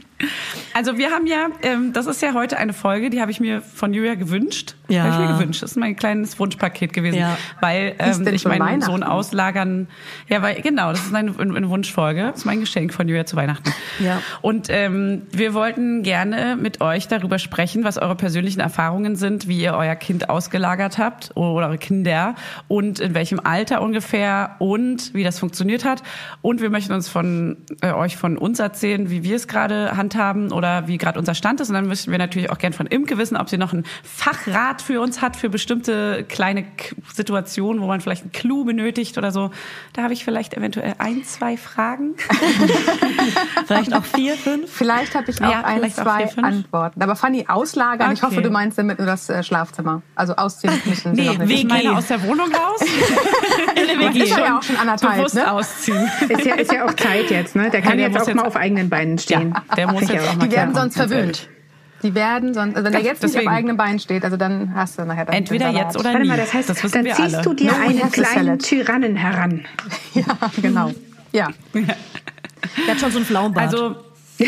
Also 0.74 0.98
wir 0.98 1.10
haben 1.10 1.26
ja, 1.26 1.48
ähm, 1.62 1.92
das 1.92 2.06
ist 2.06 2.22
ja 2.22 2.34
heute 2.34 2.56
eine 2.56 2.72
Folge, 2.72 3.10
die 3.10 3.20
habe 3.20 3.30
ich 3.30 3.40
mir 3.40 3.60
von 3.60 3.92
Julia 3.92 4.14
gewünscht. 4.14 4.74
Ja. 4.88 5.04
Habe 5.04 5.14
ich 5.14 5.28
mir 5.28 5.36
gewünscht. 5.36 5.62
Das 5.62 5.72
ist 5.72 5.76
mein 5.76 5.96
kleines 5.96 6.38
Wunschpaket 6.38 6.92
gewesen. 6.92 7.18
Ja. 7.18 7.36
Weil 7.60 7.94
ähm, 7.98 8.26
ich 8.26 8.44
meinen? 8.44 8.82
Sohn 8.82 9.02
auslagern. 9.02 9.88
Ja, 10.28 10.42
weil 10.42 10.60
genau, 10.62 10.90
das 10.90 11.06
ist 11.06 11.14
eine, 11.14 11.32
eine 11.38 11.68
Wunschfolge. 11.68 12.22
Das 12.22 12.38
ist 12.38 12.44
mein 12.44 12.60
Geschenk 12.60 12.92
von 12.92 13.08
Julia 13.08 13.26
zu 13.26 13.36
Weihnachten. 13.36 13.72
Ja. 13.98 14.22
Und 14.42 14.68
ähm, 14.68 15.22
wir 15.32 15.54
wollten 15.54 16.02
gerne 16.02 16.56
mit 16.56 16.80
euch 16.80 17.08
darüber 17.08 17.38
sprechen, 17.38 17.84
was 17.84 17.98
eure 17.98 18.16
persönlichen 18.16 18.60
Erfahrungen 18.60 19.16
sind, 19.16 19.48
wie 19.48 19.60
ihr 19.60 19.74
euer 19.74 19.96
Kind 19.96 20.30
ausgelagert 20.30 20.98
habt 20.98 21.32
oder 21.36 21.66
eure 21.66 21.78
Kinder 21.78 22.34
und 22.68 23.00
in 23.00 23.14
welchem 23.14 23.40
Alter 23.40 23.82
ungefähr 23.82 24.56
und 24.58 25.14
wie 25.14 25.24
das 25.24 25.38
funktioniert 25.38 25.84
hat. 25.84 26.02
Und 26.42 26.60
wir 26.60 26.70
möchten 26.70 26.92
uns 26.92 27.08
von 27.08 27.58
äh, 27.82 27.92
euch 27.92 28.16
von 28.16 28.36
uns 28.36 28.58
erzählen, 28.58 29.10
wie 29.10 29.22
wir 29.22 29.36
es 29.36 29.48
gerade 29.48 29.96
handhaben 29.96 30.52
oder 30.61 30.87
wie 30.87 30.99
gerade 30.99 31.19
unser 31.19 31.35
Stand 31.35 31.59
ist. 31.61 31.71
Und 31.71 31.75
dann 31.75 31.87
möchten 31.88 32.11
wir 32.11 32.19
natürlich 32.19 32.50
auch 32.50 32.59
gern 32.59 32.75
von 32.75 32.87
Imke 32.87 33.17
wissen, 33.17 33.38
ob 33.38 33.49
sie 33.49 33.57
noch 33.57 33.73
einen 33.73 33.85
Fachrat 34.05 34.83
für 34.83 35.00
uns 35.00 35.23
hat, 35.23 35.35
für 35.37 35.49
bestimmte 35.49 36.25
kleine 36.29 36.64
K 36.64 36.95
Situationen, 37.14 37.81
wo 37.83 37.87
man 37.87 38.02
vielleicht 38.02 38.23
einen 38.25 38.33
Clou 38.33 38.64
benötigt 38.64 39.17
oder 39.17 39.31
so. 39.33 39.50
Da 39.95 40.02
habe 40.02 40.12
ich 40.12 40.23
vielleicht 40.23 40.55
eventuell 40.55 40.95
ein, 40.99 41.25
zwei 41.25 41.57
Fragen. 41.57 42.14
vielleicht 43.67 43.95
auch 43.95 44.05
vier, 44.05 44.35
fünf? 44.35 44.71
Vielleicht 44.71 45.14
habe 45.14 45.31
ich 45.31 45.43
auch 45.43 45.50
Ja, 45.50 45.62
ein, 45.64 45.90
zwei 45.90 46.19
vier, 46.19 46.29
fünf. 46.29 46.47
Antworten. 46.47 47.02
Aber 47.02 47.17
Fanny, 47.17 47.47
auslagern. 47.49 48.12
Ich 48.12 48.21
Okay. 48.23 48.33
hoffe, 48.33 48.43
du 48.43 48.50
meinst 48.50 48.76
damit 48.76 48.99
nur 48.99 49.07
das 49.07 49.31
äh, 49.31 49.43
Schlafzimmer. 49.43 50.02
Also 50.14 50.35
ausziehen 50.37 50.73
müssen 50.85 51.14
sie 51.14 51.23
Nee, 51.23 51.29
noch 51.29 51.38
nicht. 51.38 51.64
ich 51.64 51.69
meine 51.69 51.97
aus 51.97 52.07
der 52.09 52.23
Wohnung 52.23 52.49
raus. 52.52 52.81
Das 54.00 54.17
ist 54.17 54.37
ja 54.37 54.59
auch 54.59 54.62
schon 54.62 54.76
anderthalb, 54.76 55.17
bewusst 55.17 55.35
ne? 55.35 55.50
ausziehen. 55.50 56.11
Ist 56.29 56.45
ja, 56.45 56.55
ist 56.55 56.73
ja 56.73 56.85
auch 56.87 56.95
Zeit 56.95 57.31
jetzt, 57.31 57.55
ne? 57.55 57.71
Der 57.71 57.81
kann 57.83 57.97
der 57.99 58.09
jetzt 58.09 58.21
auch 58.21 58.26
jetzt- 58.26 58.37
mal 58.37 58.45
auf 58.47 58.57
eigenen 58.57 58.88
Beinen 58.88 59.19
stehen. 59.19 59.55
Ja, 59.69 59.75
der 59.76 59.93
muss 59.93 60.02
ich 60.02 60.09
jetzt 60.11 60.29
auch 60.29 60.37
mal 60.37 60.49
Die 60.50 60.57
werden 60.57 60.75
sonst 60.75 60.97
verwöhnt. 60.97 61.49
Die 62.02 62.14
werden 62.14 62.54
sonst, 62.54 62.76
also 62.76 62.87
wenn 62.87 62.95
er 62.95 63.00
jetzt 63.00 63.23
nicht 63.23 63.35
Deswegen. 63.35 63.49
auf 63.50 63.54
eigenen 63.54 63.76
Beinen 63.76 63.99
steht, 63.99 64.25
also 64.25 64.37
dann 64.38 64.75
hast 64.75 64.99
du 64.99 65.04
nachher 65.04 65.26
dann 65.26 65.35
Entweder 65.35 65.69
jetzt 65.69 65.97
oder 65.97 66.07
Warte 66.07 66.21
nie. 66.23 66.28
mal, 66.28 66.37
das 66.38 66.54
heißt, 66.54 66.71
das 66.71 66.83
wissen 66.83 66.95
dann 66.95 67.04
wir 67.04 67.14
ziehst 67.14 67.35
alle. 67.35 67.45
du 67.45 67.52
dir 67.54 67.71
No 67.73 67.76
einen 67.78 68.11
kleinen. 68.11 68.59
Tyrannen 68.59 69.16
heran. 69.16 69.64
Ja, 70.14 70.25
genau. 70.62 70.92
Ja. 71.33 71.49
Der 71.75 72.95
hat 72.95 73.00
schon 73.00 73.11
so 73.11 73.19
einen 73.19 73.26
Flaumbart. 73.26 73.66
Also, 73.73 73.97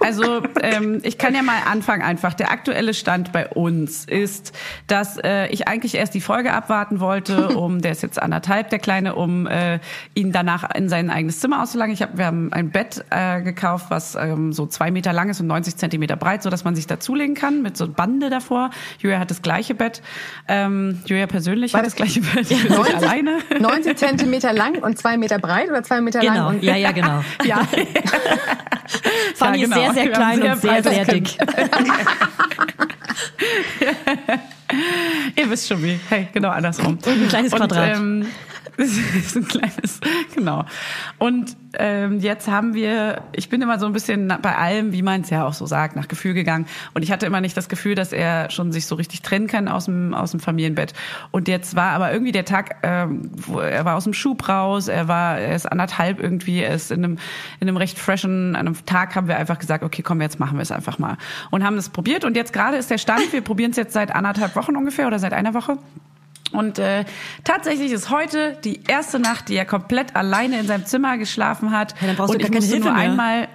also 0.00 0.42
ähm, 0.60 1.00
ich 1.02 1.18
kann 1.18 1.34
ja 1.34 1.42
mal 1.42 1.62
anfangen 1.66 2.02
einfach. 2.02 2.34
Der 2.34 2.50
aktuelle 2.50 2.94
Stand 2.94 3.32
bei 3.32 3.48
uns 3.48 4.04
ist, 4.04 4.52
dass 4.86 5.18
äh, 5.18 5.48
ich 5.48 5.66
eigentlich 5.68 5.94
erst 5.94 6.14
die 6.14 6.20
Folge 6.20 6.52
abwarten 6.52 7.00
wollte, 7.00 7.48
um, 7.56 7.80
der 7.80 7.92
ist 7.92 8.02
jetzt 8.02 8.20
anderthalb, 8.20 8.70
der 8.70 8.78
Kleine, 8.78 9.14
um 9.14 9.46
äh, 9.46 9.80
ihn 10.14 10.32
danach 10.32 10.74
in 10.74 10.88
sein 10.88 11.10
eigenes 11.10 11.40
Zimmer 11.40 11.62
auszulagen. 11.62 11.92
Ich 11.92 12.02
hab, 12.02 12.16
wir 12.16 12.26
haben 12.26 12.52
ein 12.52 12.70
Bett 12.70 13.04
äh, 13.10 13.42
gekauft, 13.42 13.86
was 13.88 14.14
ähm, 14.14 14.52
so 14.52 14.66
zwei 14.66 14.90
Meter 14.90 15.12
lang 15.12 15.30
ist 15.30 15.40
und 15.40 15.46
90 15.46 15.76
Zentimeter 15.76 16.16
breit, 16.16 16.42
so 16.42 16.50
dass 16.50 16.64
man 16.64 16.76
sich 16.76 16.86
dazulegen 16.86 17.34
kann 17.34 17.62
mit 17.62 17.76
so 17.76 17.88
Bande 17.88 18.30
davor. 18.30 18.70
Julia 18.98 19.18
hat 19.18 19.30
das 19.30 19.42
gleiche 19.42 19.74
Bett. 19.74 20.02
Ähm, 20.46 21.00
Julia 21.06 21.26
persönlich 21.26 21.74
hat 21.74 21.84
das 21.84 21.96
gleiche 21.96 22.20
Bett 22.20 22.46
sich 22.46 22.68
90, 22.68 22.96
alleine. 22.96 23.38
90 23.58 23.96
Zentimeter 23.96 24.52
lang 24.52 24.76
und 24.82 24.98
zwei 24.98 25.16
Meter 25.16 25.38
breit 25.38 25.68
oder 25.70 25.82
zwei 25.82 26.00
Meter 26.00 26.22
lang 26.22 26.34
genau, 26.34 26.48
und 26.50 26.62
ja, 26.62 26.76
ja, 26.76 26.92
genau. 26.92 27.24
Ja, 27.44 27.66
Fanny 29.34 29.58
Ja, 29.60 29.64
ist 29.64 29.74
genau. 29.74 29.87
Sehr, 29.94 30.04
sehr 30.04 30.12
klein 30.12 30.40
sehr 30.40 30.52
und 30.52 30.60
sehr, 30.60 30.82
sehr 30.82 31.04
dick. 31.04 31.38
Ihr 35.36 35.50
wisst 35.50 35.68
schon 35.68 35.82
wie. 35.82 35.98
Hey, 36.08 36.28
genau 36.32 36.50
andersrum. 36.50 36.98
ein 37.06 37.28
kleines 37.28 37.52
Quadrat. 37.52 37.96
Ähm, 37.96 38.26
es 38.78 38.96
ist 38.96 39.36
ein 39.36 39.48
kleines, 39.48 40.00
genau. 40.34 40.64
Und 41.18 41.56
ähm, 41.78 42.20
jetzt 42.20 42.48
haben 42.48 42.74
wir, 42.74 43.22
ich 43.32 43.48
bin 43.48 43.60
immer 43.60 43.78
so 43.80 43.86
ein 43.86 43.92
bisschen 43.92 44.32
bei 44.40 44.56
allem, 44.56 44.92
wie 44.92 45.02
man 45.02 45.22
es 45.22 45.30
ja 45.30 45.44
auch 45.44 45.52
so 45.52 45.66
sagt, 45.66 45.96
nach 45.96 46.06
Gefühl 46.06 46.32
gegangen. 46.32 46.66
Und 46.94 47.02
ich 47.02 47.10
hatte 47.10 47.26
immer 47.26 47.40
nicht 47.40 47.56
das 47.56 47.68
Gefühl, 47.68 47.96
dass 47.96 48.12
er 48.12 48.50
schon 48.50 48.70
sich 48.70 48.86
so 48.86 48.94
richtig 48.94 49.22
trennen 49.22 49.48
kann 49.48 49.66
aus 49.66 49.86
dem, 49.86 50.14
aus 50.14 50.30
dem 50.30 50.38
Familienbett. 50.38 50.94
Und 51.32 51.48
jetzt 51.48 51.74
war 51.74 51.90
aber 51.90 52.12
irgendwie 52.12 52.30
der 52.30 52.44
Tag, 52.44 52.76
ähm, 52.84 53.32
wo 53.34 53.58
er 53.58 53.84
war 53.84 53.96
aus 53.96 54.04
dem 54.04 54.14
Schub 54.14 54.48
raus, 54.48 54.86
er 54.86 55.08
war, 55.08 55.38
er 55.38 55.56
ist 55.56 55.66
anderthalb 55.66 56.20
irgendwie, 56.20 56.60
er 56.60 56.74
ist 56.74 56.92
in 56.92 57.04
einem, 57.04 57.18
in 57.58 57.68
einem 57.68 57.76
recht 57.76 57.98
freshen, 57.98 58.54
an 58.54 58.68
einem 58.68 58.86
Tag 58.86 59.16
haben 59.16 59.26
wir 59.26 59.38
einfach 59.38 59.58
gesagt, 59.58 59.82
okay, 59.82 60.02
komm, 60.02 60.20
jetzt 60.20 60.38
machen 60.38 60.56
wir 60.56 60.62
es 60.62 60.70
einfach 60.70 61.00
mal. 61.00 61.16
Und 61.50 61.64
haben 61.64 61.76
es 61.78 61.88
probiert. 61.88 62.24
Und 62.24 62.36
jetzt 62.36 62.52
gerade 62.52 62.76
ist 62.76 62.92
der 62.92 62.98
Stand, 62.98 63.32
wir 63.32 63.40
probieren 63.40 63.72
es 63.72 63.76
jetzt 63.76 63.92
seit 63.92 64.14
anderthalb 64.14 64.54
Wochen 64.54 64.76
ungefähr 64.76 65.08
oder 65.08 65.18
seit 65.18 65.32
einer 65.32 65.52
Woche. 65.52 65.78
Und 66.52 66.78
äh, 66.78 67.04
tatsächlich 67.44 67.92
ist 67.92 68.10
heute 68.10 68.56
die 68.64 68.80
erste 68.86 69.18
Nacht, 69.18 69.48
die 69.48 69.56
er 69.56 69.64
komplett 69.64 70.16
alleine 70.16 70.58
in 70.58 70.66
seinem 70.66 70.86
Zimmer 70.86 71.18
geschlafen 71.18 71.72
hat. 71.72 71.94
Ja, 72.00 72.06
dann 72.06 72.16
brauchst 72.16 72.32
und 72.32 72.40
du 72.40 72.46
ich 72.46 72.50
gar 72.50 72.60
keine 72.60 72.60
musste 72.60 72.74
Hilfe 72.74 72.88
nur 72.88 72.96
mehr. 72.96 73.10
einmal. 73.10 73.48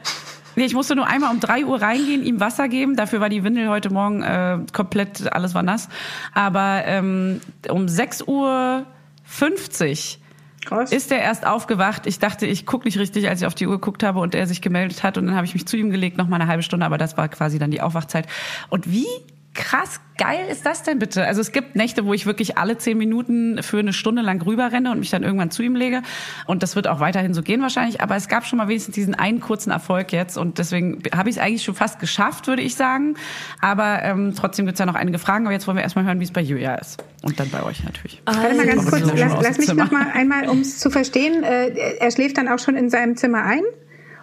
Nee, 0.55 0.65
ich 0.65 0.75
musste 0.75 0.95
nur 0.95 1.07
einmal 1.07 1.31
um 1.31 1.39
drei 1.39 1.65
Uhr 1.65 1.81
reingehen, 1.81 2.23
ihm 2.23 2.39
Wasser 2.39 2.67
geben. 2.67 2.95
Dafür 2.95 3.19
war 3.19 3.29
die 3.29 3.43
Windel 3.43 3.69
heute 3.69 3.89
Morgen 3.89 4.21
äh, 4.21 4.59
komplett, 4.71 5.33
alles 5.33 5.55
war 5.55 5.63
nass. 5.63 5.89
Aber 6.33 6.83
ähm, 6.85 7.41
um 7.69 7.87
6 7.87 8.27
Uhr 8.27 8.85
50 9.23 10.19
Krass. 10.65 10.91
ist 10.91 11.11
er 11.11 11.19
erst 11.19 11.47
aufgewacht. 11.47 12.05
Ich 12.05 12.19
dachte, 12.19 12.45
ich 12.45 12.67
gucke 12.67 12.85
nicht 12.85 12.99
richtig, 12.99 13.27
als 13.27 13.41
ich 13.41 13.47
auf 13.47 13.55
die 13.55 13.65
Uhr 13.65 13.73
geguckt 13.73 14.03
habe 14.03 14.19
und 14.19 14.35
er 14.35 14.45
sich 14.45 14.61
gemeldet 14.61 15.01
hat. 15.01 15.17
Und 15.17 15.25
dann 15.25 15.35
habe 15.35 15.45
ich 15.45 15.55
mich 15.55 15.65
zu 15.65 15.75
ihm 15.75 15.89
gelegt, 15.89 16.17
noch 16.17 16.27
mal 16.27 16.39
eine 16.39 16.47
halbe 16.47 16.61
Stunde. 16.61 16.85
Aber 16.85 16.99
das 16.99 17.17
war 17.17 17.27
quasi 17.29 17.57
dann 17.57 17.71
die 17.71 17.81
Aufwachzeit. 17.81 18.27
Und 18.69 18.91
wie 18.91 19.07
krass 19.53 19.99
geil 20.17 20.47
ist 20.49 20.65
das 20.65 20.83
denn 20.83 20.99
bitte? 20.99 21.25
Also 21.25 21.41
es 21.41 21.51
gibt 21.51 21.75
Nächte, 21.75 22.05
wo 22.05 22.13
ich 22.13 22.25
wirklich 22.25 22.57
alle 22.57 22.77
zehn 22.77 22.97
Minuten 22.97 23.61
für 23.61 23.79
eine 23.79 23.93
Stunde 23.93 24.21
lang 24.21 24.41
rüberrenne 24.41 24.91
und 24.91 24.99
mich 24.99 25.09
dann 25.09 25.23
irgendwann 25.23 25.51
zu 25.51 25.63
ihm 25.63 25.75
lege. 25.75 26.01
Und 26.45 26.63
das 26.63 26.75
wird 26.75 26.87
auch 26.87 26.99
weiterhin 26.99 27.33
so 27.33 27.41
gehen 27.41 27.61
wahrscheinlich. 27.61 28.01
Aber 28.01 28.15
es 28.15 28.27
gab 28.27 28.45
schon 28.45 28.57
mal 28.57 28.67
wenigstens 28.67 28.95
diesen 28.95 29.15
einen 29.15 29.39
kurzen 29.39 29.71
Erfolg 29.71 30.11
jetzt. 30.11 30.37
Und 30.37 30.59
deswegen 30.59 31.01
habe 31.15 31.29
ich 31.29 31.37
es 31.37 31.41
eigentlich 31.41 31.63
schon 31.63 31.75
fast 31.75 31.99
geschafft, 31.99 32.47
würde 32.47 32.61
ich 32.61 32.75
sagen. 32.75 33.15
Aber 33.61 34.01
ähm, 34.03 34.33
trotzdem 34.35 34.65
gibt 34.65 34.75
es 34.75 34.79
ja 34.79 34.85
noch 34.85 34.95
einige 34.95 35.19
Fragen. 35.19 35.45
Aber 35.45 35.53
jetzt 35.53 35.67
wollen 35.67 35.77
wir 35.77 35.83
erstmal 35.83 36.05
hören, 36.05 36.19
wie 36.19 36.25
es 36.25 36.31
bei 36.31 36.41
Julia 36.41 36.75
ist. 36.75 37.03
Und 37.21 37.39
dann 37.39 37.49
bei 37.49 37.63
euch 37.63 37.83
natürlich. 37.83 38.21
Warte 38.25 38.55
mal 38.55 38.65
ganz 38.65 38.91
Also, 38.91 39.07
kurz, 39.07 39.19
lass, 39.19 39.33
lass 39.41 39.57
mich 39.57 39.73
noch 39.73 39.91
mal 39.91 40.07
einmal, 40.13 40.47
um 40.49 40.59
es 40.59 40.79
zu 40.79 40.89
verstehen, 40.89 41.43
äh, 41.43 41.69
er 41.99 42.11
schläft 42.11 42.37
dann 42.37 42.47
auch 42.47 42.59
schon 42.59 42.75
in 42.75 42.89
seinem 42.89 43.15
Zimmer 43.17 43.43
ein 43.43 43.63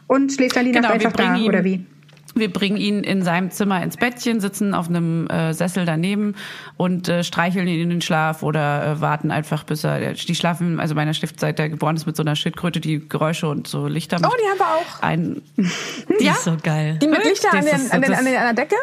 und 0.06 0.32
schläft 0.32 0.56
dann 0.56 0.64
die 0.66 0.72
Genau, 0.72 0.88
Nacht 0.88 1.04
einfach 1.04 1.12
da, 1.12 1.36
oder 1.36 1.64
wie? 1.64 1.84
Wir 2.34 2.52
bringen 2.52 2.76
ihn 2.76 3.02
in 3.02 3.22
seinem 3.22 3.50
Zimmer 3.50 3.82
ins 3.82 3.96
Bettchen, 3.96 4.40
sitzen 4.40 4.72
auf 4.74 4.88
einem 4.88 5.26
äh, 5.28 5.52
Sessel 5.52 5.84
daneben 5.84 6.36
und 6.76 7.08
äh, 7.08 7.24
streicheln 7.24 7.66
ihn 7.66 7.80
in 7.80 7.90
den 7.90 8.00
Schlaf 8.00 8.42
oder 8.42 8.86
äh, 8.86 9.00
warten 9.00 9.30
einfach, 9.30 9.64
bis 9.64 9.82
er. 9.84 10.12
Die 10.14 10.34
schlafen, 10.34 10.78
also 10.80 10.94
meiner 10.94 11.12
schläft 11.14 11.40
seit 11.40 11.58
er 11.58 11.68
geboren 11.68 11.96
ist 11.96 12.06
mit 12.06 12.16
so 12.16 12.22
einer 12.22 12.36
Schildkröte, 12.36 12.80
die 12.80 13.08
Geräusche 13.08 13.48
und 13.48 13.66
so 13.66 13.86
Lichter 13.88 14.20
macht. 14.20 14.32
Oh, 14.32 14.36
die 14.40 14.48
haben 14.48 14.58
wir 14.58 14.66
auch. 14.76 15.02
Ein, 15.02 15.42
Die 16.20 16.26
ist 16.26 16.44
so 16.44 16.56
geil. 16.62 16.98
Die 17.02 17.08
mit 17.08 17.24
Lichter 17.24 17.52
an, 17.52 17.64
den, 17.64 17.90
an, 17.90 18.02
den, 18.02 18.14
an, 18.14 18.24
den, 18.24 18.36
an 18.36 18.54
der 18.54 18.64
Decke? 18.64 18.76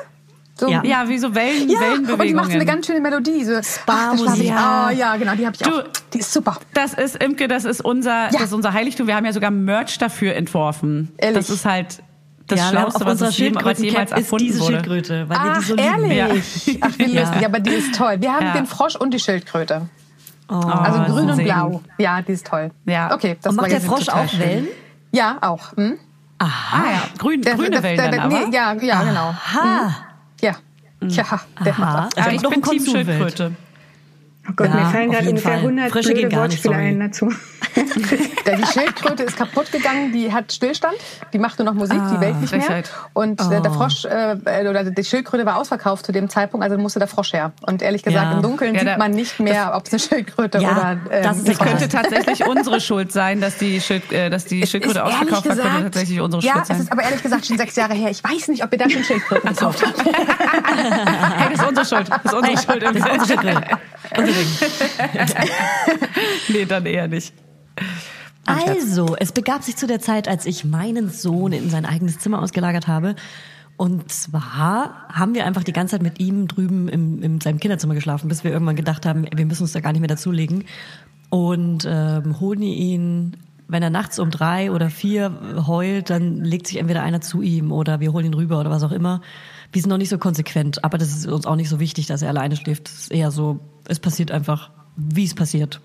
So. 0.60 0.68
Ja. 0.70 0.84
ja, 0.84 1.08
wie 1.08 1.20
so 1.20 1.36
Wellen, 1.36 1.70
Ja, 1.70 1.80
Wellenbewegungen. 1.80 2.20
und 2.20 2.28
die 2.28 2.34
macht 2.34 2.48
so 2.48 2.54
eine 2.56 2.66
ganz 2.66 2.88
schöne 2.88 3.00
Melodie. 3.00 3.44
So, 3.44 3.54
ach, 3.86 4.14
ich. 4.36 4.44
Ja. 4.48 4.88
Oh, 4.90 4.92
ja, 4.92 5.16
genau, 5.16 5.36
die 5.36 5.46
habe 5.46 5.56
ich 5.56 5.62
Du- 5.62 5.70
auch. 5.70 5.84
Die 6.14 6.18
ist 6.20 6.34
super. 6.34 6.58
Das 6.74 6.96
ist 6.96 7.16
Imke, 7.24 7.48
das 7.48 7.64
ist 7.64 7.80
unser, 7.82 8.30
das 8.32 8.42
ist 8.42 8.54
unser 8.54 8.74
Heiligtum. 8.74 9.06
Wir 9.06 9.16
haben 9.16 9.26
ja 9.26 9.34
sogar 9.34 9.52
Merch 9.52 10.00
dafür 10.00 10.34
entworfen. 10.36 11.14
Ehrlich? 11.18 11.38
Das 11.38 11.50
ist 11.52 11.66
halt 11.66 12.02
das 12.48 12.60
ja, 12.60 12.70
Schlauste, 12.70 12.96
auf 13.02 13.06
was 13.06 13.12
unserer 13.12 13.30
es 13.30 13.38
jemals 13.38 13.80
ist 13.82 14.12
erfunden 14.18 14.46
diese 14.46 14.60
wurde. 14.62 14.74
Schildkröte, 14.74 15.30
weil 15.30 15.38
wir 15.38 15.44
die 15.54 15.58
Ach, 15.58 15.62
so 15.62 15.76
ehrlich? 15.76 16.80
Ach, 16.82 16.92
wie 16.98 17.18
lustig. 17.18 17.46
Aber 17.46 17.60
die 17.60 17.70
ist 17.72 17.96
toll. 17.96 18.16
Wir 18.20 18.34
haben 18.34 18.46
Ja. 18.46 18.54
den 18.54 18.66
Frosch 18.66 18.96
und 18.96 19.14
die 19.14 19.20
Schildkröte. 19.20 19.90
Oh. 20.50 20.54
Also 20.56 21.14
grün 21.14 21.30
und 21.30 21.44
blau. 21.44 21.82
Ja, 21.98 22.22
die 22.22 22.32
ist 22.32 22.48
toll. 22.48 22.72
Ja. 22.86 23.14
Okay, 23.14 23.38
das 23.42 23.52
Und 23.52 23.58
macht 23.58 23.72
der 23.72 23.82
Frosch 23.82 24.08
auch 24.10 24.30
schön. 24.30 24.40
Wellen? 24.40 24.68
Ja, 25.12 25.38
auch. 25.42 25.76
Hm? 25.76 25.98
Ah 26.40 26.46
ja, 26.92 27.02
grün, 27.18 27.42
Der- 27.42 27.56
grüne 27.56 27.70
der- 27.72 27.84
Wellen 27.84 27.98
der- 27.98 28.12
dann 28.12 28.20
aber. 28.22 28.40
nee, 28.48 28.56
Ja, 28.56 28.74
ja, 28.74 29.04
genau. 29.04 29.34
Ha. 29.54 29.96
Ja. 30.42 30.52
Ja, 31.02 31.24
der 31.66 31.74
Aha. 31.74 31.82
macht 31.82 32.18
das. 32.18 32.18
Aber 32.18 32.26
Also 32.26 32.36
ich 32.38 32.42
noch 32.44 32.50
bin 32.52 32.64
ein 32.64 32.70
Team. 32.70 32.86
Schildkröte. 32.86 33.52
Oh 34.50 34.54
Gott, 34.56 34.68
Ja, 34.70 34.76
mir 34.76 34.86
fallen 34.86 35.12
gerade 35.12 35.30
ungefähr 35.30 35.52
Fall. 35.52 35.60
100 35.62 35.92
Frische 35.92 36.14
blöde 36.14 36.36
Wortspiele 36.36 36.76
ein 36.76 37.00
dazu. 37.00 37.30
Die 37.76 38.66
Schildkröte 38.66 39.24
ist 39.24 39.38
kaputt 39.38 39.72
gegangen, 39.72 40.12
die 40.12 40.32
hat 40.34 40.52
Stillstand, 40.52 40.96
die 41.34 41.38
macht 41.38 41.60
nur 41.60 41.66
noch 41.66 41.74
Musik, 41.74 42.00
die 42.12 42.20
Welt 42.20 42.40
nicht 42.42 42.52
mehr. 42.52 42.62
Frechheit. 42.62 42.90
Und 43.14 43.40
äh, 43.42 43.62
der 43.62 43.72
Frosch, 43.72 44.06
äh, 44.06 44.38
oder 44.68 44.84
die 44.86 45.04
Schildkröte 45.04 45.46
war 45.46 45.58
ausverkauft 45.58 46.06
zu 46.06 46.12
dem 46.12 46.30
Zeitpunkt, 46.30 46.64
also 46.64 46.78
musste 46.78 47.00
der 47.00 47.08
Frosch 47.08 47.34
her. 47.34 47.52
Und 47.62 47.82
ehrlich 47.82 48.04
gesagt, 48.04 48.26
Ja. 48.32 48.32
im 48.38 48.42
Dunkeln 48.42 48.74
Ja, 48.74 48.82
sieht 48.82 48.98
man 48.98 49.12
nicht 49.12 49.40
mehr, 49.40 49.74
ob 49.76 49.86
es 49.86 49.94
eine 49.94 50.00
Schildkröte 50.00 50.60
Ja, 50.60 50.72
oder 50.72 50.92
ähm, 51.12 51.24
das 51.24 51.42
Frosch 51.58 51.58
Könnte 51.68 51.88
tatsächlich 51.90 52.46
unsere 52.48 52.80
Schuld 52.80 53.12
sein, 53.12 53.42
dass 53.42 53.58
die, 53.58 53.80
Schild, 53.82 54.12
äh, 54.12 54.30
dass 54.30 54.46
die 54.46 54.66
Schildkröte 54.66 55.04
ausverkauft 55.04 55.50
war, 55.50 55.56
könnte 55.56 55.84
tatsächlich 55.84 56.22
unsere 56.22 56.42
ja, 56.44 56.54
Schuld 56.54 56.62
es 56.64 56.68
sein. 56.70 56.80
ist 56.80 56.92
aber 56.92 57.04
ehrlich 57.04 57.22
gesagt 57.22 57.46
schon 57.46 57.58
sechs 57.58 57.76
Jahre 57.76 57.94
her. 57.94 58.10
Ich 58.10 58.24
weiß 58.24 58.48
nicht, 58.48 58.64
ob 58.64 58.72
wir 58.72 58.80
da 58.80 58.90
schon 58.90 59.04
Schildkröten 59.04 59.50
gekauft 59.50 59.86
haben. 59.86 59.94
Hey, 61.38 61.50
das 61.52 61.62
ist 61.62 61.68
unsere 61.68 61.86
Schuld. 61.86 62.10
Das 62.10 62.26
ist 62.26 62.34
unsere 62.34 62.58
Schuld. 62.58 62.84
Das 62.84 62.96
ist 62.96 63.10
unsere 63.10 63.26
Schildkröte. 63.28 63.62
Nee, 66.50 66.66
dann 66.66 66.86
eher 66.86 67.08
nicht. 67.08 67.34
Also, 68.46 69.16
es 69.18 69.34
begab 69.34 69.64
sich 69.64 69.76
zu 69.76 69.88
der 69.88 70.00
Zeit, 70.00 70.28
als 70.28 70.46
ich 70.46 70.64
meinen 70.64 71.10
Sohn 71.10 71.52
in 71.52 71.70
sein 71.70 71.86
eigenes 71.86 72.20
Zimmer 72.20 72.42
ausgelagert 72.42 72.88
habe. 72.88 73.16
Und 73.76 74.12
zwar 74.12 75.08
haben 75.10 75.36
wir 75.36 75.46
einfach 75.46 75.64
die 75.64 75.74
ganze 75.74 75.92
Zeit 75.92 76.02
mit 76.02 76.20
ihm 76.20 76.48
drüben 76.48 76.88
im, 76.88 77.22
in 77.22 77.42
seinem 77.42 77.60
Kinderzimmer 77.60 77.94
geschlafen, 77.94 78.28
bis 78.28 78.44
wir 78.44 78.52
irgendwann 78.52 78.76
gedacht 78.76 79.06
haben, 79.06 79.28
wir 79.32 79.46
müssen 79.46 79.64
uns 79.64 79.74
da 79.74 79.82
gar 79.82 79.92
nicht 79.92 80.02
mehr 80.02 80.08
dazulegen. 80.08 80.64
Und 81.30 81.86
ähm, 81.88 82.40
holen 82.40 82.64
ihn, 82.64 83.38
wenn 83.68 83.84
er 83.84 83.90
nachts 83.90 84.18
um 84.18 84.32
drei 84.32 84.72
oder 84.72 84.90
vier 84.90 85.64
heult, 85.68 86.10
dann 86.10 86.44
legt 86.44 86.68
sich 86.68 86.78
entweder 86.78 87.04
einer 87.04 87.22
zu 87.22 87.42
ihm 87.42 87.72
oder 87.72 88.00
wir 88.00 88.14
holen 88.14 88.26
ihn 88.26 88.34
rüber 88.34 88.60
oder 88.60 88.72
was 88.72 88.84
auch 88.84 88.92
immer. 88.92 89.22
Wir 89.72 89.82
sind 89.82 89.90
noch 89.90 89.98
nicht 89.98 90.10
so 90.10 90.18
konsequent, 90.18 90.84
aber 90.84 90.98
das 90.98 91.10
ist 91.10 91.28
uns 91.28 91.46
auch 91.46 91.58
nicht 91.58 91.70
so 91.70 91.80
wichtig, 91.80 92.08
dass 92.08 92.22
er 92.22 92.30
alleine 92.30 92.56
schläft. 92.56 92.88
Das 92.88 92.94
ist 92.94 93.12
eher 93.12 93.30
so, 93.30 93.60
es 93.88 94.00
passiert 94.00 94.32
einfach, 94.32 94.70
wie 94.96 95.26
es 95.26 95.34
passiert. 95.36 95.82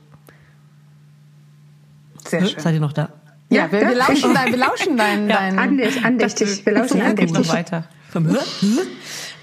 Sehr 2.26 2.46
schön. 2.46 2.60
Seid 2.60 2.74
ihr 2.74 2.80
noch 2.80 2.92
da? 2.92 3.10
Ja, 3.50 3.70
wir, 3.70 3.80
wir 3.80 3.94
lauschen 3.96 4.34
dein, 4.34 4.50
wir 4.52 4.58
lauschen 4.58 4.96
dein, 4.96 5.28
dein 5.28 5.58
Andächtig, 5.58 6.04
andächtig. 6.04 6.66
Wir 6.66 6.72
lauschen 6.74 6.98
Ja, 6.98 7.12
geht 7.12 7.28
noch 7.30 7.36
andächtig. 7.36 7.52
weiter. 7.52 7.84
Vom 8.10 8.26
Hör? 8.26 8.40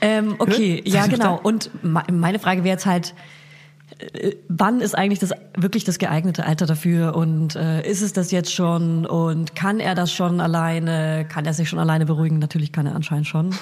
ähm, 0.01 0.35
okay, 0.39 0.81
ja 0.85 1.07
genau. 1.07 1.39
Und 1.41 1.71
me- 1.83 2.03
meine 2.11 2.39
Frage 2.39 2.63
wäre 2.63 2.73
jetzt 2.73 2.85
halt, 2.85 3.15
äh, 4.13 4.35
wann 4.47 4.79
ist 4.81 4.95
eigentlich 4.97 5.19
das 5.19 5.31
wirklich 5.57 5.83
das 5.83 5.97
geeignete 5.99 6.45
Alter 6.45 6.65
dafür 6.67 7.15
und 7.15 7.55
äh, 7.55 7.81
ist 7.89 8.01
es 8.01 8.13
das 8.13 8.31
jetzt 8.31 8.53
schon 8.53 9.05
und 9.05 9.55
kann 9.55 9.79
er 9.79 9.95
das 9.95 10.11
schon 10.13 10.39
alleine, 10.39 11.25
kann 11.27 11.45
er 11.45 11.53
sich 11.53 11.67
schon 11.69 11.79
alleine 11.79 12.05
beruhigen? 12.05 12.39
Natürlich 12.39 12.71
kann 12.71 12.85
er 12.85 12.95
anscheinend 12.95 13.27
schon. 13.27 13.55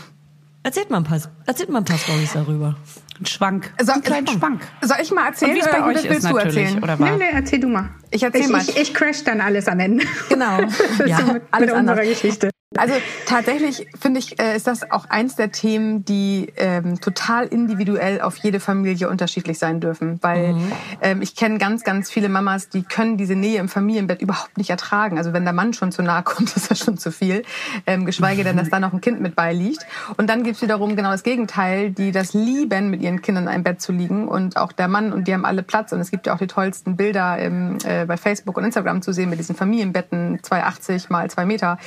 Erzählt 0.64 0.90
mal 0.90 0.98
ein 0.98 1.04
paar, 1.06 1.22
erzählt 1.46 1.70
mal 1.70 1.80
ein 1.80 1.86
paar 1.86 1.98
Stories 1.98 2.34
darüber. 2.34 2.76
Ein 3.20 3.26
Schwank. 3.26 3.74
So, 3.82 3.92
ein 3.92 4.02
kleinen 4.02 4.28
Schwank. 4.28 4.62
Soll 4.82 4.98
ich 5.02 5.12
mal 5.12 5.28
erzählen? 5.28 5.52
Und 5.52 5.58
wie 5.58 5.62
es 5.62 5.72
bei 5.72 5.78
oder 5.78 5.88
euch 5.88 6.04
willst 6.04 6.18
ist 6.18 6.30
du 6.30 6.36
natürlich, 6.36 6.58
erzählen? 6.58 6.84
oder? 6.84 6.98
Nee, 6.98 7.18
nee, 7.18 7.30
erzähl 7.34 7.60
du 7.60 7.68
mal. 7.68 7.90
Ich 8.12 8.24
erzähl 8.24 8.42
ich, 8.42 8.50
mal. 8.50 8.62
Ich, 8.62 8.78
ich 8.78 8.94
crash 8.94 9.24
dann 9.24 9.42
alles 9.42 9.68
am 9.68 9.80
Ende. 9.80 10.06
Genau. 10.30 10.60
Ja, 11.06 11.18
so 11.18 11.34
mit, 11.34 11.44
alles 11.52 11.70
mit 11.70 11.80
unserer. 11.80 12.04
Geschichte. 12.04 12.50
Also 12.76 12.96
tatsächlich 13.26 13.88
finde 13.98 14.20
ich, 14.20 14.38
äh, 14.42 14.58
ist 14.58 14.68
das 14.68 14.92
auch 14.92 15.06
eins 15.06 15.38
der 15.38 15.54
Themen, 15.54 16.04
die 16.04 16.52
ähm, 16.58 17.00
total 17.00 17.46
individuell 17.46 18.20
auf 18.20 18.36
jede 18.38 18.60
Familie 18.60 19.08
unterschiedlich 19.08 19.58
sein 19.58 19.80
dürfen. 19.80 20.20
Weil 20.22 20.54
ähm, 21.02 21.22
ich 21.22 21.38
kenne 21.38 21.60
ganz, 21.60 21.86
ganz 21.86 22.12
viele 22.12 22.28
Mamas, 22.28 22.68
die 22.68 22.84
können 22.84 23.16
diese 23.16 23.36
Nähe 23.36 23.62
im 23.62 23.70
Familienbett 23.70 24.22
überhaupt 24.22 24.58
nicht 24.58 24.70
ertragen. 24.70 25.18
Also 25.18 25.32
wenn 25.32 25.46
der 25.46 25.54
Mann 25.54 25.72
schon 25.72 25.94
zu 25.94 26.02
nahe 26.04 26.24
kommt, 26.24 26.54
ist 26.58 26.70
das 26.70 26.80
schon 26.80 26.98
zu 26.98 27.10
viel. 27.10 27.44
Ähm, 27.86 28.06
geschweige 28.06 28.44
denn, 28.44 28.58
dass 28.58 28.70
da 28.70 28.82
noch 28.82 28.92
ein 28.92 29.00
Kind 29.00 29.22
mit 29.22 29.34
beiliegt. 29.34 29.86
Und 30.18 30.30
dann 30.30 30.44
gibt 30.44 30.58
es 30.58 30.62
wiederum 30.62 30.98
genau 30.98 31.12
das 31.12 31.24
Gegenteil, 31.24 31.92
die 31.92 32.12
das 32.12 32.34
lieben, 32.34 32.90
mit 32.90 33.02
ihren 33.02 33.22
Kindern 33.22 33.46
in 33.46 33.50
einem 33.50 33.64
Bett 33.64 33.82
zu 33.82 33.94
liegen. 33.94 34.28
Und 34.28 34.58
auch 34.58 34.74
der 34.74 34.90
Mann, 34.90 35.14
und 35.14 35.30
die 35.30 35.34
haben 35.34 35.46
alle 35.46 35.64
Platz. 35.64 35.94
Und 35.94 36.02
es 36.02 36.12
gibt 36.12 36.28
ja 36.28 36.34
auch 36.34 36.40
die 36.40 36.48
tollsten 36.48 36.98
Bilder 36.98 37.40
im, 37.40 37.78
äh, 37.86 38.06
bei 38.06 38.18
Facebook 38.18 38.58
und 38.58 38.66
Instagram 38.66 39.02
zu 39.02 39.14
sehen 39.14 39.30
mit 39.30 39.40
diesen 39.40 39.56
Familienbetten, 39.56 40.42
2,80 40.42 41.06
mal 41.10 41.32
2 41.32 41.46
Meter. 41.46 41.78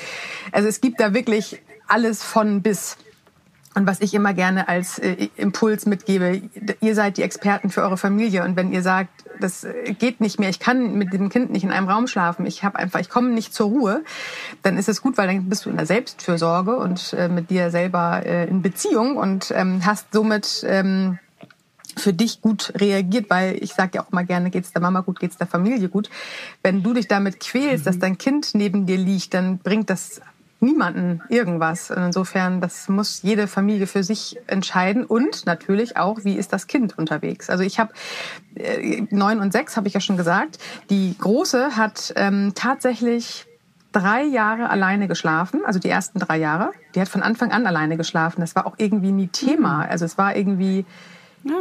Also 0.52 0.69
es 0.70 0.80
gibt 0.80 1.00
da 1.00 1.12
wirklich 1.12 1.60
alles 1.88 2.22
von 2.22 2.62
bis. 2.62 2.96
Und 3.74 3.86
was 3.86 4.00
ich 4.00 4.14
immer 4.14 4.34
gerne 4.34 4.68
als 4.68 4.98
äh, 4.98 5.28
Impuls 5.36 5.86
mitgebe, 5.86 6.42
ihr 6.80 6.94
seid 6.94 7.16
die 7.16 7.22
Experten 7.22 7.70
für 7.70 7.82
eure 7.82 7.96
Familie 7.96 8.44
und 8.44 8.56
wenn 8.56 8.72
ihr 8.72 8.82
sagt, 8.82 9.10
das 9.40 9.64
äh, 9.64 9.94
geht 9.96 10.20
nicht 10.20 10.40
mehr, 10.40 10.48
ich 10.48 10.58
kann 10.58 10.94
mit 10.94 11.12
dem 11.12 11.28
Kind 11.28 11.50
nicht 11.50 11.62
in 11.62 11.70
einem 11.70 11.88
Raum 11.88 12.06
schlafen, 12.06 12.46
ich 12.46 12.64
habe 12.64 12.78
einfach, 12.78 13.00
ich 13.00 13.08
komme 13.08 13.30
nicht 13.30 13.54
zur 13.54 13.68
Ruhe, 13.68 14.04
dann 14.62 14.76
ist 14.76 14.88
es 14.88 15.02
gut, 15.02 15.18
weil 15.18 15.28
dann 15.28 15.48
bist 15.48 15.66
du 15.66 15.70
in 15.70 15.76
der 15.76 15.86
Selbstfürsorge 15.86 16.76
und 16.76 17.12
äh, 17.12 17.28
mit 17.28 17.50
dir 17.50 17.70
selber 17.70 18.24
äh, 18.24 18.48
in 18.48 18.62
Beziehung 18.62 19.16
und 19.16 19.52
ähm, 19.56 19.84
hast 19.84 20.12
somit 20.12 20.64
ähm, 20.66 21.18
für 21.96 22.12
dich 22.12 22.40
gut 22.40 22.72
reagiert, 22.76 23.30
weil 23.30 23.56
ich 23.62 23.74
sage 23.74 23.92
ja 23.94 24.04
auch 24.04 24.10
mal 24.10 24.26
gerne, 24.26 24.50
geht's 24.50 24.72
der 24.72 24.82
Mama 24.82 25.00
gut, 25.00 25.20
geht's 25.20 25.36
der 25.36 25.46
Familie 25.46 25.88
gut. 25.88 26.10
Wenn 26.62 26.82
du 26.82 26.94
dich 26.94 27.08
damit 27.08 27.40
quälst, 27.40 27.86
dass 27.86 27.98
dein 27.98 28.18
Kind 28.18 28.54
neben 28.54 28.86
dir 28.86 28.98
liegt, 28.98 29.34
dann 29.34 29.58
bringt 29.58 29.90
das 29.90 30.20
niemanden 30.60 31.22
irgendwas. 31.28 31.90
Und 31.90 32.02
insofern, 32.02 32.60
das 32.60 32.88
muss 32.88 33.22
jede 33.22 33.46
Familie 33.46 33.86
für 33.86 34.02
sich 34.02 34.38
entscheiden 34.46 35.04
und 35.04 35.46
natürlich 35.46 35.96
auch, 35.96 36.24
wie 36.24 36.36
ist 36.36 36.52
das 36.52 36.66
Kind 36.66 36.96
unterwegs. 36.98 37.50
Also 37.50 37.64
ich 37.64 37.78
habe 37.78 37.92
äh, 38.54 39.02
neun 39.10 39.40
und 39.40 39.52
sechs, 39.52 39.76
habe 39.76 39.88
ich 39.88 39.94
ja 39.94 40.00
schon 40.00 40.16
gesagt. 40.16 40.58
Die 40.90 41.16
große 41.18 41.76
hat 41.76 42.12
ähm, 42.16 42.52
tatsächlich 42.54 43.46
drei 43.92 44.22
Jahre 44.22 44.70
alleine 44.70 45.08
geschlafen, 45.08 45.62
also 45.64 45.80
die 45.80 45.88
ersten 45.88 46.20
drei 46.20 46.38
Jahre. 46.38 46.72
Die 46.94 47.00
hat 47.00 47.08
von 47.08 47.22
Anfang 47.22 47.50
an 47.50 47.66
alleine 47.66 47.96
geschlafen. 47.96 48.40
Das 48.40 48.54
war 48.54 48.66
auch 48.66 48.74
irgendwie 48.78 49.10
nie 49.10 49.28
Thema. 49.28 49.84
Also 49.86 50.04
es 50.04 50.16
war 50.16 50.36
irgendwie 50.36 50.84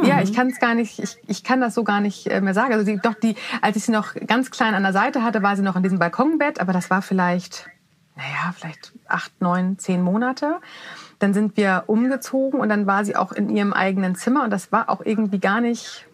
ja, 0.02 0.20
ich 0.20 0.34
kann 0.34 0.48
es 0.48 0.60
gar 0.60 0.74
nicht, 0.74 0.98
ich, 0.98 1.16
ich 1.26 1.42
kann 1.42 1.60
das 1.60 1.74
so 1.74 1.84
gar 1.84 2.00
nicht 2.00 2.26
äh, 2.26 2.40
mehr 2.40 2.54
sagen. 2.54 2.74
Also 2.74 2.84
die, 2.84 2.98
doch 2.98 3.14
die, 3.14 3.34
als 3.62 3.76
ich 3.76 3.84
sie 3.84 3.92
noch 3.92 4.14
ganz 4.26 4.50
klein 4.50 4.74
an 4.74 4.82
der 4.82 4.92
Seite 4.92 5.22
hatte, 5.22 5.42
war 5.42 5.56
sie 5.56 5.62
noch 5.62 5.76
in 5.76 5.82
diesem 5.82 5.98
Balkonbett, 5.98 6.60
aber 6.60 6.72
das 6.72 6.90
war 6.90 7.00
vielleicht, 7.00 7.66
naja, 8.16 8.52
vielleicht 8.54 8.92
acht, 9.08 9.32
neun, 9.40 9.78
zehn 9.78 10.02
Monate. 10.02 10.60
Dann 11.18 11.34
sind 11.34 11.56
wir 11.56 11.84
umgezogen 11.86 12.60
und 12.60 12.68
dann 12.68 12.86
war 12.86 13.04
sie 13.04 13.16
auch 13.16 13.32
in 13.32 13.48
ihrem 13.48 13.72
eigenen 13.72 14.14
Zimmer 14.14 14.44
und 14.44 14.50
das 14.50 14.72
war 14.72 14.88
auch 14.88 15.00
irgendwie 15.04 15.38
gar 15.38 15.60
nicht, 15.60 16.06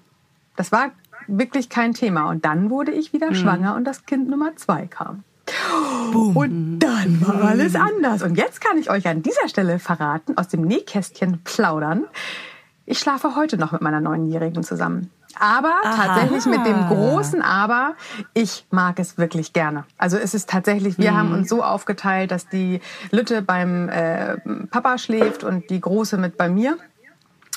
das 0.57 0.73
war 0.73 0.91
wirklich 1.27 1.69
kein 1.69 1.95
Thema. 1.95 2.29
Und 2.29 2.45
dann 2.45 2.71
wurde 2.71 2.93
ich 2.93 3.13
wieder 3.13 3.35
schwanger 3.35 3.75
und 3.75 3.85
das 3.85 4.07
Kind 4.07 4.29
Nummer 4.29 4.57
zwei 4.57 4.87
kam. 4.87 5.25
Und 6.13 6.79
dann 6.79 7.21
war 7.27 7.45
alles 7.45 7.75
anders. 7.75 8.23
Und 8.23 8.37
jetzt 8.37 8.61
kann 8.61 8.79
ich 8.79 8.91
euch 8.91 9.07
an 9.07 9.23
dieser 9.23 9.49
Stelle 9.49 9.79
verraten, 9.79 10.37
aus 10.37 10.49
dem 10.49 10.63
Nähkästchen 10.63 11.41
plaudern. 11.45 12.05
Ich 12.85 12.99
schlafe 12.99 13.35
heute 13.37 13.57
noch 13.57 13.73
mit 13.73 13.83
meiner 13.83 14.01
Neunjährigen 14.01 14.63
zusammen. 14.63 15.11
Aber 15.39 15.75
tatsächlich 15.83 16.47
mit 16.47 16.65
dem 16.67 16.89
großen 16.89 17.43
Aber, 17.43 17.95
ich 18.35 18.67
mag 18.71 18.99
es 18.99 19.19
wirklich 19.19 19.53
gerne. 19.53 19.85
Also 19.99 20.17
es 20.17 20.35
ist 20.35 20.49
tatsächlich, 20.49 20.99
wir 20.99 21.17
haben 21.17 21.33
uns 21.33 21.49
so 21.49 21.63
aufgeteilt, 21.63 22.31
dass 22.31 22.49
die 22.49 22.81
Lütte 23.11 23.43
beim 23.43 23.89
äh, 23.89 24.39
Papa 24.71 24.99
schläft 24.99 25.45
und 25.45 25.71
die 25.71 25.81
Große 25.81 26.17
mit 26.17 26.37
bei 26.37 26.49
mir. 26.49 26.79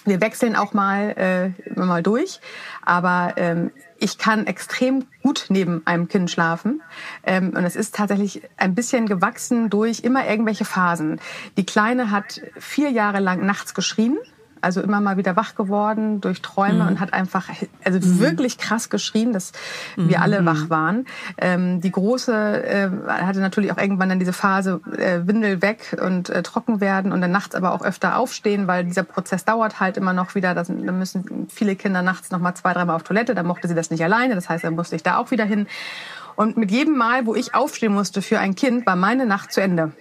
Wir 0.06 0.22
wechseln 0.22 0.56
auch 0.56 0.74
mal 0.74 1.54
äh, 1.68 1.80
mal 1.80 2.02
durch, 2.02 2.40
aber 2.84 3.34
ähm, 3.36 3.72
ich 4.00 4.18
kann 4.18 4.48
extrem 4.48 5.06
gut 5.22 5.48
neben 5.50 5.86
einem 5.86 6.08
Kind 6.08 6.32
schlafen 6.32 6.82
ähm, 7.24 7.50
und 7.56 7.66
es 7.66 7.76
ist 7.76 7.96
tatsächlich 7.96 8.42
ein 8.56 8.76
bisschen 8.76 9.08
gewachsen 9.08 9.70
durch 9.70 10.00
immer 10.00 10.28
irgendwelche 10.28 10.64
Phasen. 10.64 11.20
Die 11.58 11.66
Kleine 11.66 12.12
hat 12.12 12.42
vier 12.58 12.92
Jahre 12.92 13.20
lang 13.20 13.46
nachts 13.46 13.74
geschrien, 13.74 14.18
also 14.62 14.82
immer 14.82 15.00
mal 15.02 15.18
wieder 15.18 15.36
wach 15.36 15.56
geworden 15.56 16.22
durch 16.22 16.42
Träume 16.42 16.84
und 16.88 17.00
hat 17.00 17.14
einfach 17.14 17.48
also 17.84 18.00
wirklich 18.20 18.58
krass 18.58 18.90
geschrien, 18.90 19.34
dass 19.34 19.52
wir 19.96 20.22
alle 20.22 20.46
wach 20.46 20.70
waren. 20.70 21.06
Ähm, 21.38 21.82
die 21.82 21.92
große 21.92 22.64
äh, 22.64 22.90
hatte 23.08 23.40
natürlich 23.40 23.72
auch 23.72 23.78
irgendwann 23.78 24.10
dann 24.10 24.20
diese 24.20 24.34
Phase 24.34 24.82
äh, 24.98 25.28
Windel 25.28 25.62
weg 25.62 25.98
und 26.04 26.30
äh, 26.30 26.44
trocken 26.44 26.82
werden 26.82 27.12
und 27.12 27.22
dann 27.22 27.32
nachts 27.32 27.56
aber 27.56 27.74
auch 27.74 27.82
öfter 27.84 28.18
aufstehen, 28.18 28.68
weil 28.68 28.86
dieser 28.86 29.04
Prozess 29.04 29.46
dauert 29.46 29.80
halt 29.80 29.98
immer 29.98 30.14
noch 30.14 30.36
wieder. 30.36 30.54
Da 30.56 30.64
sind- 30.66 30.86
da 30.86 30.92
müssen 30.92 31.48
viele 31.50 31.76
Kinder 31.76 32.02
nachts 32.02 32.32
noch 32.32 32.40
mal 32.40 32.56
zwei, 32.56 32.74
dreimal 32.74 32.96
auf 32.96 33.04
Toilette. 33.04 33.36
Da 33.36 33.44
mochte 33.44 33.68
sie 33.68 33.76
das 33.76 33.92
nicht 33.92 34.04
alleine. 34.04 34.36
Das 34.36 34.50
heißt, 34.50 34.64
dann 34.64 34.76
musste 34.76 34.96
ich 34.96 35.04
da 35.04 35.18
auch 35.18 35.32
wieder 35.32 35.46
hin. 35.46 35.68
Und 36.36 36.56
mit 36.58 36.72
jedem 36.72 36.96
Mal, 36.98 37.26
wo 37.26 37.36
ich 37.36 37.54
aufstehen 37.54 37.94
musste 37.94 38.22
für 38.22 38.40
ein 38.40 38.56
Kind, 38.56 38.86
war 38.86 38.96
meine 38.96 39.26
Nacht 39.26 39.52
zu 39.52 39.62
Ende. 39.62 39.92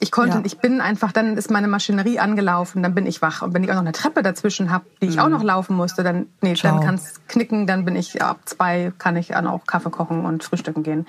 Ich 0.00 0.10
konnte, 0.10 0.38
Ja. 0.38 0.42
ich 0.44 0.58
bin 0.58 0.80
einfach, 0.80 1.12
dann 1.12 1.36
ist 1.36 1.50
meine 1.50 1.68
Maschinerie 1.68 2.18
angelaufen, 2.18 2.82
dann 2.82 2.94
bin 2.94 3.06
ich 3.06 3.22
wach. 3.22 3.42
Und 3.42 3.54
wenn 3.54 3.62
ich 3.62 3.70
auch 3.70 3.74
noch 3.74 3.82
eine 3.82 3.92
Treppe 3.92 4.22
dazwischen 4.22 4.70
habe, 4.70 4.84
die 5.00 5.06
ich 5.06 5.20
auch 5.20 5.28
noch 5.28 5.42
laufen 5.42 5.76
musste, 5.76 6.02
dann, 6.02 6.26
nee, 6.42 6.54
Ciao. 6.54 6.74
dann 6.74 6.84
kann 6.84 6.94
es 6.96 7.20
knicken, 7.28 7.66
dann 7.66 7.84
bin 7.84 7.94
ich 7.96 8.20
ab 8.20 8.40
zwei, 8.44 8.92
kann 8.98 9.16
ich 9.16 9.28
dann 9.28 9.46
auch 9.46 9.66
Kaffee 9.66 9.90
kochen 9.90 10.24
und 10.24 10.42
frühstücken 10.42 10.82
gehen. 10.82 11.06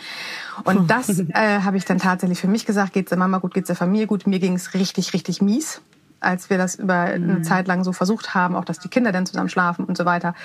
Und 0.63 0.89
das 0.89 1.09
äh, 1.19 1.61
habe 1.61 1.77
ich 1.77 1.85
dann 1.85 1.97
tatsächlich 1.97 2.39
für 2.39 2.47
mich 2.47 2.65
gesagt, 2.65 2.93
geht's 2.93 3.09
der 3.09 3.17
Mama 3.17 3.39
gut, 3.39 3.53
geht's 3.53 3.67
der 3.67 3.75
Familie 3.75 4.07
gut. 4.07 4.27
Mir 4.27 4.39
ging's 4.39 4.73
richtig, 4.73 5.13
richtig 5.13 5.41
mies, 5.41 5.81
als 6.19 6.49
wir 6.49 6.57
das 6.57 6.75
über 6.75 6.93
eine 6.95 7.41
Zeit 7.41 7.67
lang 7.67 7.83
so 7.83 7.91
versucht 7.91 8.35
haben, 8.35 8.55
auch 8.55 8.65
dass 8.65 8.79
die 8.79 8.87
Kinder 8.87 9.11
dann 9.11 9.25
zusammen 9.25 9.49
schlafen 9.49 9.85
und 9.85 9.97
so 9.97 10.05
weiter. 10.05 10.35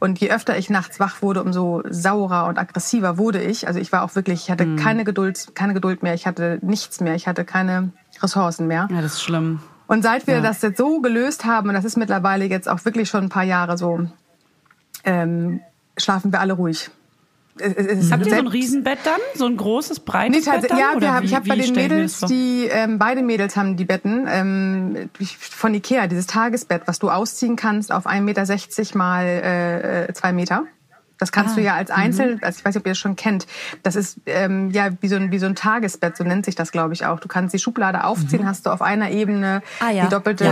Und 0.00 0.18
je 0.18 0.30
öfter 0.30 0.56
ich 0.56 0.70
nachts 0.70 0.98
wach 0.98 1.20
wurde, 1.20 1.42
umso 1.42 1.82
saurer 1.88 2.46
und 2.46 2.58
aggressiver 2.58 3.18
wurde 3.18 3.42
ich. 3.42 3.68
Also 3.68 3.78
ich 3.78 3.92
war 3.92 4.02
auch 4.02 4.14
wirklich, 4.14 4.44
ich 4.44 4.50
hatte 4.50 4.76
keine 4.76 5.04
Geduld, 5.04 5.52
keine 5.54 5.74
Geduld 5.74 6.02
mehr, 6.02 6.14
ich 6.14 6.26
hatte 6.26 6.58
nichts 6.62 7.00
mehr, 7.00 7.14
ich 7.14 7.28
hatte 7.28 7.44
keine 7.44 7.92
Ressourcen 8.22 8.66
mehr. 8.66 8.88
Ja, 8.90 9.02
das 9.02 9.14
ist 9.14 9.22
schlimm. 9.22 9.60
Und 9.86 10.02
seit 10.02 10.26
wir 10.26 10.40
das 10.40 10.62
jetzt 10.62 10.78
so 10.78 11.00
gelöst 11.00 11.44
haben, 11.44 11.68
und 11.68 11.74
das 11.74 11.84
ist 11.84 11.98
mittlerweile 11.98 12.46
jetzt 12.46 12.68
auch 12.68 12.84
wirklich 12.84 13.10
schon 13.10 13.24
ein 13.24 13.28
paar 13.28 13.44
Jahre 13.44 13.76
so, 13.76 14.08
ähm, 15.04 15.60
schlafen 15.98 16.32
wir 16.32 16.40
alle 16.40 16.54
ruhig. 16.54 16.90
Es- 17.60 18.10
Habt 18.10 18.26
ihr 18.26 18.32
so 18.32 18.38
ein 18.38 18.46
Riesenbett 18.46 18.98
dann? 19.04 19.20
So 19.34 19.46
ein 19.46 19.56
großes, 19.56 20.00
breites 20.00 20.46
Nee, 20.46 20.52
Bett 20.60 20.70
dann? 20.70 20.78
ja, 20.78 20.90
Oder 20.92 21.00
wir 21.00 21.14
haben, 21.14 21.22
wie- 21.22 21.26
ich 21.26 21.34
habe 21.34 21.48
bei 21.48 21.56
den 21.56 21.74
Mädels, 21.74 22.20
die 22.20 22.68
ähm, 22.70 22.98
beide 22.98 23.22
Mädels 23.22 23.56
haben 23.56 23.76
die 23.76 23.84
Betten 23.84 24.26
ähm, 24.28 25.10
von 25.38 25.74
Ikea, 25.74 26.06
dieses 26.06 26.26
Tagesbett, 26.26 26.82
was 26.86 26.98
du 26.98 27.10
ausziehen 27.10 27.56
kannst 27.56 27.92
auf 27.92 28.06
1,60 28.06 28.20
Meter 28.20 28.98
mal 28.98 30.06
äh, 30.08 30.12
2 30.12 30.32
Meter. 30.32 30.64
Das 31.18 31.32
kannst 31.32 31.52
Ah, 31.52 31.56
du 31.56 31.60
ja 31.62 31.74
als 31.74 31.90
mhm. 31.90 31.96
Einzel, 31.96 32.38
also 32.40 32.58
ich 32.60 32.64
weiß 32.64 32.74
nicht, 32.74 32.80
ob 32.80 32.86
ihr 32.86 32.92
das 32.92 32.98
schon 32.98 33.14
kennt. 33.14 33.46
Das 33.82 33.94
ist 33.94 34.16
ähm, 34.24 34.70
ja 34.70 34.88
wie 35.02 35.08
so, 35.08 35.16
ein, 35.16 35.30
wie 35.30 35.38
so 35.38 35.44
ein 35.44 35.54
Tagesbett, 35.54 36.16
so 36.16 36.24
nennt 36.24 36.46
sich 36.46 36.54
das, 36.54 36.72
glaube 36.72 36.94
ich 36.94 37.04
auch. 37.04 37.20
Du 37.20 37.28
kannst 37.28 37.52
die 37.54 37.58
Schublade 37.58 38.04
aufziehen, 38.04 38.46
hast 38.46 38.64
du 38.64 38.70
auf 38.70 38.80
einer 38.80 39.10
Ebene 39.10 39.60
Mhm. 39.80 39.86
Ah, 39.86 39.90
ja. 39.90 40.04
die 40.04 40.08
doppelte 40.10 40.44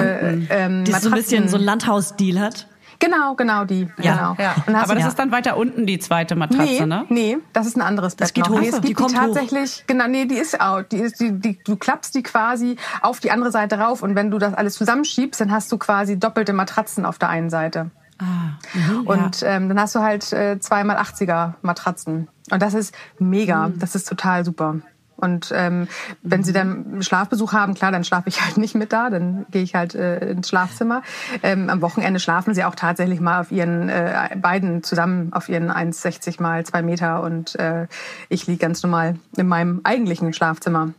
Ja. 0.50 0.54
ähm, 0.56 0.84
Die 0.84 0.92
so 0.92 1.08
ein 1.08 1.14
bisschen 1.14 1.48
so 1.48 1.56
ein 1.56 1.62
Landhausstil 1.62 2.38
hat. 2.38 2.66
Genau, 3.00 3.34
genau 3.36 3.64
die. 3.64 3.88
Ja, 3.98 4.34
genau. 4.34 4.36
Ja, 4.38 4.54
aber 4.82 4.94
das 4.94 5.04
du- 5.04 5.08
ist 5.10 5.18
dann 5.18 5.30
weiter 5.30 5.56
unten 5.56 5.86
die 5.86 5.98
zweite 5.98 6.34
Matratze, 6.34 6.64
nee, 6.64 6.86
ne? 6.86 7.04
Nee, 7.08 7.38
das 7.52 7.66
ist 7.66 7.76
ein 7.76 7.82
anderes 7.82 8.16
Bett. 8.16 8.22
Das 8.22 8.34
geht 8.34 8.44
noch. 8.48 8.52
hoch. 8.56 8.60
Nee, 8.60 8.68
Ach 8.68 8.72
so, 8.72 8.76
es 8.78 8.82
die 8.82 8.88
gibt 8.88 8.98
die, 9.00 9.02
kommt 9.04 9.16
hoch. 9.20 9.24
tatsächlich, 9.34 9.84
genau, 9.86 10.08
nee, 10.08 10.24
die 10.26 10.34
ist 10.36 10.60
out. 10.60 10.90
Die 10.92 10.98
ist, 10.98 11.20
die, 11.20 11.32
die, 11.38 11.58
du 11.64 11.76
klappst 11.76 12.14
die 12.14 12.22
quasi 12.24 12.76
auf 13.00 13.20
die 13.20 13.30
andere 13.30 13.52
Seite 13.52 13.78
rauf 13.78 14.02
und 14.02 14.14
wenn 14.16 14.30
du 14.32 14.38
das 14.38 14.54
alles 14.54 14.74
zusammenschiebst, 14.74 15.40
dann 15.40 15.52
hast 15.52 15.70
du 15.70 15.78
quasi 15.78 16.18
doppelte 16.18 16.52
Matratzen 16.52 17.06
auf 17.06 17.18
der 17.18 17.28
einen 17.28 17.50
Seite. 17.50 17.90
Ah, 18.20 18.58
mhm, 18.74 19.06
Und 19.06 19.42
ähm, 19.44 19.68
dann 19.68 19.80
hast 19.80 19.94
du 19.94 20.00
halt 20.00 20.32
äh, 20.32 20.58
zweimal 20.58 20.96
80er 20.96 21.54
Matratzen. 21.62 22.26
Und 22.50 22.60
das 22.62 22.74
ist 22.74 22.92
mega. 23.20 23.68
Mhm. 23.68 23.78
Das 23.78 23.94
ist 23.94 24.08
total 24.08 24.44
super. 24.44 24.76
Und 25.18 25.52
ähm, 25.54 25.88
wenn 26.22 26.44
sie 26.44 26.52
dann 26.52 27.02
Schlafbesuch 27.02 27.52
haben, 27.52 27.74
klar, 27.74 27.90
dann 27.90 28.04
schlafe 28.04 28.28
ich 28.28 28.40
halt 28.44 28.56
nicht 28.56 28.74
mit 28.74 28.92
da, 28.92 29.10
dann 29.10 29.46
gehe 29.50 29.62
ich 29.62 29.74
halt 29.74 29.94
äh, 29.94 30.30
ins 30.30 30.48
Schlafzimmer. 30.48 31.02
Ähm, 31.42 31.68
am 31.68 31.82
Wochenende 31.82 32.20
schlafen 32.20 32.54
sie 32.54 32.64
auch 32.64 32.76
tatsächlich 32.76 33.20
mal 33.20 33.40
auf 33.40 33.50
ihren 33.50 33.88
äh, 33.88 34.36
beiden 34.36 34.82
zusammen 34.82 35.32
auf 35.32 35.48
ihren 35.48 35.70
1,60 35.70 36.40
mal 36.40 36.64
2 36.64 36.82
Meter 36.82 37.22
und 37.22 37.56
äh, 37.56 37.88
ich 38.28 38.46
liege 38.46 38.58
ganz 38.58 38.82
normal 38.82 39.16
in 39.36 39.48
meinem 39.48 39.80
eigentlichen 39.82 40.32
Schlafzimmer. 40.32 40.94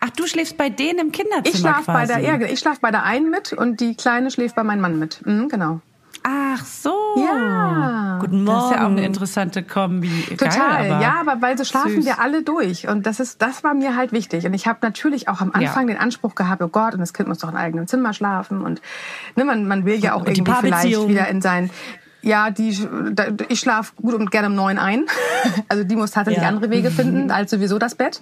Ach, 0.00 0.10
du 0.10 0.26
schläfst 0.26 0.58
bei 0.58 0.68
denen 0.68 0.98
im 0.98 1.12
Kinderzimmer 1.12 1.54
Ich 1.54 1.58
schlafe 1.58 1.90
bei 1.90 2.06
der, 2.06 2.18
ja, 2.20 2.38
ich 2.40 2.58
schlaf 2.58 2.80
bei 2.80 2.90
der 2.90 3.04
einen 3.04 3.30
mit 3.30 3.54
und 3.54 3.80
die 3.80 3.94
Kleine 3.94 4.30
schläft 4.30 4.56
bei 4.56 4.62
meinem 4.62 4.80
Mann 4.80 4.98
mit. 4.98 5.24
Mhm, 5.24 5.48
genau. 5.48 5.80
Ach 6.22 6.64
so. 6.64 6.94
Ja. 7.16 7.53
Guten 8.34 8.44
Morgen. 8.44 8.58
Das 8.60 8.70
ist 8.70 8.76
ja 8.76 8.84
auch 8.86 8.90
eine 8.90 9.04
interessante 9.06 9.62
Kombi. 9.62 10.24
Total, 10.36 10.48
Geil, 10.82 10.92
aber 10.92 11.02
ja, 11.02 11.14
aber 11.20 11.42
weil 11.42 11.56
so 11.58 11.64
schlafen 11.64 11.96
süß. 11.96 12.04
wir 12.04 12.20
alle 12.20 12.42
durch 12.42 12.88
und 12.88 13.06
das 13.06 13.20
ist, 13.20 13.40
das 13.42 13.64
war 13.64 13.74
mir 13.74 13.96
halt 13.96 14.12
wichtig 14.12 14.44
und 14.46 14.54
ich 14.54 14.66
habe 14.66 14.78
natürlich 14.82 15.28
auch 15.28 15.40
am 15.40 15.52
Anfang 15.52 15.88
Ja. 15.88 15.94
den 15.94 16.00
Anspruch 16.00 16.34
gehabt, 16.34 16.62
oh 16.62 16.68
Gott, 16.68 16.94
und 16.94 17.00
das 17.00 17.12
Kind 17.12 17.28
muss 17.28 17.38
doch 17.38 17.48
in 17.48 17.56
einem 17.56 17.64
eigenen 17.66 17.86
Zimmer 17.88 18.12
schlafen 18.12 18.62
und 18.62 18.82
ne, 19.36 19.44
man, 19.44 19.66
man 19.68 19.84
will 19.84 19.96
ja 19.96 20.14
auch 20.14 20.20
Und 20.22 20.28
irgendwie 20.36 20.52
vielleicht 20.60 21.08
wieder 21.08 21.28
in 21.28 21.40
sein 21.42 21.70
ja, 22.26 22.50
die, 22.50 22.70
ich 23.50 23.60
schlafe 23.60 23.92
gut 24.00 24.14
und 24.14 24.30
gerne 24.30 24.48
um 24.48 24.54
neun 24.54 24.78
ein. 24.78 25.04
Also 25.68 25.84
die 25.84 25.94
muss 25.94 26.12
tatsächlich 26.12 26.42
Ja. 26.42 26.48
andere 26.48 26.70
Wege 26.70 26.90
finden 26.90 27.30
als 27.30 27.50
sowieso 27.50 27.78
das 27.78 27.94
Bett. 27.94 28.18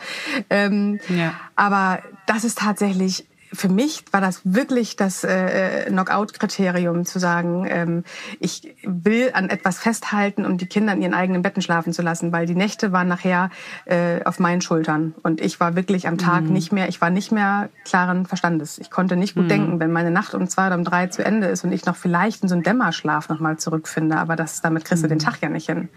Ähm, 0.50 0.98
Ja. 1.08 1.34
Aber 1.54 2.00
das 2.26 2.42
ist 2.42 2.58
tatsächlich 2.58 3.24
für 3.52 3.68
mich 3.68 4.04
war 4.12 4.20
das 4.20 4.40
wirklich 4.44 4.96
das 4.96 5.24
äh, 5.24 5.86
Knockout-Kriterium 5.88 7.04
zu 7.04 7.18
sagen, 7.18 7.66
ähm, 7.68 8.04
ich 8.40 8.74
will 8.82 9.30
an 9.34 9.50
etwas 9.50 9.78
festhalten 9.78 10.46
und 10.46 10.60
die 10.60 10.66
Kinder 10.66 10.92
in 10.94 11.02
ihren 11.02 11.14
eigenen 11.14 11.42
Betten 11.42 11.62
schlafen 11.62 11.92
zu 11.92 12.02
lassen, 12.02 12.32
weil 12.32 12.46
die 12.46 12.54
Nächte 12.54 12.92
waren 12.92 13.08
nachher 13.08 13.50
äh, 13.84 14.24
auf 14.24 14.38
meinen 14.38 14.60
Schultern 14.60 15.14
und 15.22 15.40
ich 15.40 15.60
war 15.60 15.76
wirklich 15.76 16.08
am 16.08 16.18
Tag 16.18 16.44
nicht 16.44 16.72
mehr, 16.72 16.88
ich 16.88 17.00
war 17.00 17.10
nicht 17.10 17.32
mehr 17.32 17.68
klaren 17.84 18.26
Verstandes. 18.26 18.78
Ich 18.78 18.90
konnte 18.90 19.16
nicht 19.16 19.34
gut 19.34 19.50
denken, 19.50 19.80
wenn 19.80 19.92
meine 19.92 20.10
Nacht 20.10 20.34
um 20.34 20.48
zwei 20.48 20.68
oder 20.68 20.76
um 20.76 20.84
drei 20.84 21.08
zu 21.08 21.24
Ende 21.24 21.48
ist 21.48 21.64
und 21.64 21.72
ich 21.72 21.84
noch 21.84 21.96
vielleicht 21.96 22.42
in 22.42 22.48
so 22.48 22.54
einen 22.54 22.62
Dämmerschlaf 22.62 23.28
noch 23.28 23.40
mal 23.40 23.58
zurückfinde, 23.58 24.16
aber 24.16 24.36
das 24.36 24.62
damit 24.62 24.84
kriegst 24.84 25.04
du 25.04 25.08
den 25.08 25.18
Tag 25.18 25.42
ja 25.42 25.48
nicht 25.48 25.66
hin. 25.66 25.88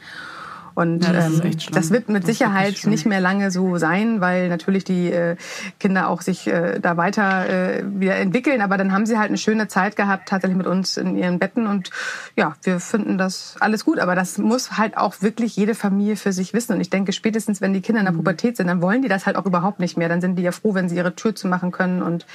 Und 0.75 1.05
Ja, 1.05 1.13
das 1.13 1.29
ist 1.29 1.43
ähm, 1.45 1.51
das 1.71 1.89
wird 1.91 2.09
mit 2.09 2.23
Das 2.23 2.27
Sicherheit 2.27 2.85
nicht 2.85 3.05
mehr 3.05 3.21
lange 3.21 3.49
so 3.49 3.77
sein, 3.77 4.21
weil 4.21 4.49
natürlich 4.49 4.83
die 4.83 5.09
äh, 5.11 5.35
Kinder 5.79 6.09
auch 6.09 6.21
sich 6.21 6.47
äh, 6.47 6.79
da 6.79 6.97
weiter 6.97 7.49
äh, 7.49 7.83
wieder 7.85 8.17
entwickeln. 8.17 8.61
Aber 8.61 8.77
dann 8.77 8.91
haben 8.91 9.05
sie 9.05 9.17
halt 9.17 9.29
eine 9.29 9.38
schöne 9.38 9.67
Zeit 9.69 9.95
gehabt, 9.95 10.27
tatsächlich 10.29 10.57
mit 10.57 10.67
uns 10.67 10.97
in 10.97 11.15
ihren 11.17 11.39
Betten. 11.39 11.65
Und 11.65 11.89
ja, 12.35 12.55
wir 12.63 12.79
finden 12.79 13.17
das 13.17 13.55
alles 13.59 13.85
gut. 13.85 13.99
Aber 13.99 14.15
das 14.15 14.38
muss 14.38 14.77
halt 14.77 14.97
auch 14.97 15.21
wirklich 15.21 15.55
jede 15.55 15.75
Familie 15.75 16.17
für 16.17 16.33
sich 16.33 16.53
wissen. 16.53 16.73
Und 16.73 16.81
ich 16.81 16.89
denke, 16.89 17.13
spätestens 17.13 17.61
wenn 17.61 17.73
die 17.73 17.81
Kinder 17.81 18.01
Mhm. 18.01 18.07
in 18.07 18.13
der 18.13 18.17
Pubertät 18.17 18.57
sind, 18.57 18.67
dann 18.67 18.81
wollen 18.81 19.01
die 19.01 19.07
das 19.07 19.25
halt 19.25 19.38
auch 19.38 19.45
überhaupt 19.45 19.79
nicht 19.79 19.95
mehr. 19.97 20.09
Dann 20.09 20.19
sind 20.19 20.35
die 20.35 20.43
ja 20.43 20.51
froh, 20.51 20.73
wenn 20.73 20.89
sie 20.89 20.97
ihre 20.97 21.15
Tür 21.15 21.33
zu 21.35 21.47
machen 21.47 21.71
können 21.71 22.01
und 22.03 22.25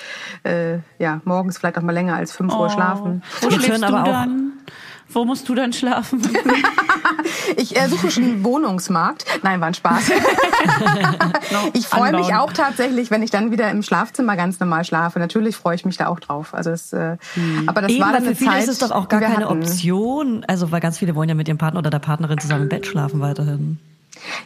äh, 0.44 0.79
ja, 0.98 1.20
morgens 1.24 1.59
vielleicht 1.59 1.76
auch 1.76 1.83
mal 1.83 1.92
länger 1.92 2.16
als 2.16 2.33
fünf 2.33 2.55
Uhr 2.55 2.70
schlafen. 2.70 3.22
Wo 3.42 3.48
Jetzt 3.50 3.64
schläfst 3.64 3.83
hören 3.83 3.92
du 3.92 3.98
aber 3.98 4.03
auch- 4.09 4.12
dann? 4.24 4.53
Wo 5.12 5.25
musst 5.25 5.49
du 5.49 5.55
dann 5.55 5.73
schlafen? 5.73 6.23
Ich 7.57 7.77
äh, 7.77 7.88
suche 7.88 8.11
schon 8.11 8.25
einen 8.25 8.44
Wohnungsmarkt. 8.44 9.25
Nein, 9.42 9.61
war 9.61 9.68
ein 9.68 9.75
Spaß. 9.75 10.11
ich 11.75 11.87
freue 11.87 12.12
mich 12.12 12.35
auch 12.35 12.53
tatsächlich, 12.53 13.11
wenn 13.11 13.23
ich 13.23 13.31
dann 13.31 13.51
wieder 13.51 13.70
im 13.70 13.83
Schlafzimmer 13.83 14.37
ganz 14.37 14.61
normal 14.61 14.85
schlafe. 14.85 15.18
Natürlich 15.18 15.57
freue 15.57 15.75
ich 15.75 15.85
mich 15.85 15.96
da 15.96 16.07
auch 16.07 16.20
drauf. 16.20 16.55
Also 16.55 16.70
es, 16.70 16.92
äh, 16.92 17.16
aber 17.66 17.83
das 17.83 17.92
Eben, 17.92 18.01
war 18.01 18.12
dann 18.12 18.25
für 18.25 18.35
viele 18.35 18.51
Zeit, 18.53 18.62
ist 18.64 18.68
es 18.68 18.79
doch 18.79 18.90
auch 18.90 19.09
gar 19.09 19.20
keine 19.20 19.46
hatten. 19.46 19.62
Option. 19.62 20.44
Also, 20.46 20.70
weil 20.70 20.81
ganz 20.81 20.99
viele 20.99 21.14
wollen 21.14 21.29
ja 21.29 21.35
mit 21.35 21.49
ihrem 21.49 21.59
Partner 21.59 21.81
oder 21.81 21.90
der 21.90 21.99
Partnerin 21.99 22.38
zusammen 22.38 22.62
im 22.62 22.68
Bett 22.68 22.87
schlafen 22.87 23.20
weiterhin. 23.20 23.79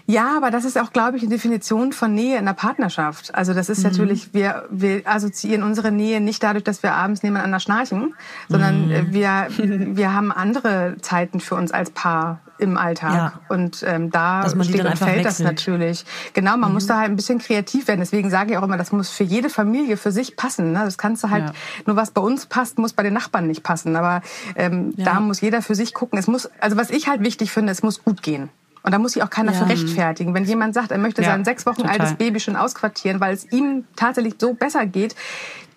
Ja, 0.06 0.37
aber 0.37 0.50
das 0.50 0.64
ist 0.64 0.78
auch, 0.78 0.92
glaube 0.92 1.16
ich, 1.16 1.22
eine 1.22 1.30
Definition 1.30 1.92
von 1.92 2.14
Nähe 2.14 2.38
in 2.38 2.46
der 2.46 2.52
Partnerschaft. 2.52 3.34
Also 3.34 3.54
das 3.54 3.68
ist 3.68 3.78
Mhm. 3.78 3.84
natürlich, 3.84 4.34
wir, 4.34 4.64
wir 4.70 5.02
assoziieren 5.06 5.62
unsere 5.62 5.90
Nähe 5.92 6.20
nicht 6.20 6.42
dadurch, 6.42 6.64
dass 6.64 6.82
wir 6.82 6.94
abends 6.94 7.22
nebeneinander 7.22 7.60
schnarchen, 7.60 8.14
sondern 8.48 8.87
Mhm. 8.87 8.90
äh, 8.92 9.12
wir, 9.12 9.46
wir 9.96 10.12
haben 10.12 10.32
andere 10.32 10.96
Zeiten 11.00 11.40
für 11.40 11.54
uns 11.54 11.72
als 11.72 11.90
Paar 11.90 12.40
im 12.58 12.76
Alltag. 12.78 13.14
Ja. 13.14 13.32
Und 13.48 13.82
ähm, 13.87 14.10
da 14.12 14.48
steht 14.48 14.84
und 14.84 14.96
fällt 14.96 15.24
das 15.24 15.40
wechselt. 15.40 15.46
natürlich. 15.48 16.04
Genau, 16.34 16.56
man 16.56 16.72
muss 16.72 16.87
da 16.87 16.98
halt 16.98 17.10
ein 17.10 17.16
bisschen 17.16 17.40
kreativ 17.40 17.88
werden. 17.88 17.98
Deswegen 17.98 18.30
sage 18.30 18.52
ich 18.52 18.56
auch 18.58 18.62
immer, 18.62 18.76
das 18.76 18.92
muss 18.92 19.10
für 19.10 19.24
jede 19.24 19.50
Familie 19.50 19.96
für 19.96 20.12
sich 20.12 20.37
passen. 20.37 20.70
Ne? 20.72 20.82
Das 20.84 20.96
kannst 20.96 21.24
du 21.24 21.30
halt, 21.30 21.46
Ja. 21.46 21.52
nur 21.87 21.96
was 21.96 22.12
bei 22.12 22.20
uns 22.22 22.46
passt, 22.46 22.78
muss 22.78 22.92
bei 22.92 23.02
den 23.02 23.12
Nachbarn 23.12 23.48
nicht 23.48 23.64
passen. 23.64 23.96
Aber 23.96 24.22
ähm, 24.54 24.94
Ja. 24.96 25.04
da 25.06 25.20
muss 25.20 25.40
jeder 25.40 25.62
für 25.62 25.74
sich 25.74 25.94
gucken. 25.94 26.16
Es 26.16 26.28
muss, 26.28 26.48
also 26.60 26.76
was 26.76 26.90
ich 26.90 27.08
halt 27.08 27.22
wichtig 27.22 27.50
finde, 27.50 27.72
es 27.72 27.82
muss 27.82 28.04
gut 28.04 28.22
gehen. 28.22 28.48
Und 28.85 28.92
da 28.92 28.99
muss 28.99 29.12
sich 29.14 29.23
auch 29.23 29.31
keiner 29.31 29.53
Ja. 29.53 29.59
für 29.59 29.68
rechtfertigen. 29.68 30.35
Wenn 30.35 30.44
jemand 30.44 30.75
sagt, 30.75 30.92
er 30.92 30.99
möchte 30.99 31.23
Ja, 31.23 31.31
sein 31.31 31.44
sechs 31.44 31.66
Wochen 31.66 31.79
total. 31.83 31.92
altes 32.01 32.14
Baby 32.14 32.38
schon 32.38 32.55
ausquartieren, 32.55 33.18
weil 33.18 33.35
es 33.35 33.51
ihm 33.51 33.85
tatsächlich 33.97 34.35
so 34.38 34.53
besser 34.55 34.87
geht, 34.87 35.16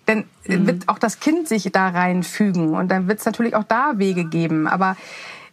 dann 0.06 0.24
Mhm. 0.46 0.66
wird 0.66 0.88
auch 0.88 0.98
das 0.98 1.18
Kind 1.18 1.48
sich 1.48 1.70
da 1.72 1.88
reinfügen. 1.88 2.74
Und 2.74 2.88
dann 2.90 3.08
wird 3.08 3.18
es 3.18 3.24
natürlich 3.24 3.56
auch 3.56 3.64
da 3.64 3.94
Wege 3.96 4.24
geben. 4.24 4.68
Aber 4.68 4.96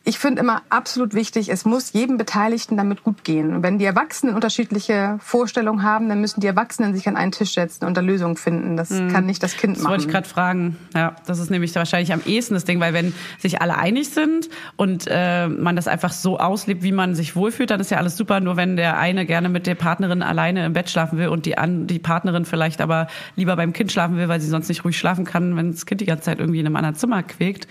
ich 0.07 0.19
finde 0.19 0.39
immer 0.39 0.61
absolut 0.69 1.15
wichtig, 1.15 1.49
es 1.49 1.65
muss 1.65 1.91
jedem 1.93 2.17
Beteiligten 2.17 2.77
damit 2.77 3.03
gut 3.03 3.23
gehen. 3.23 3.55
Und 3.55 3.63
wenn 3.63 3.79
die 3.79 3.85
Erwachsenen 3.85 4.35
unterschiedliche 4.35 5.17
Vorstellungen 5.19 5.81
haben, 5.81 6.09
dann 6.09 6.21
müssen 6.21 6.41
die 6.41 6.47
Erwachsenen 6.47 6.93
sich 6.95 7.07
an 7.07 7.17
einen 7.17 7.31
Tisch 7.31 7.55
setzen 7.55 7.85
und 7.85 7.97
da 7.97 8.01
Lösungen 8.01 8.37
finden. 8.37 8.77
Das 8.77 8.89
kann 8.89 9.25
nicht 9.25 9.41
das 9.41 9.57
Kind 9.57 9.71
Mhm. 9.71 9.73
Das 9.73 9.83
machen. 9.83 9.91
wollte 9.91 10.05
ich 10.05 10.11
gerade 10.11 10.27
fragen. 10.29 10.77
Ja, 10.93 11.15
das 11.25 11.39
ist 11.39 11.49
nämlich 11.49 11.73
wahrscheinlich 11.73 12.13
am 12.13 12.21
ehesten 12.25 12.53
das 12.53 12.65
Ding, 12.65 12.79
weil 12.79 12.93
wenn 12.93 13.13
sich 13.39 13.61
alle 13.61 13.77
einig 13.77 14.09
sind 14.09 14.47
und 14.75 15.07
äh, 15.09 15.47
man 15.47 15.75
das 15.75 15.87
einfach 15.87 16.11
so 16.11 16.37
auslebt, 16.39 16.83
wie 16.83 16.91
man 16.91 17.15
sich 17.15 17.35
wohlfühlt, 17.35 17.71
dann 17.71 17.79
ist 17.79 17.89
ja 17.89 17.97
alles 17.97 18.15
super. 18.15 18.39
Nur 18.39 18.57
wenn 18.57 18.75
der 18.75 18.99
eine 18.99 19.25
gerne 19.25 19.49
mit 19.49 19.65
der 19.65 19.73
Partnerin 19.75 20.21
alleine 20.21 20.67
im 20.67 20.73
Bett 20.73 20.89
schlafen 20.91 21.17
will 21.17 21.29
und 21.29 21.47
die, 21.47 21.57
an, 21.57 21.87
die 21.87 21.97
Partnerin 21.97 22.45
vielleicht 22.45 22.79
aber 22.79 23.07
lieber 23.35 23.55
beim 23.55 23.73
Kind 23.73 23.91
schlafen 23.91 24.17
will, 24.17 24.27
weil 24.27 24.39
sie 24.39 24.49
sonst 24.49 24.69
nicht 24.69 24.85
ruhig 24.85 24.97
schlafen 24.99 25.25
kann, 25.25 25.55
wenn 25.57 25.71
das 25.71 25.87
Kind 25.87 25.99
die 25.99 26.05
ganze 26.05 26.25
Zeit 26.25 26.39
irgendwie 26.39 26.59
in 26.59 26.67
einem 26.67 26.75
anderen 26.75 26.95
Zimmer 26.95 27.23
quäkt, 27.23 27.67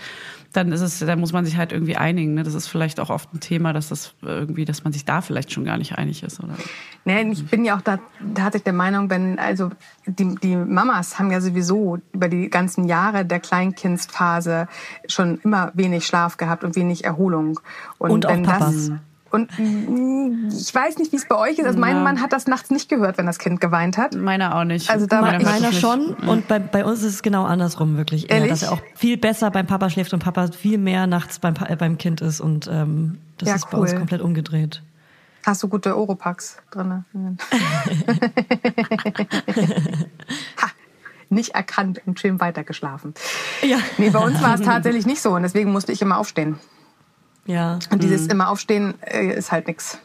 dann 0.55 0.71
ist 0.71 0.81
es, 0.81 0.99
da 0.99 1.15
muss 1.15 1.33
man 1.33 1.45
sich 1.45 1.57
halt 1.57 1.71
irgendwie 1.71 1.97
einigen. 1.97 2.33
Ne? 2.33 2.43
Das 2.43 2.53
ist 2.53 2.67
vielleicht 2.67 2.99
auch 2.99 3.09
oft 3.09 3.33
ein 3.33 3.39
Thema, 3.39 3.73
dass 3.73 3.89
das 3.89 4.13
irgendwie, 4.21 4.65
dass 4.65 4.83
man 4.83 4.93
sich 4.93 5.05
da 5.05 5.21
vielleicht 5.21 5.51
schon 5.51 5.65
gar 5.65 5.77
nicht 5.77 5.97
einig 5.97 6.23
ist, 6.23 6.39
oder? 6.39 6.53
Nee, 7.03 7.29
ich 7.31 7.45
bin 7.45 7.65
ja 7.65 7.77
auch 7.77 7.81
da 7.81 7.99
tatsächlich 8.33 8.63
der 8.63 8.73
Meinung, 8.73 9.09
wenn, 9.09 9.37
also 9.37 9.69
die, 10.05 10.35
die 10.35 10.55
Mamas 10.55 11.19
haben 11.19 11.31
ja 11.31 11.41
sowieso 11.41 11.99
über 12.13 12.29
die 12.29 12.49
ganzen 12.49 12.85
Jahre 12.85 13.25
der 13.25 13.39
Kleinkindsphase 13.39 14.67
schon 15.07 15.39
immer 15.43 15.71
wenig 15.75 16.05
Schlaf 16.05 16.37
gehabt 16.37 16.63
und 16.63 16.75
wenig 16.75 17.03
Erholung. 17.03 17.59
Und 17.97 18.25
auch 18.25 18.31
wenn 18.31 18.43
Papas. 18.43 18.89
das 18.89 18.91
und 19.35 19.51
mm, 19.59 20.49
ich 20.51 20.73
weiß 20.73 20.97
nicht, 20.97 21.11
wie 21.11 21.17
es 21.17 21.27
bei 21.27 21.37
euch 21.37 21.59
ist. 21.59 21.65
Also 21.65 21.77
mein 21.77 21.97
Ja. 21.97 22.01
Mann 22.03 22.21
hat 22.21 22.33
das 22.33 22.47
nachts 22.47 22.71
nicht 22.71 22.89
gehört, 22.89 23.17
wenn 23.19 23.25
das 23.27 23.37
Kind 23.37 23.61
geweint 23.61 23.97
hat. 23.97 24.15
Meiner 24.15 24.55
auch 24.55 24.63
nicht. 24.63 24.89
Also 24.89 25.05
da 25.05 25.21
Meiner 25.21 25.43
Meiner 25.43 25.71
schon 25.71 26.15
und 26.15 26.47
bei, 26.47 26.57
bei 26.59 26.83
uns 26.83 27.03
ist 27.03 27.13
es 27.15 27.21
genau 27.21 27.43
andersrum 27.45 27.97
wirklich 27.97 28.31
Ehrlich? 28.31 28.49
dass 28.49 28.63
er 28.63 28.71
auch 28.71 28.81
viel 28.95 29.17
besser 29.17 29.51
beim 29.51 29.67
Papa 29.67 29.89
schläft 29.89 30.13
und 30.13 30.23
Papa 30.23 30.47
viel 30.47 30.77
mehr 30.79 31.05
nachts 31.05 31.37
beim, 31.39 31.53
äh, 31.67 31.75
beim 31.75 31.97
Kind 31.99 32.21
ist 32.21 32.41
und 32.41 32.67
ähm, 32.71 33.19
das 33.37 33.49
Ja, 33.49 33.55
ist 33.55 33.69
bei 33.69 33.77
uns 33.77 33.91
cool. 33.91 33.99
komplett 33.99 34.21
umgedreht. 34.21 34.81
Hast 35.45 35.61
du 35.61 35.67
gute 35.67 35.95
Oropax 35.95 36.57
drin? 36.71 37.03
ha, 40.61 40.67
nicht 41.29 41.49
erkannt 41.55 42.01
und 42.05 42.19
schön 42.19 42.39
weitergeschlafen. 42.39 43.13
Ja. 43.61 43.77
Nee, 43.97 44.09
bei 44.09 44.19
uns 44.19 44.41
war 44.41 44.55
es 44.55 44.61
tatsächlich 44.61 45.05
nicht 45.05 45.21
so 45.21 45.31
und 45.35 45.43
deswegen 45.43 45.71
musste 45.71 45.91
ich 45.91 46.01
immer 46.01 46.17
aufstehen. 46.17 46.57
Ja. 47.45 47.79
Und 47.91 48.03
dieses 48.03 48.27
immer 48.27 48.49
aufstehen 48.49 48.95
äh, 49.01 49.27
ist 49.27 49.51
halt 49.51 49.67
nix. 49.67 49.99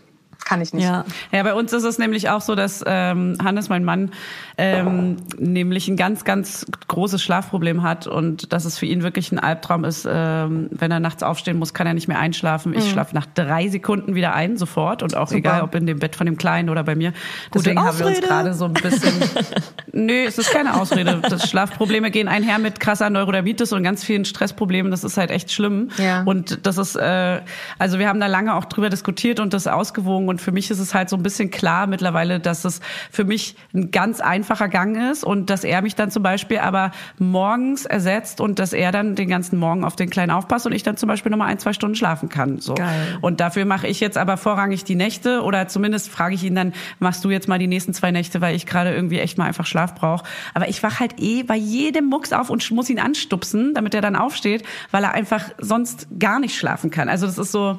Kann 0.50 0.62
ich 0.62 0.74
nicht. 0.74 0.82
Ja. 0.82 1.04
Ja, 1.30 1.44
bei 1.44 1.54
uns 1.54 1.72
ist 1.72 1.84
es 1.84 1.98
nämlich 1.98 2.28
auch 2.28 2.40
so, 2.40 2.56
dass 2.56 2.82
ähm, 2.84 3.36
Hannes, 3.40 3.68
mein 3.68 3.84
Mann, 3.84 4.10
ähm, 4.58 5.18
nämlich 5.38 5.86
ein 5.86 5.96
ganz, 5.96 6.24
ganz 6.24 6.66
großes 6.88 7.22
Schlafproblem 7.22 7.84
hat 7.84 8.08
und 8.08 8.52
dass 8.52 8.64
es 8.64 8.76
für 8.76 8.86
ihn 8.86 9.04
wirklich 9.04 9.30
ein 9.30 9.38
Albtraum 9.38 9.84
ist, 9.84 10.08
ähm, 10.10 10.66
wenn 10.72 10.90
er 10.90 10.98
nachts 10.98 11.22
aufstehen 11.22 11.56
muss, 11.56 11.72
kann 11.72 11.86
er 11.86 11.94
nicht 11.94 12.08
mehr 12.08 12.18
einschlafen. 12.18 12.74
Ich 12.74 12.90
schlafe 12.90 13.14
nach 13.14 13.26
drei 13.26 13.68
Sekunden 13.68 14.16
wieder 14.16 14.34
ein, 14.34 14.56
sofort 14.56 15.04
und 15.04 15.16
auch 15.16 15.30
egal, 15.30 15.62
ob 15.62 15.72
in 15.76 15.86
dem 15.86 16.00
Bett 16.00 16.16
von 16.16 16.26
dem 16.26 16.36
Kleinen 16.36 16.68
oder 16.68 16.82
bei 16.82 16.96
mir. 16.96 17.12
Deswegen 17.54 17.78
haben 17.78 17.96
wir 17.96 18.06
uns 18.06 18.20
gerade 18.20 18.52
so 18.52 18.64
ein 18.64 18.72
bisschen. 18.72 19.12
Nö, 19.92 20.24
es 20.26 20.36
ist 20.36 20.50
keine 20.50 20.80
Ausrede. 20.80 21.22
Das 21.30 21.48
Schlafprobleme 21.48 22.10
gehen 22.10 22.26
einher 22.26 22.58
mit 22.58 22.80
krasser 22.80 23.08
Neurodermitis 23.08 23.72
und 23.72 23.84
ganz 23.84 24.02
vielen 24.02 24.24
Stressproblemen. 24.24 24.90
Das 24.90 25.04
ist 25.04 25.16
halt 25.16 25.30
echt 25.30 25.52
schlimm. 25.52 25.90
Ja. 25.96 26.24
Und 26.24 26.66
das 26.66 26.76
ist, 26.76 26.96
äh, 26.96 27.40
also 27.78 28.00
wir 28.00 28.08
haben 28.08 28.18
da 28.18 28.26
lange 28.26 28.56
auch 28.56 28.64
drüber 28.64 28.90
diskutiert 28.90 29.38
und 29.38 29.54
das 29.54 29.68
ausgewogen. 29.68 30.28
Und 30.28 30.39
für 30.40 30.52
mich 30.52 30.70
ist 30.70 30.78
es 30.78 30.94
halt 30.94 31.08
so 31.08 31.16
ein 31.16 31.22
bisschen 31.22 31.50
klar 31.50 31.86
mittlerweile, 31.86 32.40
dass 32.40 32.64
es 32.64 32.80
für 33.10 33.24
mich 33.24 33.56
ein 33.74 33.90
ganz 33.90 34.20
einfacher 34.20 34.68
Gang 34.68 35.10
ist 35.10 35.24
und 35.24 35.50
dass 35.50 35.64
er 35.64 35.82
mich 35.82 35.94
dann 35.94 36.10
zum 36.10 36.22
Beispiel 36.22 36.58
aber 36.58 36.90
morgens 37.18 37.86
ersetzt 37.86 38.40
und 38.40 38.58
dass 38.58 38.72
er 38.72 38.92
dann 38.92 39.14
den 39.14 39.28
ganzen 39.28 39.58
Morgen 39.58 39.84
auf 39.84 39.96
den 39.96 40.10
Kleinen 40.10 40.30
aufpasst 40.30 40.66
und 40.66 40.72
ich 40.72 40.82
dann 40.82 40.96
zum 40.96 41.08
Beispiel 41.08 41.30
nochmal 41.30 41.48
ein, 41.48 41.58
zwei 41.58 41.72
Stunden 41.72 41.94
schlafen 41.94 42.28
kann. 42.28 42.58
So. 42.58 42.74
Geil. 42.74 43.18
Und 43.20 43.40
dafür 43.40 43.64
mache 43.64 43.86
ich 43.86 44.00
jetzt 44.00 44.18
aber 44.18 44.36
vorrangig 44.36 44.84
die 44.84 44.94
Nächte 44.94 45.42
oder 45.42 45.68
zumindest 45.68 46.08
frage 46.08 46.34
ich 46.34 46.44
ihn 46.44 46.54
dann, 46.54 46.72
machst 46.98 47.24
du 47.24 47.30
jetzt 47.30 47.48
mal 47.48 47.58
die 47.58 47.66
nächsten 47.66 47.94
zwei 47.94 48.10
Nächte, 48.10 48.40
weil 48.40 48.54
ich 48.54 48.66
gerade 48.66 48.94
irgendwie 48.94 49.18
echt 49.18 49.38
mal 49.38 49.44
einfach 49.44 49.66
Schlaf 49.66 49.94
brauche. 49.94 50.24
Aber 50.54 50.68
ich 50.68 50.82
wach 50.82 51.00
halt 51.00 51.20
eh 51.20 51.42
bei 51.42 51.56
jedem 51.56 52.06
Mucks 52.06 52.32
auf 52.32 52.50
und 52.50 52.68
muss 52.70 52.90
ihn 52.90 52.98
anstupsen, 52.98 53.74
damit 53.74 53.94
er 53.94 54.00
dann 54.00 54.16
aufsteht, 54.16 54.64
weil 54.90 55.04
er 55.04 55.12
einfach 55.12 55.50
sonst 55.58 56.08
gar 56.18 56.40
nicht 56.40 56.56
schlafen 56.56 56.90
kann. 56.90 57.08
Also 57.08 57.26
das 57.26 57.38
ist 57.38 57.52
so, 57.52 57.78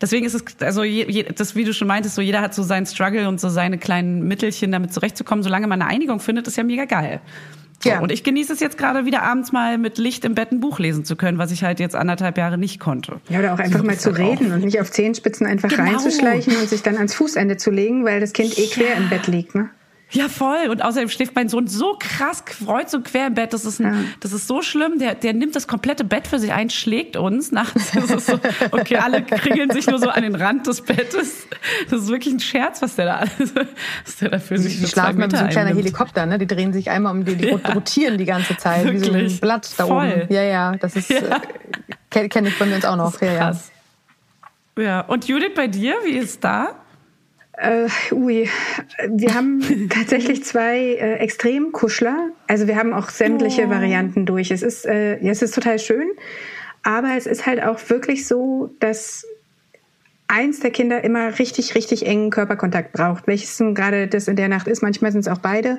deswegen 0.00 0.26
ist 0.26 0.34
es, 0.34 0.44
also 0.60 0.82
je, 0.82 1.06
je, 1.08 1.22
das, 1.24 1.54
wie 1.54 1.64
du 1.64 1.72
schon 1.72 1.88
meintest, 1.96 2.14
so 2.14 2.22
jeder 2.22 2.40
hat 2.42 2.54
so 2.54 2.62
seinen 2.62 2.86
Struggle 2.86 3.28
und 3.28 3.40
so 3.40 3.48
seine 3.48 3.78
kleinen 3.78 4.26
Mittelchen, 4.28 4.70
damit 4.72 4.92
zurechtzukommen. 4.92 5.42
Solange 5.42 5.66
man 5.66 5.80
eine 5.80 5.90
Einigung 5.90 6.20
findet, 6.20 6.46
ist 6.46 6.56
ja 6.56 6.62
mega 6.64 6.84
geil. 6.84 7.20
So, 7.82 7.90
Ja. 7.90 8.00
Und 8.00 8.10
ich 8.12 8.22
genieße 8.24 8.52
es 8.52 8.60
jetzt 8.60 8.78
gerade 8.78 9.04
wieder 9.06 9.22
abends 9.22 9.52
mal 9.52 9.76
mit 9.78 9.98
Licht 9.98 10.24
im 10.24 10.34
Bett 10.34 10.50
ein 10.52 10.60
Buch 10.60 10.78
lesen 10.78 11.04
zu 11.04 11.14
können, 11.16 11.38
was 11.38 11.50
ich 11.52 11.62
halt 11.64 11.78
jetzt 11.80 11.94
anderthalb 11.94 12.38
Jahre 12.38 12.56
nicht 12.58 12.80
konnte. 12.80 13.20
Ja, 13.28 13.38
oder 13.40 13.54
auch 13.54 13.58
einfach 13.58 13.82
mal 13.82 13.98
zu 13.98 14.10
reden 14.16 14.52
und 14.52 14.64
nicht 14.64 14.80
auf 14.80 14.90
Zehenspitzen 14.90 15.46
einfach 15.46 15.68
Genau. 15.68 15.82
reinzuschleichen 15.82 16.56
und 16.56 16.68
sich 16.68 16.82
dann 16.82 16.96
ans 16.96 17.14
Fußende 17.14 17.56
zu 17.58 17.70
legen, 17.70 18.04
weil 18.04 18.20
das 18.20 18.32
Kind 18.32 18.58
eh 18.58 18.66
quer 18.66 18.96
im 18.96 19.08
Bett 19.10 19.26
liegt. 19.26 19.54
Ne? 19.54 19.68
Ja, 20.10 20.28
voll. 20.28 20.68
Und 20.70 20.84
außerdem 20.84 21.08
schläft 21.08 21.34
mein 21.34 21.48
Sohn 21.48 21.66
so 21.66 21.96
krass 21.98 22.44
kreuz 22.44 22.94
und 22.94 23.04
quer 23.04 23.26
im 23.26 23.34
Bett. 23.34 23.52
Das 23.52 23.64
ist, 23.64 23.80
ein, 23.80 23.84
ja. 23.84 24.00
das 24.20 24.32
ist 24.32 24.46
so 24.46 24.62
schlimm. 24.62 24.98
Der, 24.98 25.16
der 25.16 25.32
nimmt 25.32 25.56
das 25.56 25.66
komplette 25.66 26.04
Bett 26.04 26.28
für 26.28 26.38
sich 26.38 26.52
ein, 26.52 26.70
schlägt 26.70 27.16
uns 27.16 27.50
nachts. 27.50 27.92
So, 28.26 28.38
okay, 28.70 28.96
alle 28.96 29.22
kringeln 29.22 29.70
sich 29.70 29.88
nur 29.88 29.98
so 29.98 30.08
an 30.08 30.22
den 30.22 30.36
Rand 30.36 30.66
des 30.66 30.80
Bettes. 30.80 31.46
Das 31.90 32.02
ist 32.02 32.08
wirklich 32.08 32.34
ein 32.34 32.40
Scherz, 32.40 32.80
was 32.82 32.94
der 32.94 33.06
da 33.06 33.16
alles, 33.16 33.54
was 34.04 34.16
der 34.20 34.30
da 34.30 34.38
für 34.38 34.58
sich 34.58 34.80
Die 34.80 34.86
schlafen 34.86 35.18
mit 35.18 35.32
so 35.32 35.38
ein 35.38 35.48
kleiner 35.48 35.74
Helikopter, 35.74 36.24
ne? 36.24 36.38
Die 36.38 36.46
drehen 36.46 36.72
sich 36.72 36.88
einmal 36.88 37.12
um 37.12 37.24
die, 37.24 37.34
die 37.34 37.48
ja. 37.48 37.56
rotieren 37.72 38.16
die 38.16 38.24
ganze 38.24 38.56
Zeit. 38.56 38.84
Wirklich. 38.84 39.02
Wie 39.02 39.28
so 39.28 39.34
ein 39.34 39.40
Blatt 39.40 39.68
da 39.76 39.86
voll. 39.86 40.06
oben. 40.06 40.32
Ja, 40.32 40.42
ja, 40.42 40.76
das 40.76 40.94
ist, 40.96 41.10
ja. 41.10 41.18
äh, 41.18 41.40
kenne 42.10 42.28
kenn 42.28 42.46
ich 42.46 42.54
von 42.54 42.72
uns 42.72 42.84
auch 42.84 42.96
noch. 42.96 43.20
Ja, 43.20 43.36
krass. 43.36 43.70
ja. 44.76 44.82
Ja. 44.82 45.00
Und 45.00 45.26
Judith, 45.26 45.52
bei 45.54 45.68
dir, 45.68 45.94
wie 46.04 46.12
ist 46.12 46.44
da? 46.44 46.74
Äh, 47.56 47.88
ui, 48.12 48.48
wir 49.08 49.34
haben 49.34 49.88
tatsächlich 49.90 50.44
zwei 50.44 50.78
äh, 50.78 51.14
Extremkuschler. 51.14 52.30
Also 52.46 52.66
wir 52.66 52.76
haben 52.76 52.92
auch 52.92 53.08
sämtliche 53.08 53.66
oh. 53.66 53.70
Varianten 53.70 54.26
durch. 54.26 54.50
Es 54.50 54.62
ist, 54.62 54.86
äh, 54.86 55.22
ja, 55.22 55.32
es 55.32 55.42
ist 55.42 55.54
total 55.54 55.78
schön, 55.78 56.08
aber 56.82 57.16
es 57.16 57.26
ist 57.26 57.46
halt 57.46 57.62
auch 57.62 57.78
wirklich 57.88 58.26
so, 58.26 58.74
dass 58.78 59.26
eins 60.28 60.60
der 60.60 60.70
Kinder 60.70 61.04
immer 61.04 61.38
richtig, 61.38 61.74
richtig 61.74 62.06
engen 62.06 62.30
Körperkontakt 62.30 62.92
braucht. 62.92 63.26
Welches 63.26 63.58
nun 63.60 63.74
gerade 63.74 64.08
das 64.08 64.26
in 64.26 64.36
der 64.36 64.48
Nacht 64.48 64.66
ist, 64.66 64.82
manchmal 64.82 65.12
sind 65.12 65.20
es 65.20 65.28
auch 65.28 65.38
beide. 65.38 65.78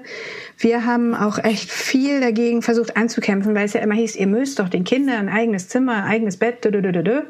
Wir 0.58 0.86
haben 0.86 1.14
auch 1.14 1.38
echt 1.44 1.70
viel 1.70 2.22
dagegen 2.22 2.62
versucht 2.62 2.96
anzukämpfen, 2.96 3.56
weil 3.56 3.66
es 3.66 3.74
ja 3.74 3.82
immer 3.82 3.96
hieß, 3.96 4.16
ihr 4.16 4.28
müsst 4.28 4.60
doch 4.60 4.70
den 4.70 4.84
Kindern 4.84 5.28
ein 5.28 5.30
eigenes 5.30 5.68
Zimmer, 5.68 6.04
ein 6.04 6.04
eigenes 6.04 6.38
Bett. 6.38 6.64
Dö, 6.64 6.72
dö, 6.72 6.82
dö, 6.82 7.22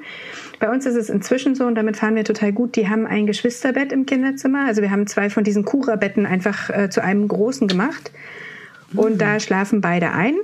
Bei 0.59 0.69
uns 0.69 0.85
ist 0.85 0.95
es 0.95 1.09
inzwischen 1.09 1.55
so, 1.55 1.65
und 1.65 1.75
damit 1.75 1.97
fahren 1.97 2.15
wir 2.15 2.23
total 2.23 2.53
gut, 2.53 2.75
die 2.75 2.87
haben 2.87 3.07
ein 3.07 3.25
Geschwisterbett 3.25 3.91
im 3.91 4.05
Kinderzimmer. 4.05 4.65
Also 4.67 4.81
wir 4.81 4.91
haben 4.91 5.07
zwei 5.07 5.29
von 5.29 5.43
diesen 5.43 5.65
Kura-Betten 5.65 6.25
einfach 6.25 6.69
äh, 6.69 6.89
zu 6.89 7.03
einem 7.03 7.27
großen 7.27 7.67
gemacht. 7.67 8.11
Und 8.95 9.15
mhm. 9.15 9.17
da 9.17 9.39
schlafen 9.39 9.81
beide 9.81 10.11
ein. 10.11 10.35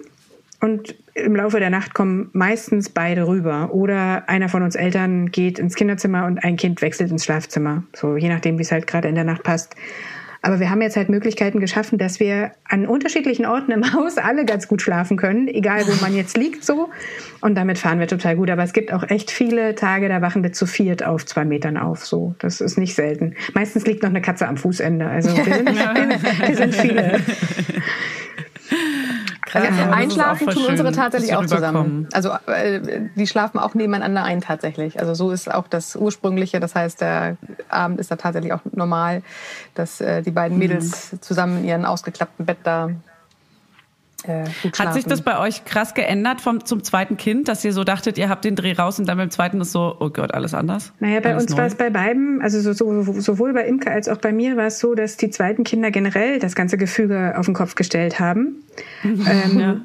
Und 0.63 0.95
im 1.13 1.35
Laufe 1.35 1.59
der 1.59 1.69
Nacht 1.69 1.93
kommen 1.93 2.29
meistens 2.31 2.87
beide 2.87 3.27
rüber. 3.27 3.73
Oder 3.73 4.29
einer 4.29 4.47
von 4.47 4.63
uns 4.63 4.75
Eltern 4.75 5.29
geht 5.29 5.59
ins 5.59 5.75
Kinderzimmer 5.75 6.25
und 6.25 6.41
ein 6.41 6.55
Kind 6.55 6.81
wechselt 6.81 7.11
ins 7.11 7.25
Schlafzimmer. 7.25 7.83
So, 7.93 8.15
je 8.15 8.29
nachdem, 8.29 8.57
wie 8.57 8.61
es 8.61 8.71
halt 8.71 8.87
gerade 8.87 9.09
in 9.09 9.15
der 9.15 9.25
Nacht 9.25 9.43
passt. 9.43 9.75
Aber 10.41 10.61
wir 10.61 10.69
haben 10.69 10.81
jetzt 10.81 10.95
halt 10.95 11.09
Möglichkeiten 11.09 11.59
geschaffen, 11.59 11.97
dass 11.97 12.21
wir 12.21 12.51
an 12.63 12.87
unterschiedlichen 12.87 13.45
Orten 13.45 13.73
im 13.73 13.93
Haus 13.93 14.17
alle 14.17 14.45
ganz 14.45 14.69
gut 14.69 14.81
schlafen 14.81 15.17
können, 15.17 15.49
egal 15.49 15.85
wo 15.85 16.01
man 16.01 16.15
jetzt 16.15 16.37
liegt 16.37 16.63
so. 16.63 16.89
Und 17.41 17.55
damit 17.55 17.77
fahren 17.77 17.99
wir 17.99 18.07
total 18.07 18.37
gut. 18.37 18.49
Aber 18.49 18.63
es 18.63 18.71
gibt 18.71 18.93
auch 18.93 19.03
echt 19.09 19.31
viele 19.31 19.75
Tage, 19.75 20.07
da 20.07 20.21
wachen 20.21 20.43
wir 20.43 20.53
zu 20.53 20.65
viert 20.65 21.03
auf 21.05 21.25
zwei 21.25 21.43
Metern 21.43 21.75
auf. 21.75 22.05
So, 22.05 22.35
das 22.39 22.61
ist 22.61 22.77
nicht 22.77 22.95
selten. 22.95 23.35
Meistens 23.53 23.85
liegt 23.85 24.01
noch 24.01 24.11
eine 24.11 24.21
Katze 24.21 24.47
am 24.47 24.55
Fußende. 24.55 25.07
Also 25.07 25.35
wir 25.35 25.43
sind, 25.43 25.75
wir, 25.75 26.19
wir 26.47 26.55
sind 26.55 26.73
viele. 26.73 27.19
Krass, 29.53 29.67
also 29.67 29.91
einschlafen 29.91 30.47
tun 30.47 30.65
unsere 30.65 30.91
tatsächlich 30.91 31.35
auch 31.35 31.45
zusammen. 31.45 32.07
Also 32.11 32.31
äh, 32.47 32.81
die 33.15 33.27
schlafen 33.27 33.59
auch 33.59 33.75
nebeneinander 33.75 34.23
ein 34.23 34.41
tatsächlich. 34.41 34.99
Also 34.99 35.13
so 35.13 35.29
ist 35.29 35.53
auch 35.53 35.67
das 35.67 35.95
ursprüngliche. 35.95 36.59
Das 36.59 36.73
heißt, 36.73 37.01
der 37.01 37.37
Abend 37.69 37.99
ist 37.99 38.09
da 38.09 38.15
tatsächlich 38.15 38.51
auch 38.51 38.61
normal, 38.71 39.21
dass 39.75 40.01
äh, 40.01 40.23
die 40.23 40.31
beiden 40.31 40.57
Mädels 40.57 41.13
mhm. 41.13 41.21
zusammen 41.21 41.59
in 41.59 41.65
ihrem 41.65 41.85
ausgeklappten 41.85 42.47
Bett 42.47 42.57
da 42.63 42.89
äh, 44.23 44.45
Hat 44.77 44.93
sich 44.93 45.05
das 45.05 45.21
bei 45.21 45.39
euch 45.39 45.65
krass 45.65 45.93
geändert 45.93 46.41
vom, 46.41 46.65
zum 46.65 46.83
zweiten 46.83 47.17
Kind, 47.17 47.47
dass 47.47 47.63
ihr 47.63 47.73
so 47.73 47.83
dachtet, 47.83 48.17
ihr 48.17 48.29
habt 48.29 48.45
den 48.45 48.55
Dreh 48.55 48.73
raus 48.73 48.99
und 48.99 49.07
dann 49.07 49.17
beim 49.17 49.29
zweiten 49.29 49.61
ist 49.61 49.71
so, 49.71 49.95
oh 49.99 50.09
Gott, 50.09 50.33
alles 50.33 50.53
anders? 50.53 50.93
Naja, 50.99 51.19
bei 51.19 51.31
alles 51.31 51.43
uns 51.43 51.51
neu. 51.51 51.57
war 51.57 51.65
es 51.65 51.75
bei 51.75 51.89
beiden, 51.89 52.41
also 52.41 52.59
so, 52.59 52.73
so, 52.73 53.19
sowohl 53.19 53.53
bei 53.53 53.65
Imke 53.65 53.91
als 53.91 54.07
auch 54.07 54.17
bei 54.17 54.31
mir 54.31 54.57
war 54.57 54.67
es 54.67 54.79
so, 54.79 54.95
dass 54.95 55.17
die 55.17 55.29
zweiten 55.29 55.63
Kinder 55.63 55.91
generell 55.91 56.39
das 56.39 56.55
ganze 56.55 56.77
Gefüge 56.77 57.35
auf 57.37 57.45
den 57.45 57.53
Kopf 57.53 57.75
gestellt 57.75 58.19
haben. 58.19 58.63
ähm, 59.03 59.59
ja 59.59 59.81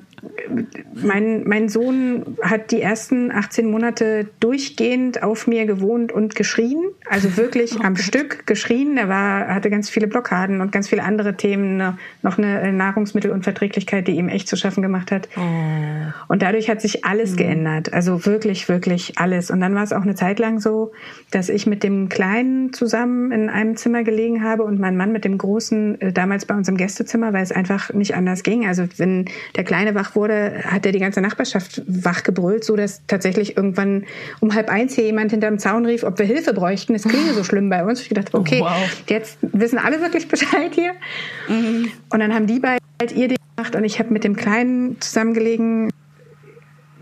mein, 0.94 1.44
mein 1.44 1.68
Sohn 1.68 2.36
hat 2.42 2.70
die 2.70 2.80
ersten 2.80 3.30
18 3.30 3.70
Monate 3.70 4.28
durchgehend 4.40 5.22
auf 5.22 5.46
mir 5.46 5.66
gewohnt 5.66 6.12
und 6.12 6.34
geschrien. 6.34 6.82
Also 7.08 7.36
wirklich 7.36 7.76
oh 7.80 7.84
am 7.84 7.96
Stück 7.96 8.46
geschrien. 8.46 8.96
Er 8.96 9.08
war, 9.08 9.48
hatte 9.48 9.70
ganz 9.70 9.90
viele 9.90 10.06
Blockaden 10.06 10.60
und 10.60 10.72
ganz 10.72 10.88
viele 10.88 11.02
andere 11.02 11.36
Themen. 11.36 11.76
Ne, 11.76 11.98
noch 12.22 12.38
eine 12.38 12.72
Nahrungsmittelunverträglichkeit, 12.72 14.08
die 14.08 14.12
ihm 14.12 14.28
echt 14.28 14.48
zu 14.48 14.56
schaffen 14.56 14.82
gemacht 14.82 15.12
hat. 15.12 15.28
Oh. 15.36 15.40
Und 16.28 16.42
dadurch 16.42 16.68
hat 16.68 16.80
sich 16.80 17.04
alles 17.04 17.32
mhm. 17.32 17.36
geändert. 17.36 17.92
Also 17.92 18.26
wirklich, 18.26 18.68
wirklich 18.68 19.18
alles. 19.18 19.50
Und 19.50 19.60
dann 19.60 19.74
war 19.74 19.82
es 19.82 19.92
auch 19.92 20.02
eine 20.02 20.14
Zeit 20.14 20.38
lang 20.38 20.60
so, 20.60 20.92
dass 21.30 21.48
ich 21.48 21.66
mit 21.66 21.82
dem 21.82 22.08
Kleinen 22.08 22.72
zusammen 22.72 23.32
in 23.32 23.48
einem 23.48 23.76
Zimmer 23.76 24.02
gelegen 24.02 24.42
habe 24.42 24.64
und 24.64 24.80
mein 24.80 24.96
Mann 24.96 25.12
mit 25.12 25.24
dem 25.24 25.38
Großen 25.38 26.00
äh, 26.00 26.12
damals 26.12 26.46
bei 26.46 26.54
uns 26.54 26.68
im 26.68 26.76
Gästezimmer, 26.76 27.32
weil 27.32 27.42
es 27.42 27.52
einfach 27.52 27.92
nicht 27.92 28.14
anders 28.14 28.42
ging. 28.42 28.66
Also 28.66 28.86
wenn 28.96 29.26
der 29.56 29.64
Kleine 29.64 29.94
wach 29.94 30.07
wurde, 30.14 30.62
hat 30.64 30.86
er 30.86 30.92
die 30.92 30.98
ganze 30.98 31.20
Nachbarschaft 31.20 31.82
wach 31.86 32.22
gebrüllt, 32.22 32.64
so 32.64 32.76
dass 32.76 33.02
tatsächlich 33.06 33.56
irgendwann 33.56 34.04
um 34.40 34.54
halb 34.54 34.70
eins 34.70 34.94
hier 34.94 35.04
jemand 35.04 35.30
hinterm 35.30 35.58
Zaun 35.58 35.86
rief, 35.86 36.04
ob 36.04 36.18
wir 36.18 36.26
Hilfe 36.26 36.52
bräuchten. 36.52 36.94
Es 36.94 37.04
klinge 37.04 37.32
so 37.34 37.44
schlimm 37.44 37.70
bei 37.70 37.84
uns. 37.84 38.00
Ich 38.00 38.08
dachte, 38.08 38.36
okay, 38.36 38.60
oh, 38.62 38.66
wow. 38.66 39.04
jetzt 39.08 39.38
wissen 39.42 39.78
alle 39.78 40.00
wirklich 40.00 40.28
Bescheid 40.28 40.72
hier. 40.74 40.92
Mhm. 41.48 41.90
Und 42.10 42.20
dann 42.20 42.34
haben 42.34 42.46
die 42.46 42.60
beiden 42.60 42.86
halt 43.00 43.12
ihr 43.12 43.28
Ding 43.28 43.38
gemacht 43.56 43.76
und 43.76 43.84
ich 43.84 43.98
habe 43.98 44.12
mit 44.12 44.24
dem 44.24 44.36
Kleinen 44.36 45.00
zusammengelegen. 45.00 45.90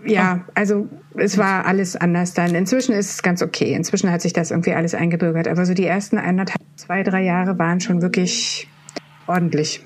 Ja, 0.04 0.44
oh. 0.46 0.52
also 0.54 0.88
es 1.16 1.38
war 1.38 1.66
alles 1.66 1.96
anders 1.96 2.34
dann. 2.34 2.54
Inzwischen 2.54 2.92
ist 2.92 3.10
es 3.10 3.22
ganz 3.22 3.42
okay. 3.42 3.72
Inzwischen 3.72 4.10
hat 4.10 4.22
sich 4.22 4.32
das 4.32 4.50
irgendwie 4.50 4.72
alles 4.72 4.94
eingebürgert. 4.94 5.48
Aber 5.48 5.66
so 5.66 5.74
die 5.74 5.86
ersten 5.86 6.18
eineinhalb, 6.18 6.60
zwei, 6.76 7.02
drei 7.02 7.22
Jahre 7.22 7.58
waren 7.58 7.80
schon 7.80 8.02
wirklich 8.02 8.68
ordentlich 9.26 9.82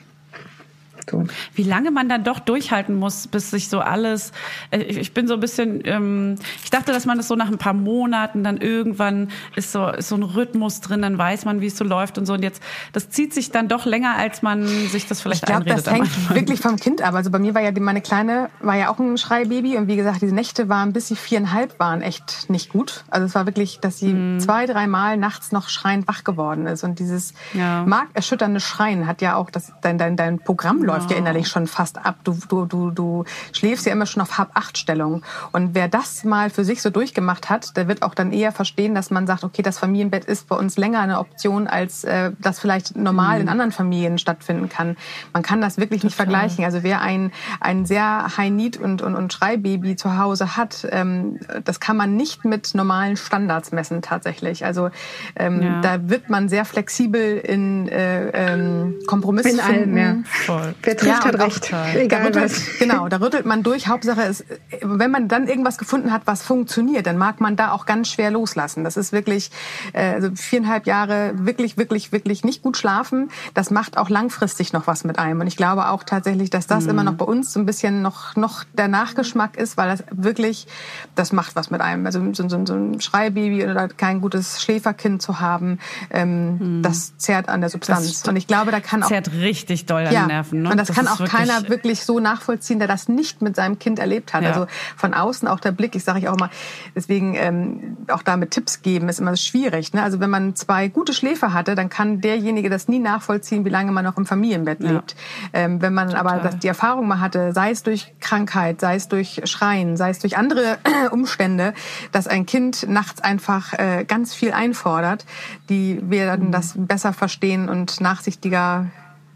tun. 1.06 1.30
Wie 1.54 1.62
lange 1.62 1.90
man 1.90 2.08
dann 2.08 2.24
doch 2.24 2.38
durchhalten 2.38 2.94
muss, 2.94 3.26
bis 3.26 3.50
sich 3.50 3.68
so 3.68 3.80
alles. 3.80 4.32
Äh, 4.70 4.78
ich 4.78 5.14
bin 5.14 5.26
so 5.26 5.34
ein 5.34 5.40
bisschen. 5.40 5.80
Ähm, 5.84 6.36
ich 6.62 6.70
dachte, 6.70 6.92
dass 6.92 7.06
man 7.06 7.16
das 7.16 7.28
so 7.28 7.36
nach 7.36 7.48
ein 7.48 7.58
paar 7.58 7.74
Monaten 7.74 8.44
dann 8.44 8.58
irgendwann 8.58 9.30
ist 9.56 9.72
so 9.72 9.88
ist 9.88 10.08
so 10.08 10.16
ein 10.16 10.22
Rhythmus 10.22 10.80
drin, 10.80 11.02
dann 11.02 11.18
weiß 11.18 11.44
man, 11.44 11.60
wie 11.60 11.66
es 11.66 11.76
so 11.76 11.84
läuft 11.84 12.18
und 12.18 12.26
so. 12.26 12.34
Und 12.34 12.42
jetzt 12.42 12.62
das 12.92 13.10
zieht 13.10 13.34
sich 13.34 13.50
dann 13.50 13.68
doch 13.68 13.86
länger, 13.86 14.16
als 14.16 14.42
man 14.42 14.66
sich 14.66 15.06
das 15.06 15.20
vielleicht 15.20 15.42
ich 15.42 15.46
glaub, 15.46 15.60
einredet. 15.60 15.86
Das 15.86 15.92
hängt 15.92 16.34
wirklich 16.34 16.60
vom 16.60 16.76
Kind 16.76 17.02
ab. 17.02 17.14
Also 17.14 17.30
bei 17.30 17.38
mir 17.38 17.54
war 17.54 17.62
ja 17.62 17.72
die, 17.72 17.80
meine 17.80 18.00
kleine 18.00 18.50
war 18.60 18.76
ja 18.76 18.90
auch 18.90 18.98
ein 18.98 19.18
Schreibaby 19.18 19.76
und 19.76 19.88
wie 19.88 19.96
gesagt, 19.96 20.22
diese 20.22 20.34
Nächte 20.34 20.68
waren 20.68 20.92
bis 20.92 21.08
sie 21.08 21.16
viereinhalb 21.16 21.78
waren 21.78 22.02
echt 22.02 22.50
nicht 22.50 22.70
gut. 22.70 23.04
Also 23.10 23.26
es 23.26 23.34
war 23.34 23.46
wirklich, 23.46 23.80
dass 23.80 23.98
sie 23.98 24.12
mhm. 24.12 24.40
zwei, 24.40 24.66
dreimal 24.66 25.16
nachts 25.16 25.52
noch 25.52 25.68
schreiend 25.68 26.08
wach 26.08 26.24
geworden 26.24 26.66
ist 26.66 26.84
und 26.84 26.98
dieses 26.98 27.34
ja. 27.54 27.84
markerschütternde 27.84 28.60
Schreien 28.60 29.06
hat 29.06 29.22
ja 29.22 29.36
auch, 29.36 29.50
dass 29.50 29.72
dein 29.82 29.98
dein 29.98 30.16
dein 30.16 30.38
Programm 30.38 30.82
läuft 30.90 31.10
läuft 31.10 31.10
ja 31.12 31.16
innerlich 31.16 31.48
schon 31.48 31.66
fast 31.66 31.98
ab. 32.04 32.16
Du, 32.24 32.36
du, 32.48 32.66
du, 32.66 32.90
du 32.90 33.24
schläfst 33.52 33.86
ja 33.86 33.92
immer 33.92 34.06
schon 34.06 34.22
auf 34.22 34.38
Hab-Acht-Stellung. 34.38 35.22
Und 35.52 35.74
wer 35.74 35.88
das 35.88 36.24
mal 36.24 36.50
für 36.50 36.64
sich 36.64 36.82
so 36.82 36.90
durchgemacht 36.90 37.50
hat, 37.50 37.76
der 37.76 37.88
wird 37.88 38.02
auch 38.02 38.14
dann 38.14 38.32
eher 38.32 38.52
verstehen, 38.52 38.94
dass 38.94 39.10
man 39.10 39.26
sagt, 39.26 39.44
okay, 39.44 39.62
das 39.62 39.78
Familienbett 39.78 40.24
ist 40.24 40.48
bei 40.48 40.56
uns 40.56 40.76
länger 40.76 41.00
eine 41.00 41.18
Option, 41.18 41.66
als 41.66 42.04
äh, 42.04 42.32
das 42.38 42.60
vielleicht 42.60 42.96
normal 42.96 43.36
mhm. 43.36 43.42
in 43.42 43.48
anderen 43.48 43.72
Familien 43.72 44.18
stattfinden 44.18 44.68
kann. 44.68 44.96
Man 45.32 45.42
kann 45.42 45.60
das 45.60 45.78
wirklich 45.78 46.02
Total. 46.02 46.06
nicht 46.06 46.16
vergleichen. 46.16 46.64
Also 46.64 46.82
wer 46.82 47.00
ein, 47.00 47.32
ein 47.60 47.86
sehr 47.86 48.36
High-Need 48.36 48.76
und, 48.76 49.02
und, 49.02 49.14
und 49.14 49.32
Schreibaby 49.32 49.96
zu 49.96 50.18
Hause 50.18 50.56
hat, 50.56 50.86
ähm, 50.90 51.38
das 51.64 51.80
kann 51.80 51.96
man 51.96 52.16
nicht 52.16 52.44
mit 52.44 52.74
normalen 52.74 53.16
Standards 53.16 53.72
messen 53.72 54.02
tatsächlich. 54.02 54.64
Also 54.64 54.90
ähm, 55.36 55.62
ja. 55.62 55.80
da 55.80 56.08
wird 56.08 56.28
man 56.28 56.48
sehr 56.48 56.64
flexibel 56.64 57.38
in 57.38 57.88
äh, 57.88 58.28
ähm, 58.30 58.98
Kompromisse 59.06 59.50
in 59.50 59.58
finden. 59.58 59.96
Allem, 59.96 59.96
ja. 59.96 60.16
Voll. 60.24 60.74
Wer 60.82 60.96
trifft, 60.96 61.24
ja, 61.24 61.24
hat 61.24 61.38
recht. 61.38 61.72
Egal 61.94 62.20
da 62.20 62.26
rüttelt, 62.26 62.44
was. 62.44 62.78
Genau, 62.78 63.08
da 63.08 63.18
rüttelt 63.18 63.46
man 63.46 63.62
durch. 63.62 63.88
Hauptsache 63.88 64.22
ist, 64.22 64.44
wenn 64.82 65.10
man 65.10 65.28
dann 65.28 65.46
irgendwas 65.46 65.78
gefunden 65.78 66.12
hat, 66.12 66.22
was 66.24 66.42
funktioniert, 66.42 67.06
dann 67.06 67.18
mag 67.18 67.40
man 67.40 67.56
da 67.56 67.72
auch 67.72 67.86
ganz 67.86 68.08
schwer 68.08 68.30
loslassen. 68.30 68.84
Das 68.84 68.96
ist 68.96 69.12
wirklich 69.12 69.50
äh, 69.92 70.14
also 70.14 70.30
viereinhalb 70.34 70.86
Jahre 70.86 71.32
wirklich, 71.34 71.76
wirklich, 71.76 72.12
wirklich 72.12 72.44
nicht 72.44 72.62
gut 72.62 72.76
schlafen. 72.76 73.30
Das 73.54 73.70
macht 73.70 73.96
auch 73.96 74.08
langfristig 74.08 74.72
noch 74.72 74.86
was 74.86 75.04
mit 75.04 75.18
einem. 75.18 75.40
Und 75.40 75.46
ich 75.46 75.56
glaube 75.56 75.88
auch 75.88 76.04
tatsächlich, 76.04 76.50
dass 76.50 76.66
das 76.66 76.84
mhm. 76.84 76.90
immer 76.90 77.04
noch 77.04 77.14
bei 77.14 77.24
uns 77.24 77.52
so 77.52 77.60
ein 77.60 77.66
bisschen 77.66 78.02
noch, 78.02 78.36
noch 78.36 78.64
der 78.72 78.88
Nachgeschmack 78.88 79.56
ist, 79.56 79.76
weil 79.76 79.88
das 79.88 80.04
wirklich, 80.10 80.66
das 81.14 81.32
macht 81.32 81.56
was 81.56 81.70
mit 81.70 81.80
einem. 81.80 82.06
Also 82.06 82.20
so, 82.32 82.48
so, 82.48 82.64
so 82.64 82.74
ein 82.74 83.00
Schreibaby 83.00 83.66
oder 83.66 83.88
kein 83.88 84.20
gutes 84.20 84.62
Schläferkind 84.62 85.20
zu 85.20 85.40
haben, 85.40 85.78
ähm, 86.10 86.78
mhm. 86.78 86.82
das 86.82 87.16
zehrt 87.18 87.48
an 87.48 87.60
der 87.60 87.70
Substanz. 87.70 88.26
Und 88.26 88.36
ich 88.36 88.46
glaube, 88.46 88.70
da 88.70 88.80
kann 88.80 89.02
auch... 89.02 89.08
Zehrt 89.08 89.32
richtig 89.32 89.86
doll 89.86 90.06
an 90.06 90.12
ja, 90.12 90.22
den 90.22 90.28
Nerven. 90.28 90.62
Ne? 90.62 90.69
Und 90.70 90.78
das, 90.78 90.88
das 90.88 90.96
kann 90.96 91.08
auch 91.08 91.18
wirklich 91.18 91.32
keiner 91.32 91.68
wirklich 91.68 92.04
so 92.04 92.20
nachvollziehen, 92.20 92.78
der 92.78 92.88
das 92.88 93.08
nicht 93.08 93.42
mit 93.42 93.56
seinem 93.56 93.78
Kind 93.78 93.98
erlebt 93.98 94.34
hat. 94.34 94.42
Ja. 94.42 94.50
Also 94.50 94.66
von 94.96 95.14
außen 95.14 95.48
auch 95.48 95.60
der 95.60 95.72
Blick, 95.72 95.94
ich 95.94 96.04
sage 96.04 96.20
ich 96.20 96.28
auch 96.28 96.36
mal, 96.36 96.50
deswegen 96.94 97.34
ähm, 97.34 97.96
auch 98.08 98.22
damit 98.22 98.50
Tipps 98.50 98.82
geben, 98.82 99.08
ist 99.08 99.20
immer 99.20 99.36
schwierig. 99.36 99.92
Ne? 99.92 100.02
Also 100.02 100.20
wenn 100.20 100.30
man 100.30 100.54
zwei 100.54 100.88
gute 100.88 101.12
Schläfer 101.12 101.52
hatte, 101.52 101.74
dann 101.74 101.88
kann 101.88 102.20
derjenige 102.20 102.70
das 102.70 102.88
nie 102.88 102.98
nachvollziehen, 102.98 103.64
wie 103.64 103.70
lange 103.70 103.92
man 103.92 104.04
noch 104.04 104.16
im 104.16 104.26
Familienbett 104.26 104.82
ja. 104.82 104.92
lebt. 104.92 105.16
Ähm, 105.52 105.82
wenn 105.82 105.94
man 105.94 106.08
Total. 106.08 106.26
aber 106.26 106.42
das, 106.42 106.58
die 106.58 106.68
Erfahrung 106.68 107.08
mal 107.08 107.20
hatte, 107.20 107.52
sei 107.52 107.70
es 107.70 107.82
durch 107.82 108.12
Krankheit, 108.20 108.80
sei 108.80 108.96
es 108.96 109.08
durch 109.08 109.42
Schreien, 109.44 109.96
sei 109.96 110.10
es 110.10 110.18
durch 110.18 110.36
andere 110.36 110.78
Umstände, 111.10 111.74
dass 112.12 112.26
ein 112.26 112.46
Kind 112.46 112.88
nachts 112.88 113.20
einfach 113.20 113.72
äh, 113.74 114.04
ganz 114.04 114.34
viel 114.34 114.52
einfordert, 114.52 115.26
die 115.68 116.00
werden 116.08 116.48
mhm. 116.48 116.52
das 116.52 116.74
besser 116.76 117.12
verstehen 117.12 117.68
und 117.68 118.00
nachsichtiger 118.00 118.86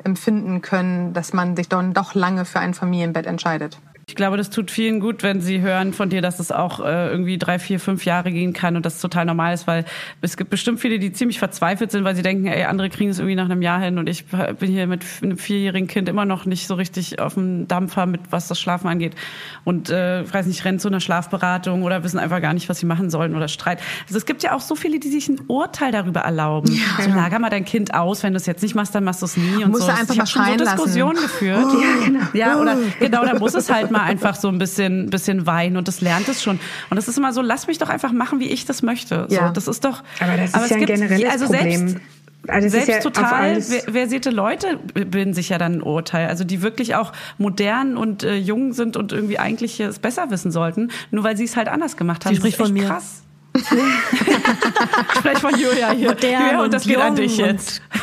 empfinden 0.05 0.63
können, 0.63 1.13
dass 1.13 1.33
man 1.33 1.57
sich 1.57 1.69
dann 1.69 1.95
doch 1.95 2.15
lange 2.15 2.45
für 2.45 2.61
ein 2.61 2.75
Familienbett 2.75 3.27
entscheidet. 3.27 3.79
Ich 4.07 4.17
glaube, 4.17 4.37
das 4.37 4.51
tut 4.51 4.71
vielen 4.71 5.01
gut, 5.01 5.23
wenn 5.23 5.41
sie 5.41 5.63
hören 5.63 5.95
von 5.95 6.11
dir, 6.11 6.21
dass 6.21 6.39
es 6.39 6.53
auch 6.53 6.81
äh, 6.81 7.09
irgendwie 7.11 7.39
drei, 7.39 7.59
vier, 7.59 7.81
fünf 7.81 8.05
Jahre 8.05 8.33
gehen 8.33 8.53
kann 8.53 8.77
und 8.77 8.85
das 8.85 9.01
total 9.01 9.25
normal 9.25 9.55
ist, 9.55 9.67
weil 9.67 9.87
es 10.21 10.37
gibt 10.37 10.51
bestimmt 10.51 10.79
viele, 10.81 10.99
die 10.99 11.13
ziemlich 11.13 11.39
verzweifelt 11.39 11.91
sind, 11.91 12.05
weil 12.05 12.15
sie 12.15 12.23
denken, 12.23 12.47
ey, 12.47 12.65
andere 12.65 12.91
kriegen 12.91 13.11
es 13.11 13.19
irgendwie 13.19 13.35
nach 13.35 13.47
einem 13.47 13.63
Jahr 13.63 13.81
hin 13.81 13.97
und 13.97 14.09
ich 14.09 14.27
bin 14.27 14.71
hier 14.71 14.87
mit 14.87 15.05
einem 15.23 15.39
vierjährigen 15.39 15.89
Kind 15.89 16.09
immer 16.11 16.27
noch 16.27 16.45
nicht 16.45 16.67
so 16.67 16.75
richtig 16.75 17.19
auf 17.19 17.35
dem 17.35 17.67
Dampfer 17.67 18.05
mit 18.05 18.21
was 18.31 18.47
das 18.49 18.61
Schlafen 18.61 18.89
angeht 18.89 19.15
und 19.65 19.89
äh, 19.89 20.31
weiß 20.31 20.47
nicht, 20.47 20.65
rennen 20.67 20.79
zu 20.79 20.89
einer 20.89 21.01
Schlafberatung 21.01 21.83
oder 21.83 22.05
wissen 22.05 22.19
einfach 22.19 22.43
gar 22.43 22.53
nicht, 22.53 22.69
was 22.69 22.79
sie 22.79 22.87
machen 22.87 23.09
sollen 23.09 23.35
oder 23.35 23.49
Streit. 23.49 23.81
Also 24.07 24.19
es 24.19 24.27
gibt 24.27 24.43
ja 24.43 24.55
auch 24.55 24.61
so 24.61 24.75
viele, 24.75 25.01
die 25.01 25.09
sich 25.09 25.29
ein 25.31 25.41
Urteil 25.47 25.93
darüber 25.93 26.21
erlauben. 26.21 26.71
Ja. 26.71 27.05
So 27.05 27.11
lager 27.11 27.39
mal 27.39 27.49
dein 27.49 27.65
Kind 27.65 27.95
aus, 27.95 28.23
wenn 28.23 28.35
du 28.35 28.37
es 28.37 28.45
jetzt 28.45 28.63
nicht 28.63 28.75
machst, 28.75 28.95
dann 28.95 29.05
machst 29.05 29.23
du 29.23 29.27
es 29.27 29.39
nie 29.39 29.65
und 29.65 29.71
Musst 29.71 29.85
so. 29.85 29.89
Du 29.89 29.95
einfach 29.95 30.13
ich 30.13 30.19
mal 30.19 30.27
schon 30.27 30.45
so 30.45 30.57
Diskussionen 30.57 31.17
geführt. 31.23 31.67
Oh, 31.67 31.81
ja, 31.81 32.07
genau. 32.07 32.21
Ja, 32.35 32.61
oder 32.61 32.77
genau, 33.01 33.25
da 33.25 33.39
muss 33.39 33.55
es 33.55 33.71
halt 33.71 33.94
mal 33.95 34.03
einfach 34.03 34.37
so 34.37 34.49
ein 34.49 34.59
bisschen, 34.59 35.09
bisschen 35.11 35.47
weinen 35.47 35.77
und 35.77 35.89
das 35.89 36.01
lernt 36.01 36.29
es 36.29 36.43
schon. 36.43 36.61
Und 36.91 36.97
das 36.97 37.09
ist 37.09 37.17
immer 37.19 37.33
so, 37.33 37.41
lass 37.41 37.67
mich 37.67 37.79
doch 37.79 37.89
einfach 37.89 38.13
machen, 38.13 38.41
wie 38.41 38.49
ich 38.49 38.67
das 38.67 38.83
möchte. 38.83 39.27
So, 39.29 39.35
Ja. 39.35 39.51
das 39.51 39.67
ist 39.69 39.85
doch. 39.85 40.03
Aber 40.21 40.37
das 40.37 40.51
ist 40.51 40.55
aber 40.55 40.65
es 40.65 40.71
ja 40.71 40.77
ein 40.77 40.81
gibt- 40.87 40.93
generelles 41.01 41.31
also 41.31 41.47
Problem. 41.47 41.89
Selbst, 41.89 42.01
Also 42.47 42.69
selbst 42.69 42.89
ja 42.89 42.97
auf 42.99 43.03
total 43.05 43.63
versierte 43.63 44.29
Leute 44.31 44.79
bilden 44.93 45.33
sich 45.33 45.49
ja 45.49 45.57
dann 45.57 45.77
ein 45.77 45.83
Urteil. 45.83 46.29
Also 46.29 46.45
die 46.45 46.61
wirklich 46.61 46.95
auch 46.95 47.13
modern 47.39 47.97
und 47.97 48.23
äh, 48.23 48.37
jung 48.37 48.75
sind 48.75 48.99
und 48.99 49.13
irgendwie 49.13 49.39
eigentlich 49.39 49.81
es 49.81 49.99
besser 49.99 50.31
wissen 50.31 50.51
sollten, 50.53 50.91
nur 51.11 51.25
weil 51.25 51.39
sie 51.39 51.45
es 51.45 51.57
halt 51.57 51.69
anders 51.69 51.97
gemacht 51.97 52.27
haben. 52.27 52.35
Sie 52.35 52.41
spricht 52.41 52.61
Das 52.61 52.67
ist 52.67 52.73
von 52.73 52.79
mir. 52.79 52.87
Krass. 52.89 53.23
Ich 53.57 53.65
spreche 55.19 55.41
von 55.41 55.59
Julia 55.59 55.91
hier. 55.93 56.09
Modern 56.09 56.31
Julia, 56.33 56.59
und 56.59 56.65
und 56.65 56.75
das 56.75 56.83
geht 56.85 56.99
an 56.99 57.15
dich 57.15 57.41
und 57.41 57.47
jetzt. 57.47 57.83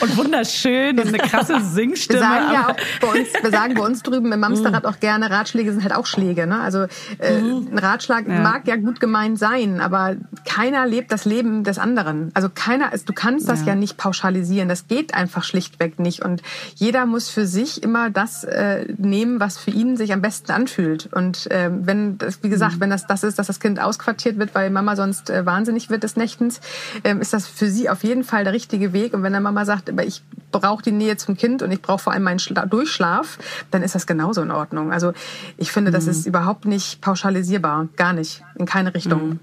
Und 0.00 0.16
wunderschön 0.16 0.98
und 1.00 1.08
eine 1.08 1.18
krasse 1.18 1.54
Wir 1.54 1.60
Singstimme. 1.60 2.20
sagen 2.20 2.52
ja 2.52 2.68
auch 2.68 2.76
bei 3.00 3.18
uns, 3.18 3.28
wir 3.42 3.50
sagen 3.50 3.74
bei 3.74 3.82
uns 3.82 4.02
drüben 4.02 4.30
im 4.32 4.44
Amsterrad 4.44 4.86
auch 4.86 5.00
gerne, 5.00 5.28
Ratschläge 5.30 5.72
sind 5.72 5.82
halt 5.82 5.92
auch 5.92 6.06
Schläge. 6.06 6.46
Ne? 6.46 6.60
Also 6.60 6.84
äh, 7.18 7.36
ein 7.36 7.76
Ratschlag 7.76 8.28
Ja. 8.28 8.40
mag 8.40 8.66
ja 8.68 8.76
gut 8.76 9.00
gemeint 9.00 9.38
sein, 9.38 9.80
aber 9.80 10.14
keiner 10.44 10.86
lebt 10.86 11.10
das 11.10 11.24
Leben 11.24 11.64
des 11.64 11.78
anderen. 11.78 12.30
Also 12.34 12.48
keiner 12.54 12.92
ist, 12.92 13.08
du 13.08 13.12
kannst 13.12 13.48
das 13.48 13.60
Ja. 13.62 13.68
ja. 13.68 13.74
nicht 13.74 13.96
pauschalisieren. 13.96 14.68
Das 14.68 14.86
geht 14.86 15.14
einfach 15.14 15.42
schlichtweg 15.42 15.98
nicht. 15.98 16.22
Und 16.24 16.42
jeder 16.76 17.04
muss 17.04 17.28
für 17.28 17.46
sich 17.46 17.82
immer 17.82 18.10
das 18.10 18.44
äh, 18.44 18.86
nehmen, 18.96 19.40
was 19.40 19.58
für 19.58 19.72
ihn 19.72 19.96
sich 19.96 20.12
am 20.12 20.22
besten 20.22 20.52
anfühlt. 20.52 21.08
Und 21.12 21.50
äh, 21.50 21.70
wenn 21.72 22.18
das, 22.18 22.42
wie 22.44 22.48
gesagt, 22.48 22.78
wenn 22.80 22.90
das 22.90 23.06
das 23.06 23.24
ist, 23.24 23.38
dass 23.38 23.48
das 23.48 23.58
Kind 23.60 23.80
ausquartiert 23.80 24.38
wird, 24.38 24.54
weil 24.54 24.70
Mama 24.78 24.96
sonst 24.96 25.30
äh, 25.30 25.44
wahnsinnig 25.44 25.90
wird 25.90 26.02
des 26.04 26.16
Nächtens, 26.16 26.60
ähm, 27.04 27.20
ist 27.20 27.32
das 27.32 27.46
für 27.46 27.68
sie 27.68 27.90
auf 27.90 28.04
jeden 28.04 28.22
Fall 28.22 28.44
der 28.44 28.52
richtige 28.52 28.92
Weg. 28.92 29.12
Und 29.12 29.22
wenn 29.22 29.32
der 29.32 29.40
Mama 29.40 29.64
sagt, 29.64 29.90
aber 29.90 30.04
ich 30.04 30.22
brauche 30.52 30.82
die 30.82 30.92
Nähe 30.92 31.16
zum 31.16 31.36
Kind 31.36 31.62
und 31.62 31.70
ich 31.70 31.82
brauche 31.82 31.98
vor 31.98 32.12
allem 32.12 32.22
meinen 32.22 32.38
Schla 32.38 32.66
Durchschlaf, 32.66 33.38
dann 33.70 33.82
ist 33.82 33.94
das 33.94 34.06
genauso 34.06 34.42
in 34.42 34.50
Ordnung. 34.50 34.92
Also 34.92 35.12
ich 35.56 35.72
finde, 35.72 35.90
das 35.90 36.06
ist 36.06 36.26
überhaupt 36.26 36.64
nicht 36.64 37.00
pauschalisierbar, 37.00 37.88
gar 37.96 38.12
nicht, 38.12 38.42
in 38.56 38.66
keine 38.66 38.94
Richtung. 38.94 39.40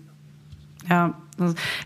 Ja, 0.90 1.14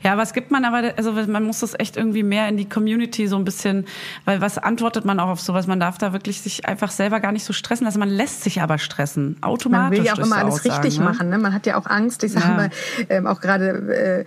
ja, 0.04 0.16
was 0.16 0.34
gibt 0.34 0.52
man 0.52 0.64
aber, 0.64 0.93
also 0.95 1.12
man 1.12 1.43
muss 1.43 1.62
das 1.62 1.74
echt 1.80 1.97
irgendwie 1.97 2.22
mehr 2.22 2.47
in 2.50 2.58
die 2.58 2.70
Community 2.70 3.28
so 3.28 3.36
ein 3.36 3.45
bisschen, 3.45 3.88
weil 4.26 4.41
was 4.41 4.60
antwortet 4.60 5.06
man 5.06 5.20
auch 5.20 5.30
auf 5.30 5.41
sowas? 5.41 5.66
Man 5.66 5.80
darf 5.80 5.97
da 5.97 6.14
wirklich 6.14 6.41
sich 6.41 6.68
einfach 6.68 6.91
selber 6.91 7.20
gar 7.20 7.32
nicht 7.32 7.45
so 7.45 7.52
stressen 7.52 7.86
lassen. 7.86 7.97
Man 7.97 8.10
lässt 8.10 8.43
sich 8.43 8.62
aber 8.62 8.78
stressen, 8.78 9.38
automatisch. 9.41 9.89
Man 9.89 9.91
will 9.97 10.06
ja 10.06 10.14
auch 10.14 10.20
immer 10.20 10.38
alles 10.38 10.54
Aussagen, 10.56 10.76
richtig 10.84 11.00
ne? 11.00 11.06
machen. 11.06 11.30
Ne? 11.30 11.39
Man 11.39 11.52
hat 11.52 11.66
ja 11.66 11.78
auch 11.78 11.88
Angst. 11.88 12.24
Ich 12.24 12.34
sage 12.34 12.45
Ja. 12.47 12.54
mal, 12.56 12.70
ähm, 13.10 13.26
auch 13.26 13.41
gerade, 13.41 14.26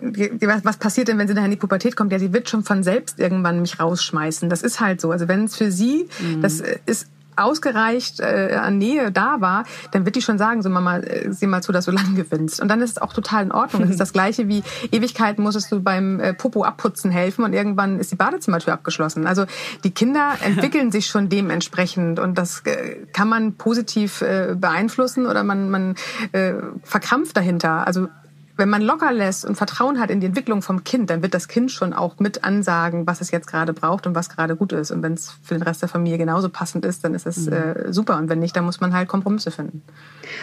äh, 0.00 0.46
was, 0.46 0.64
was 0.64 0.76
passiert 0.78 1.08
denn, 1.08 1.18
wenn 1.18 1.28
sie 1.28 1.34
nachher 1.34 1.44
in 1.46 1.50
die 1.50 1.56
Pubertät 1.58 1.94
kommt? 1.94 2.10
Ja, 2.12 2.18
sie 2.18 2.32
wird 2.32 2.48
schon 2.48 2.64
von 2.64 2.82
selbst 2.82 3.20
irgendwann 3.20 3.60
mich 3.60 3.78
rausschmeißen. 3.80 4.48
Das 4.48 4.62
ist 4.62 4.80
halt 4.80 4.98
so. 4.98 5.10
Also 5.10 5.28
wenn 5.28 5.44
es 5.44 5.56
für 5.56 5.70
sie, 5.70 6.08
Mhm. 6.20 6.40
das 6.40 6.60
äh, 6.60 6.78
ist 6.86 7.08
ausgereicht 7.36 8.20
äh, 8.20 8.58
an 8.60 8.78
Nähe 8.78 9.12
da 9.12 9.40
war, 9.40 9.64
dann 9.92 10.04
wird 10.04 10.16
die 10.16 10.22
schon 10.22 10.38
sagen, 10.38 10.62
so 10.62 10.70
Mama, 10.70 10.98
äh, 10.98 11.32
sieh 11.32 11.46
mal 11.46 11.62
zu, 11.62 11.72
dass 11.72 11.86
du 11.86 11.90
lang 11.90 12.14
gewinnst. 12.14 12.60
Und 12.60 12.68
dann 12.68 12.80
ist 12.80 12.92
es 12.92 12.98
auch 12.98 13.12
total 13.12 13.44
in 13.44 13.52
Ordnung. 13.52 13.82
Das 13.82 13.90
ist 13.90 14.00
das 14.00 14.12
Gleiche 14.12 14.48
wie 14.48 14.62
Ewigkeiten 14.90 15.42
musstest 15.42 15.70
du 15.72 15.80
beim 15.80 16.20
äh, 16.20 16.34
Popo 16.34 16.64
abputzen 16.64 17.10
helfen 17.10 17.44
und 17.44 17.52
irgendwann 17.52 17.98
ist 17.98 18.12
die 18.12 18.16
Badezimmertür 18.16 18.72
abgeschlossen. 18.72 19.26
Also 19.26 19.44
die 19.84 19.90
Kinder 19.90 20.34
entwickeln 20.44 20.90
sich 20.90 21.06
schon 21.06 21.28
dementsprechend 21.28 22.18
und 22.18 22.36
das 22.38 22.60
äh, 22.64 23.06
kann 23.12 23.28
man 23.28 23.54
positiv 23.54 24.22
äh, 24.22 24.54
beeinflussen 24.56 25.26
oder 25.26 25.44
man, 25.44 25.70
man 25.70 25.94
äh, 26.32 26.54
verkrampft 26.82 27.36
dahinter. 27.36 27.86
Also 27.86 28.08
wenn 28.56 28.68
man 28.68 28.82
locker 28.82 29.12
lässt 29.12 29.44
und 29.44 29.56
Vertrauen 29.56 29.98
hat 29.98 30.10
in 30.10 30.20
die 30.20 30.26
Entwicklung 30.26 30.62
vom 30.62 30.84
Kind, 30.84 31.10
dann 31.10 31.22
wird 31.22 31.34
das 31.34 31.48
Kind 31.48 31.72
schon 31.72 31.92
auch 31.92 32.20
mit 32.20 32.44
ansagen, 32.44 33.06
was 33.06 33.20
es 33.20 33.32
jetzt 33.32 33.48
gerade 33.48 33.72
braucht 33.72 34.06
und 34.06 34.14
was 34.14 34.28
gerade 34.28 34.54
gut 34.54 34.72
ist. 34.72 34.92
Und 34.92 35.02
wenn 35.02 35.14
es 35.14 35.34
für 35.42 35.54
den 35.54 35.62
Rest 35.62 35.82
der 35.82 35.88
Familie 35.88 36.18
genauso 36.18 36.48
passend 36.48 36.84
ist, 36.84 37.02
dann 37.02 37.14
ist 37.14 37.26
es 37.26 37.48
äh, 37.48 37.86
super. 37.90 38.16
Und 38.16 38.28
wenn 38.28 38.38
nicht, 38.38 38.54
dann 38.54 38.64
muss 38.64 38.80
man 38.80 38.94
halt 38.94 39.08
Kompromisse 39.08 39.50
finden. 39.50 39.82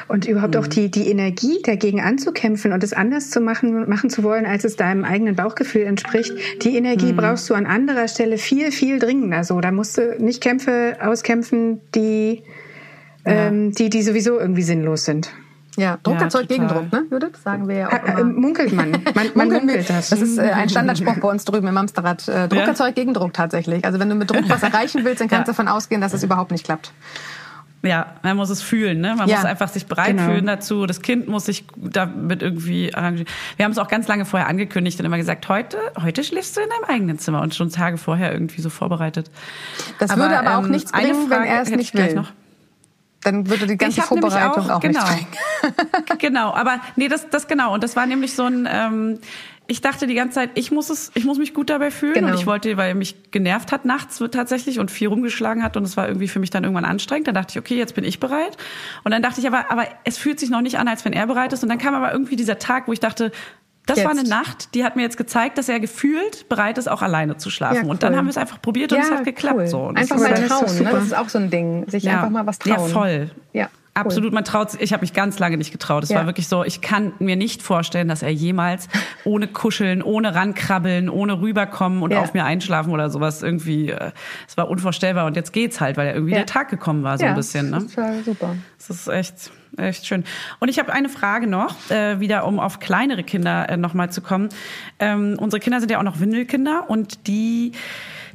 Und 0.10 0.28
überhaupt 0.28 0.58
auch 0.58 0.68
die, 0.68 0.92
die 0.92 1.10
Energie 1.10 1.62
dagegen 1.64 2.02
anzukämpfen 2.02 2.74
und 2.74 2.84
es 2.84 2.92
anders 2.92 3.30
zu 3.30 3.40
machen, 3.40 3.90
machen 3.90 4.10
zu 4.10 4.24
wollen, 4.24 4.46
als 4.46 4.66
es 4.66 4.76
deinem 4.76 5.06
eigenen 5.06 5.36
Bauchgefühl 5.36 5.84
entspricht, 5.84 6.34
die 6.64 6.76
Energie 6.76 7.14
brauchst 7.14 7.50
du 7.50 7.54
an 7.54 7.66
anderer 7.66 8.10
Stelle 8.10 8.38
viel, 8.38 8.72
viel 8.72 9.00
dringender. 9.00 9.46
So, 9.46 9.62
da 9.62 9.72
musst 9.72 9.98
du 9.98 10.18
nicht 10.20 10.42
Kämpfe 10.42 10.98
auskämpfen, 11.02 11.80
die, 11.96 12.44
ähm, 13.24 13.72
die, 13.72 13.90
die 13.90 14.02
sowieso 14.02 14.38
irgendwie 14.38 14.64
sinnlos 14.64 15.06
sind. 15.06 15.32
Ja, 15.82 15.98
Druck 16.04 16.16
Ja, 16.16 16.22
erzeugt 16.22 16.50
total. 16.50 16.68
Gegendruck, 16.68 16.92
ne, 16.94 17.04
Judith? 17.10 17.42
Sagen 17.44 17.68
wir 17.68 17.76
ja 17.76 17.88
auch 17.88 17.92
Äh, 17.94 17.96
äh, 18.18 18.22
immer. 18.22 18.24
munkelt 18.26 18.72
man. 18.74 18.92
Man, 18.92 19.02
man 19.14 19.26
Munkeln 19.36 19.52
wir- 19.52 19.60
munkelt 19.60 19.90
das. 19.90 20.10
Das 20.10 20.22
ist 20.22 20.38
äh, 20.38 20.52
ein 20.52 20.70
Standardspruch 20.70 21.18
bei 21.20 21.28
uns 21.28 21.44
drüben 21.44 21.68
im 21.68 21.76
Amsterrad. 21.78 22.28
Äh, 22.28 22.48
Druck 22.48 22.60
Ja? 22.62 22.68
erzeugt 22.68 22.96
Gegendruck 22.96 23.34
tatsächlich. 23.34 23.84
Also 23.84 24.00
wenn 24.00 24.10
du 24.10 24.16
mit 24.16 24.30
Druck 24.30 24.48
was 24.48 24.62
erreichen 24.64 25.04
willst, 25.04 25.22
dann 25.22 25.28
kannst 25.28 25.48
du 25.48 25.52
davon 25.52 25.68
ausgehen, 25.68 26.00
dass 26.02 26.14
es 26.14 26.24
überhaupt 26.24 26.52
nicht 26.52 26.64
klappt. 26.66 26.94
Ja, 27.84 28.06
man 28.22 28.38
muss 28.38 28.52
es 28.52 28.62
fühlen, 28.62 29.02
ne? 29.02 29.16
Man 29.18 29.28
Ja. 29.28 29.38
muss 29.38 29.46
einfach 29.46 29.68
sich 29.68 29.88
bereit 29.88 30.10
Genau. 30.16 30.26
fühlen 30.26 30.46
dazu. 30.46 30.86
Das 30.86 31.02
Kind 31.02 31.28
muss 31.28 31.46
sich 31.48 31.66
damit 31.76 32.44
irgendwie 32.44 32.94
arrangieren. 32.94 33.28
Wir 33.58 33.66
haben 33.66 33.72
es 33.72 33.80
auch 33.80 33.88
ganz 33.88 34.08
lange 34.08 34.26
vorher 34.26 34.48
angekündigt 34.48 35.00
und 35.00 35.06
immer 35.08 35.18
gesagt, 35.18 35.50
heute, 35.50 35.78
heute 36.00 36.24
schläfst 36.24 36.56
du 36.56 36.62
in 36.62 36.68
deinem 36.70 36.96
eigenen 36.96 37.18
Zimmer 37.18 37.42
und 37.42 37.56
schon 37.56 37.72
Tage 37.72 37.98
vorher 37.98 38.34
irgendwie 38.34 38.62
so 38.62 38.70
vorbereitet. 38.70 39.32
Das 39.98 40.16
würde 40.16 40.38
aber 40.38 40.60
auch 40.60 40.66
ähm, 40.66 40.70
nichts 40.70 40.92
bringen, 40.92 41.28
wenn 41.32 41.42
er 41.44 41.64
es 41.64 41.72
nicht 41.72 41.96
will. 41.96 42.14
Noch. 42.14 42.32
Dann 43.24 43.50
würde 43.50 43.68
die 43.68 43.78
ganze 43.78 44.02
Vorbereitung 44.02 44.70
auch, 44.70 44.80
genau, 44.80 45.04
nichts 45.04 45.16
bringen. 45.16 46.18
genau, 46.20 46.54
aber 46.54 46.80
nee, 46.96 47.08
das, 47.08 47.30
das 47.30 47.48
genau. 47.48 47.74
Und 47.74 47.84
das 47.84 47.96
war 47.96 48.06
nämlich 48.06 48.34
so 48.34 48.46
ein, 48.46 48.68
ähm, 48.72 49.20
ich 49.68 49.80
dachte 49.80 50.06
die 50.06 50.16
ganze 50.16 50.36
Zeit, 50.36 50.50
ich 50.56 50.72
muss 50.72 50.90
es, 50.90 51.12
ich 51.14 51.24
muss 51.24 51.38
mich 51.38 51.54
gut 51.54 51.70
dabei 51.70 51.92
fühlen. 51.92 52.16
Genau. 52.16 52.28
Und 52.28 52.34
ich 52.34 52.46
wollte, 52.46 52.76
weil 52.78 52.90
er 52.90 52.96
mich 52.96 53.32
genervt 53.32 53.72
hat 53.72 53.86
nachts 53.86 54.22
tatsächlich 54.32 54.80
und 54.80 54.92
viel 54.92 55.08
rumgeschlagen 55.08 55.64
hat 55.64 55.78
und 55.78 55.84
es 55.84 55.96
war 55.96 56.08
irgendwie 56.08 56.28
für 56.28 56.40
mich 56.40 56.50
dann 56.50 56.64
irgendwann 56.64 56.84
anstrengend. 56.84 57.28
Dann 57.28 57.36
dachte 57.36 57.52
ich, 57.52 57.60
okay, 57.60 57.78
jetzt 57.78 57.96
bin 57.96 58.04
ich 58.04 58.20
bereit. 58.20 58.58
Und 59.04 59.12
dann 59.12 59.22
dachte 59.22 59.40
ich 59.40 59.48
aber, 59.48 59.72
aber 59.72 59.88
es 60.04 60.18
fühlt 60.18 60.40
sich 60.40 60.50
noch 60.50 60.62
nicht 60.62 60.78
an, 60.78 60.88
als 60.88 61.06
wenn 61.06 61.14
er 61.14 61.26
bereit 61.28 61.54
ist. 61.54 61.64
Und 61.64 61.70
dann 61.70 61.78
kam 61.78 61.94
aber 61.94 62.12
irgendwie 62.12 62.36
dieser 62.36 62.60
Tag, 62.60 62.88
wo 62.88 62.94
ich 62.94 63.00
dachte, 63.00 63.32
das 63.92 64.00
Jetzt. 64.00 64.06
war 64.08 64.18
eine 64.20 64.28
Nacht, 64.28 64.74
die 64.74 64.84
hat 64.84 64.96
mir 64.96 65.04
jetzt 65.04 65.18
gezeigt, 65.18 65.58
dass 65.58 65.70
er 65.70 65.80
gefühlt 65.80 66.48
bereit 66.50 66.78
ist, 66.78 66.90
auch 66.90 67.02
alleine 67.02 67.38
zu 67.38 67.50
schlafen. 67.50 67.86
Ja, 67.86 67.90
Und 67.92 68.04
dann 68.04 68.14
cool. 68.14 68.18
haben 68.20 68.26
wir 68.26 68.32
es 68.32 68.38
einfach 68.38 68.62
probiert 68.62 68.92
und 68.94 69.00
es 69.00 69.12
hat 69.12 69.24
geklappt. 69.24 69.58
cool. 69.60 69.68
So. 69.68 69.92
Das 69.92 70.04
Einfach 70.04 70.16
ist 70.16 70.22
mal 70.24 70.30
das 70.32 70.40
ist 70.40 70.52
doch 70.52 70.60
trauen, 70.66 70.84
ne? 70.84 70.90
Das 70.92 71.04
ist 71.04 71.18
auch 71.18 71.30
so 71.30 71.38
ein 71.40 71.50
Ding. 71.50 71.90
Sich 71.90 72.10
einfach 72.10 72.30
mal 72.30 72.46
was 72.48 72.60
trauen. 72.60 72.72
Ja, 72.74 72.80
voll. 72.80 73.32
Ja, 73.54 73.64
cool. 73.66 73.70
Absolut, 73.94 74.32
man 74.32 74.46
traut, 74.46 74.70
ich 74.80 74.94
habe 74.94 75.02
mich 75.02 75.12
ganz 75.12 75.38
lange 75.40 75.58
nicht 75.58 75.74
getraut. 75.74 76.04
Es 76.06 76.10
Ja. 76.12 76.20
war 76.20 76.26
wirklich 76.26 76.48
so, 76.48 76.64
ich 76.64 76.80
kann 76.80 77.12
mir 77.20 77.36
nicht 77.36 77.62
vorstellen, 77.62 78.08
dass 78.08 78.22
er 78.24 78.30
jemals 78.32 78.88
ohne 79.26 79.48
Kuscheln, 79.48 80.02
ohne 80.02 80.34
rankrabbeln, 80.34 81.10
ohne 81.10 81.42
rüberkommen 81.42 82.02
und 82.02 82.12
Ja. 82.12 82.22
auf 82.22 82.34
mir 82.34 82.46
einschlafen 82.46 82.94
oder 82.94 83.10
sowas 83.10 83.44
irgendwie, 83.44 83.90
äh, 83.90 84.12
es 84.48 84.56
war 84.56 84.70
unvorstellbar 84.70 85.26
und 85.26 85.36
jetzt 85.36 85.52
geht's 85.52 85.82
halt, 85.82 85.98
weil 85.98 86.08
er 86.08 86.14
irgendwie 86.14 86.32
Ja. 86.32 86.38
der 86.40 86.46
Tag 86.46 86.70
gekommen 86.70 87.04
war 87.04 87.18
so 87.18 87.26
ja, 87.26 87.32
ein 87.32 87.36
bisschen. 87.36 87.70
Ne? 87.70 87.86
Das 87.96 88.16
ist 88.16 88.26
super. 88.26 88.56
Das 88.78 88.90
ist 88.90 89.08
echt, 89.10 89.52
echt 89.78 90.06
schön. 90.06 90.24
Und 90.60 90.70
ich 90.70 90.80
habe 90.80 90.94
eine 90.94 91.10
Frage 91.10 91.48
noch, 91.48 91.90
äh, 91.90 92.20
wieder 92.20 92.46
um 92.46 92.60
auf 92.60 92.80
kleinere 92.80 93.24
Kinder 93.24 93.70
äh, 93.70 93.78
nochmal 93.78 94.12
zu 94.12 94.22
kommen. 94.22 94.50
Ähm, 95.00 95.36
unsere 95.40 95.60
Kinder 95.60 95.80
sind 95.80 95.92
ja 95.92 96.00
auch 96.00 96.04
noch 96.04 96.20
Windelkinder 96.20 96.90
und 96.90 97.28
die, 97.28 97.74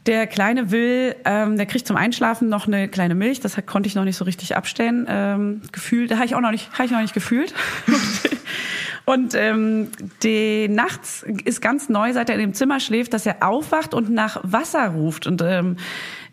der 0.06 0.26
Kleine 0.26 0.70
will, 0.70 1.16
ähm, 1.24 1.56
der 1.56 1.66
kriegt 1.66 1.86
zum 1.86 1.96
Einschlafen 1.96 2.48
noch 2.48 2.66
eine 2.66 2.88
kleine 2.88 3.14
Milch. 3.14 3.40
Das 3.40 3.56
konnte 3.66 3.88
ich 3.88 3.94
noch 3.94 4.04
nicht 4.04 4.16
so 4.16 4.24
richtig 4.24 4.56
abstellen. 4.56 5.06
Ähm, 5.08 5.62
gefühlt, 5.72 6.10
da 6.10 6.16
habe 6.16 6.26
ich 6.26 6.34
auch 6.34 6.40
noch 6.40 6.52
nicht, 6.52 6.72
habe 6.72 6.84
ich 6.84 6.90
noch 6.90 7.00
nicht 7.00 7.14
gefühlt. 7.14 7.54
Und 9.06 9.34
ähm, 9.36 9.92
die 10.24 10.66
nachts 10.68 11.24
ist 11.44 11.62
ganz 11.62 11.88
neu, 11.88 12.12
seit 12.12 12.28
er 12.28 12.34
in 12.34 12.40
dem 12.40 12.54
Zimmer 12.54 12.80
schläft, 12.80 13.14
dass 13.14 13.24
er 13.24 13.46
aufwacht 13.46 13.94
und 13.94 14.10
nach 14.10 14.40
Wasser 14.42 14.88
ruft. 14.88 15.28
Und 15.28 15.42
ähm, 15.42 15.76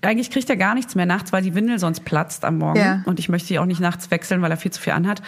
eigentlich 0.04 0.30
kriegt 0.30 0.49
er 0.49 0.58
gar 0.58 0.76
nichts 0.76 0.95
mehr 0.95 1.06
nachts, 1.06 1.32
weil 1.32 1.41
die 1.41 1.56
Windel 1.56 1.80
sonst 1.80 2.06
platzt 2.06 2.45
am 2.45 2.58
Morgen. 2.58 2.80
Ja. 2.80 3.04
Und 3.06 3.20
ich 3.20 3.30
möchte 3.30 3.47
die 3.47 3.60
auch 3.60 3.66
nicht 3.66 3.80
nachts 3.80 4.12
wechseln, 4.12 4.41
weil 4.41 4.51
er 4.51 4.58
viel 4.58 4.72
zu 4.72 4.82
viel 4.82 4.93
anhat. 4.93 5.22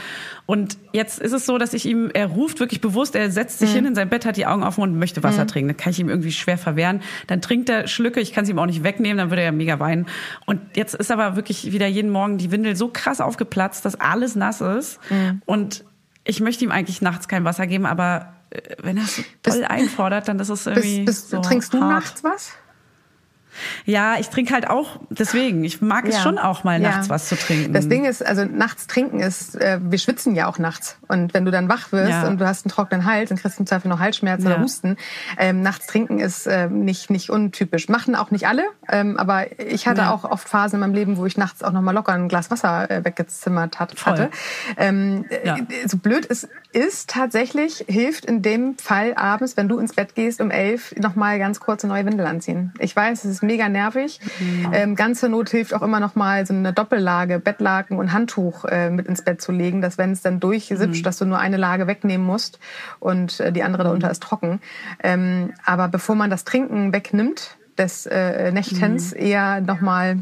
Und 0.46 0.78
jetzt 0.92 1.20
ist 1.20 1.32
es 1.32 1.46
so, 1.46 1.58
dass 1.58 1.74
ich 1.74 1.86
ihm, 1.86 2.12
er 2.14 2.28
ruft 2.28 2.60
wirklich 2.60 2.82
bewusst, 2.82 3.16
er 3.16 3.32
setzt 3.32 3.60
sich 3.60 3.72
hin 3.72 3.86
in 3.86 3.96
sein 3.96 4.10
Bett, 4.10 4.26
hat 4.26 4.38
die 4.38 4.46
Augen 4.46 4.64
offen 4.64 4.82
und 4.82 5.00
möchte 5.00 5.24
Wasser 5.24 5.48
trinken. 5.48 5.70
Dann 5.70 5.78
kann 5.78 5.92
ich 5.92 6.00
ihm 6.00 6.10
irgendwie 6.10 6.32
schwer 6.32 6.58
verwehren. 6.58 7.02
Dann 7.28 7.42
trinkt 7.42 7.70
er 7.70 7.88
Schlücke, 7.88 8.20
ich 8.20 8.34
kann 8.34 8.46
sie 8.46 8.52
ihm 8.52 8.60
auch 8.60 8.66
nicht 8.66 8.84
wegnehmen, 8.84 9.18
dann 9.18 9.30
würde 9.30 9.42
er 9.42 9.48
ja 9.48 9.52
mega 9.52 9.80
weinen. 9.80 10.06
Und 10.46 10.62
jetzt 10.76 10.94
ist 10.94 11.12
aber 11.12 11.36
wirklich 11.36 11.72
wieder 11.72 11.88
jeden 11.88 12.12
Morgen 12.12 12.38
die 12.38 12.52
Windel 12.52 12.76
so 12.76 12.90
krass 12.90 13.22
aufgeplatzt, 13.22 13.86
dass 13.86 14.00
alles 14.00 14.36
nass 14.36 14.62
ist. 14.62 15.00
Und 15.46 15.84
ich 16.26 16.42
möchte 16.42 16.66
ihm 16.66 16.72
eigentlich 16.72 17.02
nachts 17.02 17.28
kein 17.28 17.46
Wasser 17.46 17.68
geben, 17.68 17.86
aber 17.86 18.34
äh, 18.50 18.76
wenn 18.82 18.98
er 18.98 19.04
es 19.04 19.18
so 19.18 19.24
toll 19.44 19.64
einfordert, 19.64 20.28
dann 20.28 20.40
ist 20.40 20.50
es 20.50 20.66
irgendwie 20.66 21.06
Bist, 21.06 21.06
bist, 21.06 21.30
so 21.30 21.42
trinkst 21.42 21.74
du 21.74 21.80
hart. 21.80 21.90
nachts 21.90 22.24
was? 22.24 22.54
Ja, 23.86 24.16
ich 24.20 24.30
trinke 24.30 24.54
halt 24.54 24.70
auch, 24.70 25.00
deswegen, 25.10 25.64
ich 25.64 25.82
mag 25.82 26.06
es 26.08 26.16
Ja. 26.16 26.22
schon 26.22 26.38
auch 26.38 26.64
mal 26.64 26.82
Ja. 26.82 26.90
nachts 26.92 27.10
was 27.10 27.28
zu 27.30 27.38
trinken. 27.38 27.74
Das 27.74 27.88
Ding 27.88 28.06
ist, 28.06 28.26
also 28.26 28.46
nachts 28.46 28.88
trinken 28.88 29.20
ist, 29.20 29.56
äh, 29.56 29.80
wir 29.82 29.98
schwitzen 29.98 30.36
ja 30.36 30.48
auch 30.48 30.60
nachts. 30.60 30.98
Und 31.08 31.34
wenn 31.34 31.46
du 31.46 31.52
dann 31.52 31.70
wach 31.70 31.92
wirst 31.92 32.10
Ja. 32.12 32.28
und 32.28 32.40
du 32.40 32.48
hast 32.48 32.66
einen 32.66 32.72
trockenen 32.72 33.06
Hals 33.06 33.32
und 33.32 33.40
kriegst 33.40 33.60
im 33.60 33.66
Zweifel 33.68 33.88
noch 33.88 34.00
Halsschmerzen 34.00 34.48
Ja. 34.48 34.54
oder 34.56 34.64
Husten, 34.64 34.98
ähm, 35.38 35.62
nachts 35.62 35.88
trinken 35.88 36.20
ist 36.20 36.48
ähm, 36.48 36.84
nicht, 36.86 37.10
nicht 37.10 37.30
untypisch. 37.30 37.90
Machen 37.90 38.16
auch 38.16 38.32
nicht 38.32 38.48
alle, 38.48 38.64
ähm, 38.90 39.18
aber 39.18 39.60
ich 39.60 39.88
hatte 39.88 40.02
Ja. 40.02 40.12
auch 40.14 40.24
oft 40.24 40.48
Phasen 40.50 40.76
in 40.76 40.80
meinem 40.82 40.94
Leben, 40.94 41.18
wo 41.18 41.26
ich 41.26 41.38
nachts 41.38 41.64
auch 41.64 41.72
noch 41.72 41.82
mal 41.82 41.92
locker 41.92 42.14
ein 42.14 42.28
Glas 42.28 42.52
Wasser 42.52 42.90
äh, 42.90 43.06
weggezimmert 43.06 43.80
hat, 43.80 43.98
Voll. 43.98 44.14
hatte. 44.14 44.30
Ähm, 44.78 45.26
Ja. 45.44 45.58
äh, 45.58 45.88
So 45.88 45.98
blöd 45.98 46.26
es 46.30 46.48
ist, 46.74 47.10
tatsächlich 47.10 47.86
hilft 47.88 48.26
in 48.26 48.42
dem 48.42 48.78
Fall 48.78 49.14
abends, 49.16 49.56
wenn 49.58 49.68
du 49.70 49.78
ins 49.80 49.94
Bett 49.94 50.16
gehst 50.16 50.42
um 50.42 50.52
elf, 50.52 50.94
noch 50.98 51.16
mal 51.16 51.40
ganz 51.40 51.60
kurz 51.60 51.84
eine 51.84 51.94
neue 51.94 52.06
Windel 52.06 52.26
anziehen. 52.26 52.74
Ich 52.80 52.96
weiß, 52.96 53.24
es 53.26 53.32
ist 53.32 53.44
mega 53.46 53.70
nervig. 53.70 54.20
Mhm. 54.40 54.72
Ähm, 54.74 54.96
ganz 54.96 55.20
zur 55.20 55.30
Not 55.30 55.50
hilft 55.50 55.74
auch 55.74 55.82
immer 55.82 56.00
noch 56.00 56.16
mal 56.16 56.46
so 56.46 56.54
eine 56.54 56.74
Doppellage, 56.74 57.40
Bettlaken 57.40 57.98
und 57.98 58.14
Handtuch 58.14 58.66
äh, 58.66 58.90
mit 58.90 59.08
ins 59.08 59.22
Bett 59.22 59.42
zu 59.42 59.52
legen, 59.52 59.82
dass 59.82 59.98
wenn 59.98 60.12
es 60.12 60.22
dann 60.22 60.40
durchsipscht, 60.40 61.02
Mhm. 61.02 61.04
dass 61.04 61.18
du 61.18 61.26
nur 61.26 61.40
eine 61.40 61.58
Lage 61.58 61.88
wegnehmen 61.88 62.26
musst 62.26 62.60
und 63.00 63.40
äh, 63.40 63.52
die 63.52 63.64
andere 63.64 63.84
darunter 63.84 64.10
ist 64.12 64.24
trocken. 64.24 64.62
Ähm, 65.04 65.54
aber 65.66 65.88
bevor 65.88 66.16
man 66.16 66.30
das 66.30 66.44
Trinken 66.44 66.94
wegnimmt 66.94 67.58
des 67.78 68.06
äh, 68.06 68.52
Nächtens, 68.52 69.12
eher 69.12 69.62
noch 69.62 69.82
mal 69.82 70.20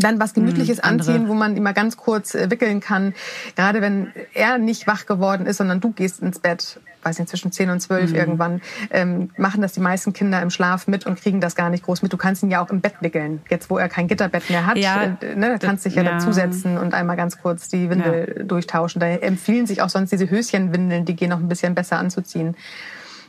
dann 0.00 0.20
was 0.20 0.34
Gemütliches 0.34 0.78
Mhm, 0.78 0.84
anziehen, 0.84 1.28
wo 1.28 1.34
man 1.34 1.56
immer 1.56 1.72
ganz 1.72 1.96
kurz 1.96 2.34
äh, 2.34 2.50
wickeln 2.50 2.80
kann. 2.80 3.14
Gerade 3.56 3.80
wenn 3.80 4.12
er 4.34 4.58
nicht 4.58 4.86
wach 4.86 5.06
geworden 5.06 5.46
ist, 5.46 5.58
sondern 5.58 5.80
du 5.80 5.92
gehst 5.92 6.20
ins 6.20 6.38
Bett, 6.38 6.80
weiß 7.02 7.18
nicht, 7.18 7.28
zwischen 7.28 7.50
10 7.52 7.70
und 7.70 7.76
Mhm. 7.76 7.80
12 7.80 8.14
irgendwann, 8.14 8.60
ähm, 8.90 9.30
machen 9.36 9.62
das 9.62 9.72
die 9.72 9.80
meisten 9.80 10.12
Kinder 10.12 10.42
im 10.42 10.50
Schlaf 10.50 10.86
mit 10.86 11.06
und 11.06 11.18
kriegen 11.20 11.40
das 11.40 11.54
gar 11.54 11.70
nicht 11.70 11.84
groß 11.84 12.02
mit. 12.02 12.12
Du 12.12 12.16
kannst 12.16 12.42
ihn 12.42 12.50
ja 12.50 12.62
auch 12.62 12.70
im 12.70 12.80
Bett 12.80 12.94
wickeln. 13.00 13.40
Jetzt, 13.48 13.70
wo 13.70 13.78
er 13.78 13.88
kein 13.88 14.06
Gitterbett 14.08 14.48
mehr 14.50 14.66
hat, 14.66 14.76
Ja, 14.76 15.16
äh, 15.20 15.34
ne, 15.34 15.58
kannst 15.60 15.84
du 15.84 15.88
dich 15.88 15.96
ja, 15.96 16.02
ja. 16.02 16.12
dazusetzen 16.12 16.76
und 16.78 16.92
einmal 16.94 17.16
ganz 17.16 17.38
kurz 17.40 17.68
die 17.68 17.88
Windel 17.90 18.44
durchtauschen. 18.46 19.00
Da 19.00 19.06
empfehlen 19.06 19.66
sich 19.66 19.80
auch 19.82 19.88
sonst 19.88 20.10
diese 20.10 20.28
Höschenwindeln, 20.28 21.04
die 21.04 21.16
gehen 21.16 21.30
noch 21.30 21.38
ein 21.40 21.48
bisschen 21.48 21.74
besser 21.74 21.98
anzuziehen. 21.98 22.56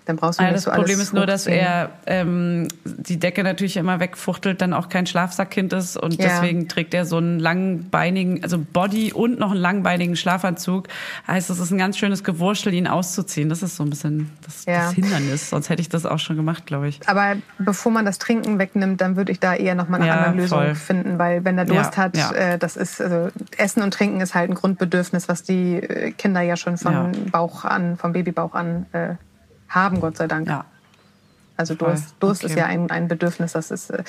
Dann 0.06 0.16
brauchst 0.16 0.40
du 0.40 0.44
Ah, 0.44 0.48
nicht 0.48 0.56
das 0.58 0.64
so 0.64 0.72
alles 0.72 0.82
Problem 0.84 1.00
ist 1.02 1.14
nur, 1.14 1.26
dass 1.28 1.46
er 1.48 1.92
ähm, 2.08 2.68
die 2.86 3.20
Decke 3.20 3.44
natürlich 3.44 3.78
immer 3.78 4.00
wegfuchtelt, 4.00 4.60
dann 4.62 4.74
auch 4.74 4.90
kein 4.90 5.06
Schlafsackkind 5.06 5.74
ist 5.74 5.96
und 5.96 6.16
Ja. 6.22 6.28
deswegen 6.30 6.68
trägt 6.68 6.94
er 6.94 7.06
so 7.06 7.18
einen 7.18 7.40
langbeinigen, 7.40 8.44
also 8.44 8.58
Body 8.58 9.14
und 9.14 9.40
noch 9.40 9.52
einen 9.52 9.60
langbeinigen 9.60 10.16
Schlafanzug. 10.16 10.88
Heißt, 11.28 11.50
es 11.50 11.60
ist 11.60 11.72
ein 11.72 11.78
ganz 11.78 11.98
schönes 11.98 12.24
Gewurschtel, 12.24 12.74
ihn 12.74 12.88
auszuziehen. 12.88 13.50
Das 13.50 13.62
ist 13.62 13.76
so 13.76 13.84
ein 13.84 13.90
bisschen 13.90 14.32
das, 14.44 14.66
Ja. 14.66 14.86
das 14.86 14.94
Hindernis. 14.94 15.50
Sonst 15.50 15.70
hätte 15.70 15.82
ich 15.82 15.90
das 15.90 16.06
auch 16.06 16.20
schon 16.20 16.36
gemacht, 16.36 16.66
glaube 16.66 16.88
ich. 16.88 17.00
Aber 17.08 17.36
bevor 17.60 17.92
man 17.92 18.04
das 18.06 18.18
Trinken 18.18 18.58
wegnimmt, 18.60 19.02
dann 19.02 19.16
würde 19.16 19.32
ich 19.32 19.40
da 19.40 19.54
eher 19.54 19.76
noch 19.76 19.88
mal 19.88 19.98
eine 19.98 20.08
Ja, 20.08 20.14
andere 20.16 20.36
Lösung 20.36 20.60
voll. 20.60 20.76
finden, 20.76 21.20
weil 21.20 21.46
wenn 21.46 21.58
er 21.58 21.66
Durst 21.66 21.98
hat. 21.98 22.16
Äh, 22.34 22.58
das 22.58 22.76
ist 22.76 23.00
also 23.02 23.30
Essen 23.58 23.84
und 23.84 23.94
Trinken 23.94 24.20
ist 24.22 24.34
halt 24.36 24.50
ein 24.50 24.56
Grundbedürfnis, 24.56 25.30
was 25.30 25.44
die 25.44 25.76
äh, 25.76 26.12
Kinder 26.12 26.42
ja 26.42 26.58
schon 26.58 26.78
vom. 26.78 27.12
Bauch 27.32 27.66
an, 27.66 27.98
vom 27.98 28.14
Babybauch 28.14 28.54
an 28.56 28.86
äh, 28.94 29.16
haben, 29.72 30.00
Gott 30.00 30.18
sei 30.18 30.28
Dank. 30.28 30.48
Ja. 30.48 30.66
Also. 31.58 31.76
Durst, 31.76 32.16
Durst 32.20 32.44
ist 32.44 32.52
Okay. 32.52 32.60
ja 32.62 32.66
ein, 32.68 32.90
ein 32.90 33.08
Bedürfnis, 33.08 33.52
das 33.54 33.70
ist 33.72 33.92
äh, 33.92 34.04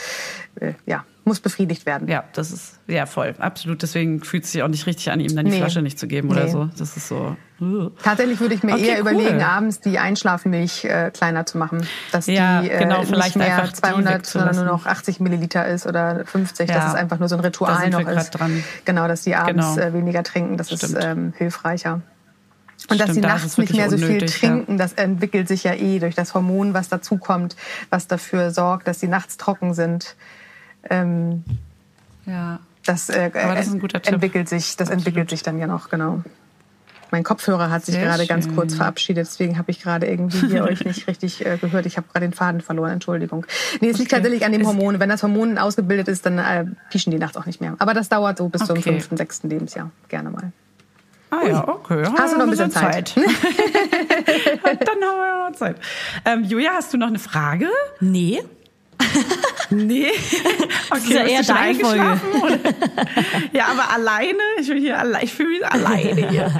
äh, 0.60 0.74
ja 0.86 1.04
muss 1.24 1.38
befriedigt 1.38 1.86
werden. 1.86 2.08
Ja, 2.08 2.24
das 2.32 2.50
ist, 2.50 2.80
ja, 2.88 3.06
voll, 3.06 3.36
absolut. 3.38 3.80
Deswegen 3.82 4.24
fühlt 4.24 4.42
es 4.42 4.50
sich 4.50 4.62
auch 4.64 4.68
nicht 4.68 4.86
richtig 4.88 5.08
an, 5.12 5.20
ihm 5.20 5.36
dann 5.36 5.44
die 5.44 5.52
Nee. 5.52 5.58
Flasche 5.58 5.80
nicht 5.80 5.96
zu 5.96 6.08
geben 6.08 6.30
oder 6.30 6.46
Nee. 6.46 6.50
so. 6.50 6.68
Das 6.76 6.96
ist 6.96 7.06
so. 7.06 7.36
uh. 7.60 7.90
Tatsächlich 8.02 8.40
würde 8.40 8.56
ich 8.56 8.64
mir 8.64 8.72
Okay, 8.72 8.88
eher 8.88 8.94
cool. 9.04 9.12
überlegen, 9.12 9.40
abends 9.40 9.78
die 9.78 10.00
Einschlafmilch 10.00 10.84
äh, 10.84 11.12
kleiner 11.12 11.46
zu 11.46 11.58
machen. 11.58 11.86
Dass 12.10 12.26
Ja, 12.26 12.62
die 12.62 12.70
äh, 12.70 12.78
genau, 12.80 13.02
vielleicht 13.04 13.36
nicht 13.36 13.46
mehr 13.46 13.54
einfach 13.56 13.68
die 13.68 13.74
200, 13.82 14.26
sondern 14.26 14.56
nur 14.56 14.64
noch 14.64 14.86
80 14.86 15.20
Milliliter 15.20 15.64
ist 15.68 15.86
oder 15.86 16.24
50. 16.26 16.68
Ja, 16.68 16.74
dass 16.74 16.86
es 16.88 16.94
einfach 16.94 17.20
nur 17.20 17.28
so 17.28 17.36
ein 17.36 17.40
Ritual 17.40 17.88
noch 17.90 18.00
ist. 18.08 18.30
dran. 18.32 18.64
Genau, 18.84 19.06
dass 19.06 19.22
die 19.22 19.36
abends 19.36 19.76
Genau. 19.76 19.86
äh, 19.86 19.92
weniger 19.92 20.24
trinken. 20.24 20.56
Das 20.56 20.72
ist 20.72 20.84
Stimmt. 20.88 21.04
ähm, 21.04 21.32
hilfreicher. 21.38 22.00
Und 22.88 23.00
dass 23.00 23.10
Stimmt, 23.10 23.14
sie 23.14 23.20
da 23.20 23.28
ist 23.36 23.42
nachts 23.42 23.58
nicht 23.58 23.74
mehr 23.74 23.88
so 23.90 23.92
wirklich 24.00 24.06
viel 24.06 24.16
unnötig, 24.16 24.42
ja. 24.42 24.48
trinken, 24.50 24.78
das 24.78 24.92
entwickelt 24.94 25.46
sich 25.48 25.62
ja 25.64 25.74
eh 25.74 25.98
durch 26.00 26.14
das 26.16 26.34
Hormon, 26.34 26.74
was 26.74 26.88
dazukommt, 26.88 27.54
was 27.90 28.08
dafür 28.08 28.50
sorgt, 28.50 28.88
dass 28.88 28.98
sie 29.00 29.08
nachts 29.08 29.36
trocken 29.36 29.72
sind. 29.74 30.16
Ähm, 30.90 31.44
Ja. 32.26 32.58
das, 32.84 33.08
äh, 33.08 33.30
Aber 33.34 33.54
das 33.54 33.66
ist 33.68 33.74
ein 33.74 33.80
guter 33.80 34.02
Tipp. 34.02 34.14
entwickelt 34.14 34.48
sich, 34.48 34.76
das 34.76 34.90
entwickelt 34.90 35.30
sich 35.30 35.42
dann 35.42 35.58
ja 35.58 35.66
noch, 35.66 35.90
genau. 35.90 36.22
Mein 37.12 37.24
Kopfhörer 37.24 37.70
hat 37.70 37.84
sich 37.84 37.94
Sehr 37.94 38.04
gerade 38.06 38.26
ganz 38.26 38.46
schön. 38.46 38.54
kurz 38.54 38.74
verabschiedet, 38.74 39.26
deswegen 39.26 39.58
habe 39.58 39.70
ich 39.70 39.82
gerade 39.82 40.06
irgendwie 40.06 40.48
hier 40.48 40.64
euch 40.70 40.84
nicht 40.86 41.06
richtig 41.06 41.44
äh, 41.44 41.58
gehört. 41.58 41.84
Ich 41.84 41.98
habe 41.98 42.06
gerade 42.10 42.26
den 42.26 42.32
Faden 42.32 42.62
verloren, 42.62 42.90
Entschuldigung. 42.92 43.46
Nee, 43.82 43.90
es 43.90 43.98
liegt 43.98 44.10
Okay. 44.12 44.22
tatsächlich 44.22 44.46
an 44.46 44.52
dem 44.52 44.66
Hormon. 44.66 44.98
Wenn 44.98 45.10
das 45.10 45.22
Hormon 45.22 45.58
ausgebildet 45.58 46.08
ist, 46.08 46.24
dann 46.24 46.38
äh, 46.38 46.64
pieschen 46.90 47.10
die 47.10 47.18
nachts 47.18 47.36
auch 47.36 47.44
nicht 47.44 47.60
mehr. 47.60 47.76
Aber 47.80 47.92
das 47.92 48.08
dauert 48.08 48.38
so 48.38 48.48
bis 48.48 48.64
zum 48.64 48.78
Okay. 48.78 48.92
fünften, 48.92 49.18
sechsten 49.18 49.50
Lebensjahr. 49.50 49.90
Gerne 50.08 50.30
mal. 50.30 50.52
Ah 51.34 51.46
ja, 51.48 51.66
okay. 51.66 52.04
Hast 52.18 52.34
du 52.34 52.38
noch 52.38 52.44
ein 52.44 52.50
bisschen 52.50 52.70
Zeit? 52.70 53.14
Dann 53.16 53.26
haben 54.76 55.18
wir 55.18 55.48
noch 55.50 55.56
Zeit. 55.56 55.76
Ähm, 56.26 56.44
Julia, 56.44 56.72
hast 56.74 56.92
du 56.92 56.98
noch 56.98 57.06
eine 57.08 57.18
Frage? 57.18 57.68
Nee. 58.00 58.42
Nee. 59.70 60.06
Okay, 60.94 61.04
ist 61.04 61.10
ja 61.10 61.24
eher 61.24 61.42
deine 61.42 61.78
Folge. 61.78 62.20
Ja, 63.54 63.68
aber 63.68 63.90
alleine? 63.94 64.38
Ich 64.60 64.66
hier 64.70 64.98
allein, 64.98 65.24
ich 65.24 65.32
fühle 65.32 65.48
mich 65.48 65.66
alleine 65.66 66.28
hier. 66.28 66.52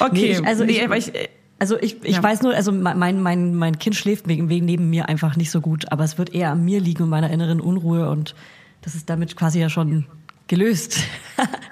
Okay. 0.00 0.36
Nee, 0.40 0.46
also 0.48 0.64
nee, 0.64 0.84
ich- 0.84 1.08
ich, 1.08 1.14
äh, 1.14 1.28
Also 1.60 1.78
ich, 1.80 2.02
ich 2.02 2.16
Ja. 2.16 2.22
weiß 2.22 2.42
nur, 2.42 2.54
also 2.54 2.72
mein, 2.72 3.22
mein, 3.22 3.54
mein 3.54 3.78
Kind 3.78 3.94
schläft 3.94 4.26
wegen, 4.26 4.48
wegen 4.48 4.66
neben 4.66 4.90
mir 4.90 5.08
einfach 5.08 5.36
nicht 5.36 5.52
so 5.52 5.60
gut, 5.60 5.92
aber 5.92 6.02
es 6.02 6.18
wird 6.18 6.34
eher 6.34 6.50
an 6.50 6.64
mir 6.64 6.80
liegen 6.80 7.04
und 7.04 7.08
meiner 7.08 7.30
inneren 7.30 7.60
Unruhe 7.60 8.10
und 8.10 8.34
das 8.82 8.96
ist 8.96 9.08
damit 9.08 9.36
quasi 9.36 9.60
ja 9.60 9.68
schon 9.70 10.06
gelöst, 10.48 10.98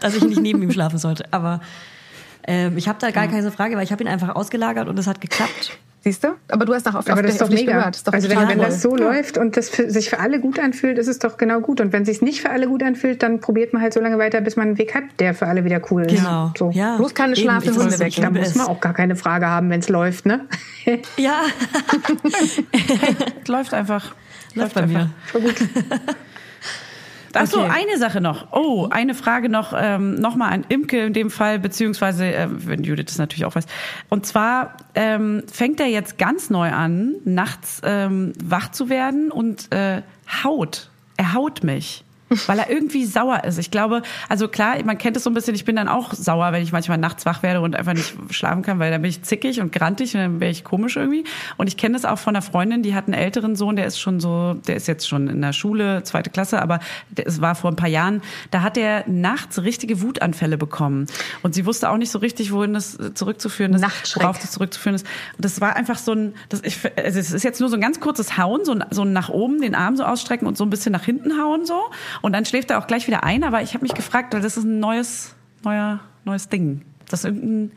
dass 0.00 0.14
ich 0.14 0.22
nicht 0.22 0.40
neben 0.40 0.62
ihm 0.62 0.70
schlafen 0.70 0.98
sollte. 0.98 1.24
Aber 1.32 1.60
ähm, 2.46 2.76
ich 2.76 2.88
habe 2.88 2.98
da 3.00 3.10
gar 3.10 3.28
keine 3.28 3.50
Frage, 3.52 3.76
weil 3.76 3.84
ich 3.84 3.92
habe 3.92 4.02
ihn 4.04 4.08
einfach 4.08 4.34
ausgelagert 4.34 4.88
und 4.88 4.98
es 4.98 5.06
hat 5.06 5.20
geklappt. 5.20 5.78
Siehst 6.02 6.22
du? 6.22 6.28
Aber 6.48 6.64
du 6.66 6.72
hast 6.72 6.86
nach 6.86 6.94
auf, 6.94 7.10
Aber 7.10 7.20
das 7.20 7.32
ist 7.32 7.40
doch 7.40 7.48
mega. 7.48 7.72
gehört. 7.72 7.88
Das 7.88 7.96
ist 7.96 8.06
doch 8.06 8.12
also 8.12 8.30
wenn, 8.30 8.48
wenn 8.48 8.58
das 8.60 8.80
so 8.80 8.94
läuft 8.94 9.38
und 9.38 9.56
das 9.56 9.68
für, 9.68 9.90
sich 9.90 10.08
für 10.08 10.20
alle 10.20 10.38
gut 10.38 10.60
anfühlt, 10.60 10.98
ist 10.98 11.08
es 11.08 11.18
doch 11.18 11.36
genau 11.36 11.58
gut. 11.60 11.80
Und 11.80 11.92
wenn 11.92 12.02
es 12.02 12.08
sich 12.08 12.22
nicht 12.22 12.42
für 12.42 12.50
alle 12.50 12.68
gut 12.68 12.84
anfühlt, 12.84 13.24
dann 13.24 13.40
probiert 13.40 13.72
man 13.72 13.82
halt 13.82 13.92
so 13.92 13.98
lange 13.98 14.16
weiter, 14.16 14.40
bis 14.40 14.54
man 14.54 14.68
einen 14.68 14.78
Weg 14.78 14.94
hat, 14.94 15.02
der 15.18 15.34
für 15.34 15.48
alle 15.48 15.64
wieder 15.64 15.80
cool 15.90 16.02
ist. 16.02 16.14
Genau. 16.18 16.52
So. 16.56 16.70
Ja. 16.72 16.96
Bloß 16.96 17.12
keine 17.12 17.32
ich- 17.32 17.44
Hunde 17.48 17.98
wecken. 17.98 18.22
Da 18.22 18.30
muss 18.30 18.54
man 18.54 18.68
auch 18.68 18.80
gar 18.80 18.94
keine 18.94 19.16
Frage 19.16 19.48
haben, 19.48 19.68
wenn 19.68 19.80
es 19.80 19.88
läuft, 19.88 20.26
ne? 20.26 20.42
Ja, 21.16 21.42
läuft 23.48 23.74
einfach. 23.74 24.14
läuft 24.54 24.74
bei 24.74 24.86
mir. 24.86 25.10
Ach 27.36 27.46
so, 27.46 27.60
Okay. 27.60 27.70
eine 27.74 27.98
Sache 27.98 28.20
noch. 28.20 28.48
Oh, 28.52 28.88
eine 28.90 29.14
Frage 29.14 29.48
noch, 29.48 29.72
ähm, 29.76 30.14
noch 30.14 30.36
mal 30.36 30.48
an 30.48 30.64
Imke 30.68 31.04
in 31.06 31.12
dem 31.12 31.30
Fall, 31.30 31.58
beziehungsweise, 31.58 32.26
äh, 32.26 32.48
wenn 32.50 32.82
Judith 32.84 33.06
das 33.06 33.18
natürlich 33.18 33.44
auch 33.44 33.54
weiß. 33.54 33.66
Und 34.08 34.26
zwar 34.26 34.76
ähm, 34.94 35.42
fängt 35.52 35.80
er 35.80 35.86
jetzt 35.86 36.18
ganz 36.18 36.50
neu 36.50 36.70
an, 36.70 37.14
nachts 37.24 37.80
ähm, 37.84 38.32
wach 38.42 38.70
zu 38.70 38.88
werden 38.88 39.30
und 39.30 39.72
äh, 39.72 40.02
haut. 40.44 40.90
Er 41.16 41.34
haut 41.34 41.62
mich. 41.64 42.04
Weil 42.46 42.58
er 42.58 42.70
irgendwie 42.70 43.04
sauer 43.04 43.44
ist. 43.44 43.58
Ich 43.58 43.70
glaube, 43.70 44.02
also 44.28 44.48
klar, 44.48 44.76
man 44.84 44.98
kennt 44.98 45.16
es 45.16 45.24
so 45.24 45.30
ein 45.30 45.34
bisschen, 45.34 45.54
ich 45.54 45.64
bin 45.64 45.76
dann 45.76 45.88
auch 45.88 46.12
sauer, 46.12 46.52
wenn 46.52 46.62
ich 46.62 46.72
manchmal 46.72 46.98
nachts 46.98 47.24
wach 47.24 47.42
werde 47.42 47.60
und 47.60 47.76
einfach 47.76 47.94
nicht 47.94 48.14
schlafen 48.30 48.62
kann, 48.62 48.78
weil 48.80 48.90
dann 48.90 49.02
bin 49.02 49.10
ich 49.10 49.22
zickig 49.22 49.60
und 49.60 49.72
grantig 49.72 50.14
und 50.14 50.20
dann 50.20 50.40
wäre 50.40 50.50
ich 50.50 50.64
komisch 50.64 50.96
irgendwie. 50.96 51.24
Und 51.56 51.68
ich 51.68 51.76
kenne 51.76 51.94
das 51.94 52.04
auch 52.04 52.18
von 52.18 52.34
einer 52.34 52.42
Freundin, 52.42 52.82
die 52.82 52.94
hat 52.94 53.04
einen 53.04 53.14
älteren 53.14 53.54
Sohn, 53.54 53.76
der 53.76 53.86
ist 53.86 54.00
schon 54.00 54.18
so, 54.18 54.54
der 54.66 54.76
ist 54.76 54.88
jetzt 54.88 55.08
schon 55.08 55.28
in 55.28 55.40
der 55.40 55.52
Schule, 55.52 56.02
zweite 56.02 56.30
Klasse, 56.30 56.60
aber 56.60 56.80
es 57.14 57.40
war 57.40 57.54
vor 57.54 57.70
ein 57.70 57.76
paar 57.76 57.88
Jahren, 57.88 58.22
da 58.50 58.62
hat 58.62 58.76
er 58.76 59.04
nachts 59.06 59.62
richtige 59.62 60.02
Wutanfälle 60.02 60.58
bekommen. 60.58 61.06
Und 61.42 61.54
sie 61.54 61.64
wusste 61.64 61.90
auch 61.90 61.96
nicht 61.96 62.10
so 62.10 62.18
richtig, 62.18 62.52
wohin 62.52 62.74
das 62.74 62.98
zurückzuführen 63.14 63.74
ist, 63.74 64.16
worauf 64.16 64.38
das 64.38 64.50
zurückzuführen 64.50 64.96
ist. 64.96 65.06
Und 65.36 65.44
das 65.44 65.60
war 65.60 65.76
einfach 65.76 65.98
so 65.98 66.12
ein, 66.12 66.34
das, 66.48 66.62
ich, 66.64 66.78
also 66.96 67.18
es 67.18 67.32
ist 67.32 67.44
jetzt 67.44 67.60
nur 67.60 67.68
so 67.68 67.76
ein 67.76 67.80
ganz 67.80 68.00
kurzes 68.00 68.36
Hauen, 68.36 68.64
so 68.64 68.72
ein, 68.72 68.84
so 68.90 69.02
ein 69.02 69.12
nach 69.12 69.28
oben, 69.28 69.60
den 69.60 69.74
Arm 69.74 69.96
so 69.96 70.04
ausstrecken 70.04 70.48
und 70.48 70.56
so 70.56 70.64
ein 70.64 70.70
bisschen 70.70 70.92
nach 70.92 71.04
hinten 71.04 71.40
hauen 71.40 71.64
so. 71.66 71.80
Und 72.22 72.32
dann 72.32 72.44
schläft 72.44 72.70
er 72.70 72.78
auch 72.78 72.86
gleich 72.86 73.06
wieder 73.06 73.24
ein. 73.24 73.44
Aber 73.44 73.62
ich 73.62 73.74
habe 73.74 73.82
mich 73.82 73.94
gefragt, 73.94 74.34
weil 74.34 74.40
das 74.40 74.56
ist 74.56 74.64
ein 74.64 74.80
neues, 74.80 75.34
neuer, 75.64 76.00
neues 76.24 76.48
Ding, 76.48 76.82
das 77.08 77.24
irgendeinen 77.24 77.72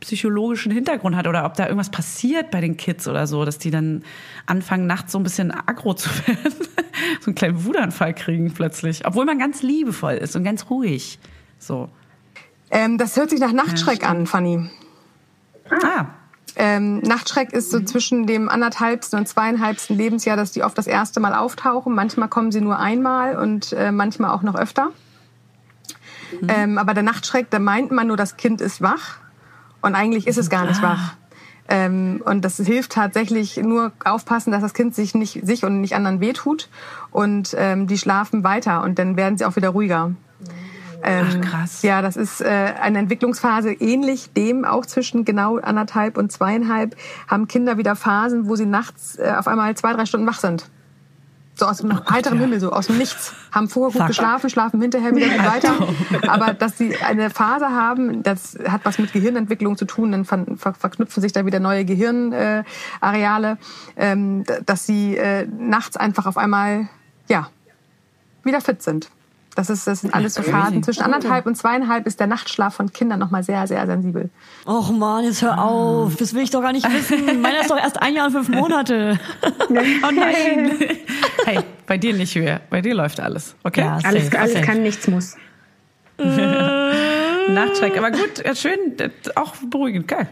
psychologischen 0.00 0.70
Hintergrund 0.72 1.16
hat 1.16 1.26
oder 1.26 1.44
ob 1.44 1.54
da 1.54 1.64
irgendwas 1.64 1.90
passiert 1.90 2.50
bei 2.50 2.60
den 2.60 2.76
Kids 2.76 3.08
oder 3.08 3.26
so, 3.26 3.44
dass 3.44 3.58
die 3.58 3.70
dann 3.70 4.04
anfangen 4.46 4.86
nachts 4.86 5.12
so 5.12 5.18
ein 5.18 5.24
bisschen 5.24 5.50
aggro 5.50 5.94
zu 5.94 6.08
werden, 6.26 6.54
so 7.20 7.26
einen 7.26 7.34
kleinen 7.34 7.64
Wutanfall 7.64 8.14
kriegen 8.14 8.52
plötzlich, 8.52 9.06
obwohl 9.06 9.24
man 9.24 9.38
ganz 9.38 9.62
liebevoll 9.62 10.14
ist 10.14 10.36
und 10.36 10.44
ganz 10.44 10.70
ruhig. 10.70 11.18
So. 11.58 11.88
Ähm, 12.70 12.98
das 12.98 13.16
hört 13.16 13.30
sich 13.30 13.40
nach 13.40 13.52
Nachtschreck 13.52 14.08
an, 14.08 14.26
Fanny. 14.26 14.70
Ah, 15.70 16.06
Ähm, 16.60 16.98
Nachtschreck 17.00 17.52
ist 17.52 17.70
so 17.70 17.78
zwischen 17.80 18.26
dem 18.26 18.48
anderthalbsten 18.48 19.16
und 19.16 19.28
zweieinhalbsten 19.28 19.96
Lebensjahr, 19.96 20.36
dass 20.36 20.50
die 20.50 20.64
oft 20.64 20.76
das 20.76 20.88
erste 20.88 21.20
Mal 21.20 21.32
auftauchen. 21.32 21.94
Manchmal 21.94 22.28
kommen 22.28 22.50
sie 22.50 22.60
nur 22.60 22.80
einmal 22.80 23.36
und 23.36 23.72
äh, 23.72 23.92
manchmal 23.92 24.32
auch 24.32 24.42
noch 24.42 24.56
öfter. 24.56 24.90
Ähm, 26.48 26.76
aber 26.76 26.94
der 26.94 27.04
Nachtschreck, 27.04 27.48
da 27.50 27.60
meint 27.60 27.92
man 27.92 28.08
nur, 28.08 28.16
das 28.16 28.36
Kind 28.36 28.60
ist 28.60 28.82
wach. 28.82 29.18
Und 29.80 29.94
eigentlich 29.94 30.26
ist 30.26 30.36
es 30.36 30.50
gar 30.50 30.66
nicht 30.66 30.82
wach. 30.82 31.14
Ähm, 31.68 32.22
und 32.24 32.44
das 32.44 32.56
hilft 32.56 32.92
tatsächlich 32.92 33.56
nur 33.58 33.92
aufpassen, 34.04 34.50
dass 34.50 34.62
das 34.62 34.74
Kind 34.74 34.94
sich 34.94 35.14
nicht 35.14 35.46
sich 35.46 35.64
und 35.64 35.80
nicht 35.80 35.94
anderen 35.94 36.20
wehtut. 36.20 36.68
Und 37.12 37.54
ähm, 37.56 37.86
die 37.86 37.98
schlafen 37.98 38.42
weiter 38.42 38.82
und 38.82 38.98
dann 38.98 39.16
werden 39.16 39.38
sie 39.38 39.44
auch 39.44 39.54
wieder 39.54 39.70
ruhiger. 39.70 40.12
Ähm, 41.02 41.26
Ach, 41.28 41.40
krass. 41.50 41.82
Ja, 41.82 42.02
das 42.02 42.16
ist 42.16 42.40
äh, 42.40 42.46
eine 42.46 42.98
Entwicklungsphase 42.98 43.72
ähnlich 43.72 44.32
dem 44.32 44.64
auch 44.64 44.86
zwischen 44.86 45.24
genau 45.24 45.58
anderthalb 45.58 46.18
und 46.18 46.32
zweieinhalb 46.32 46.96
haben 47.28 47.46
Kinder 47.48 47.78
wieder 47.78 47.96
Phasen, 47.96 48.48
wo 48.48 48.56
sie 48.56 48.66
nachts 48.66 49.18
äh, 49.18 49.32
auf 49.36 49.46
einmal 49.46 49.76
zwei, 49.76 49.92
drei 49.92 50.06
Stunden 50.06 50.26
wach 50.26 50.40
sind. 50.40 50.68
So 51.58 51.66
aus 51.66 51.78
dem 51.78 51.92
heiteren 52.08 52.38
Himmel, 52.38 52.60
so 52.60 52.70
aus 52.70 52.86
dem 52.86 52.98
Nichts. 52.98 53.32
Haben 53.50 53.68
vorher 53.68 53.92
gut 53.92 54.02
Fuck. 54.02 54.08
geschlafen, 54.08 54.48
schlafen 54.48 54.80
hinterher 54.80 55.14
wieder 55.16 55.28
gut 55.28 55.44
weiter. 55.44 55.74
Aber 56.28 56.54
dass 56.54 56.78
sie 56.78 56.96
eine 56.98 57.30
Phase 57.30 57.70
haben, 57.70 58.22
das 58.22 58.56
hat 58.68 58.82
was 58.84 58.98
mit 58.98 59.12
Gehirnentwicklung 59.12 59.76
zu 59.76 59.84
tun, 59.84 60.12
dann 60.12 60.24
ver 60.24 60.44
ver 60.56 60.74
verknüpfen 60.74 61.20
sich 61.20 61.32
da 61.32 61.44
wieder 61.46 61.58
neue 61.58 61.84
Gehirnareale, 61.84 63.58
äh, 63.96 64.12
ähm, 64.12 64.44
dass 64.66 64.86
sie 64.86 65.16
äh, 65.16 65.46
nachts 65.46 65.96
einfach 65.96 66.26
auf 66.26 66.38
einmal, 66.38 66.88
ja, 67.28 67.48
wieder 68.44 68.60
fit 68.60 68.80
sind. 68.80 69.10
Das, 69.58 69.70
ist, 69.70 69.88
das 69.88 70.02
sind 70.02 70.14
alles 70.14 70.34
so 70.34 70.42
Phasen. 70.44 70.84
Zwischen 70.84 71.02
anderthalb 71.02 71.44
und 71.44 71.56
zweieinhalb 71.56 72.06
ist 72.06 72.20
der 72.20 72.28
Nachtschlaf 72.28 72.74
von 72.74 72.92
Kindern 72.92 73.18
nochmal 73.18 73.42
sehr, 73.42 73.66
sehr 73.66 73.84
sensibel. 73.86 74.30
Och 74.64 74.92
man, 74.92 75.24
jetzt 75.24 75.42
hör 75.42 75.60
auf. 75.60 76.14
Das 76.14 76.32
will 76.32 76.42
ich 76.42 76.50
doch 76.50 76.62
gar 76.62 76.70
nicht 76.70 76.88
wissen. 76.88 77.40
Meiner 77.42 77.62
ist 77.62 77.68
doch 77.68 77.76
erst 77.76 78.00
ein 78.00 78.14
Jahr 78.14 78.26
und 78.26 78.32
fünf 78.34 78.48
Monate. 78.50 79.18
Oh 79.68 80.10
nein. 80.12 80.70
hey, 81.44 81.58
bei 81.86 81.98
dir 81.98 82.14
nicht 82.14 82.36
höher. 82.36 82.60
Bei 82.70 82.80
dir 82.80 82.94
läuft 82.94 83.18
alles. 83.18 83.56
Okay? 83.64 83.80
Ja, 83.80 83.98
Alles, 84.04 84.32
alles 84.32 84.62
kann, 84.62 84.82
nichts 84.82 85.08
muss. 85.08 85.36
Nachtschreck. 87.48 87.96
Aber 87.96 88.10
gut, 88.10 88.44
ja, 88.44 88.54
schön, 88.54 88.78
auch 89.34 89.54
beruhigend. 89.56 90.08
Geil. 90.08 90.28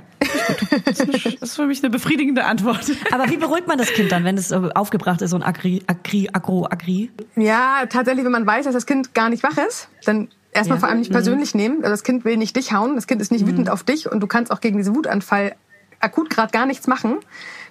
Das 0.84 1.00
ist, 1.00 1.02
eine, 1.02 1.12
das 1.18 1.34
ist 1.50 1.56
für 1.56 1.66
mich 1.66 1.82
eine 1.82 1.90
befriedigende 1.90 2.44
Antwort. 2.44 2.84
Aber 3.12 3.28
wie 3.30 3.36
beruhigt 3.36 3.66
man 3.68 3.78
das 3.78 3.92
Kind 3.92 4.12
dann, 4.12 4.24
wenn 4.24 4.36
es 4.36 4.52
aufgebracht 4.52 5.22
ist 5.22 5.32
und 5.32 5.42
agri, 5.42 5.82
agri, 5.86 6.28
agro, 6.32 6.66
agri? 6.70 7.10
Ja, 7.36 7.84
tatsächlich, 7.88 8.24
wenn 8.24 8.32
man 8.32 8.46
weiß, 8.46 8.64
dass 8.64 8.74
das 8.74 8.86
Kind 8.86 9.14
gar 9.14 9.28
nicht 9.28 9.42
wach 9.42 9.56
ist, 9.68 9.88
dann 10.04 10.28
erstmal 10.52 10.76
Ja. 10.76 10.80
vor 10.80 10.88
allem 10.88 10.98
nicht 11.00 11.12
persönlich 11.12 11.54
nehmen. 11.54 11.78
Also 11.78 11.90
das 11.90 12.02
Kind 12.02 12.24
will 12.24 12.36
nicht 12.36 12.56
dich 12.56 12.72
hauen, 12.72 12.94
das 12.96 13.06
Kind 13.06 13.20
ist 13.20 13.30
nicht 13.32 13.46
wütend 13.46 13.70
auf 13.70 13.82
dich 13.84 14.10
und 14.10 14.20
du 14.20 14.26
kannst 14.26 14.50
auch 14.52 14.60
gegen 14.60 14.78
diesen 14.78 14.94
Wutanfall 14.96 15.54
akut 16.00 16.28
gerade 16.30 16.52
gar 16.52 16.66
nichts 16.66 16.86
machen. 16.86 17.18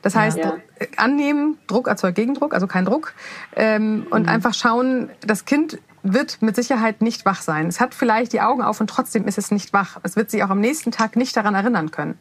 Das 0.02 0.16
heißt, 0.16 0.38
Ja. 0.38 0.58
annehmen, 0.98 1.58
Druck 1.68 1.88
erzeugt 1.88 2.16
Gegendruck, 2.16 2.54
also 2.54 2.68
kein 2.68 2.86
Druck. 2.86 3.14
Ähm, 3.56 4.06
und 4.10 4.28
einfach 4.28 4.54
schauen, 4.54 5.10
das 5.26 5.46
Kind 5.46 5.80
wird 6.14 6.42
mit 6.42 6.56
Sicherheit 6.56 7.02
nicht 7.02 7.26
wach 7.26 7.42
sein. 7.42 7.68
Es 7.68 7.80
hat 7.80 7.94
vielleicht 7.94 8.34
die 8.34 8.42
Augen 8.42 8.62
auf 8.62 8.80
und 8.80 8.90
trotzdem 8.90 9.28
ist 9.28 9.38
es 9.38 9.52
nicht 9.52 9.74
wach. 9.74 10.00
Es 10.04 10.16
wird 10.16 10.30
sich 10.30 10.44
auch 10.44 10.50
am 10.50 10.60
nächsten 10.60 10.92
Tag 10.92 11.16
nicht 11.16 11.36
daran 11.36 11.56
erinnern 11.56 11.92
können. 11.92 12.18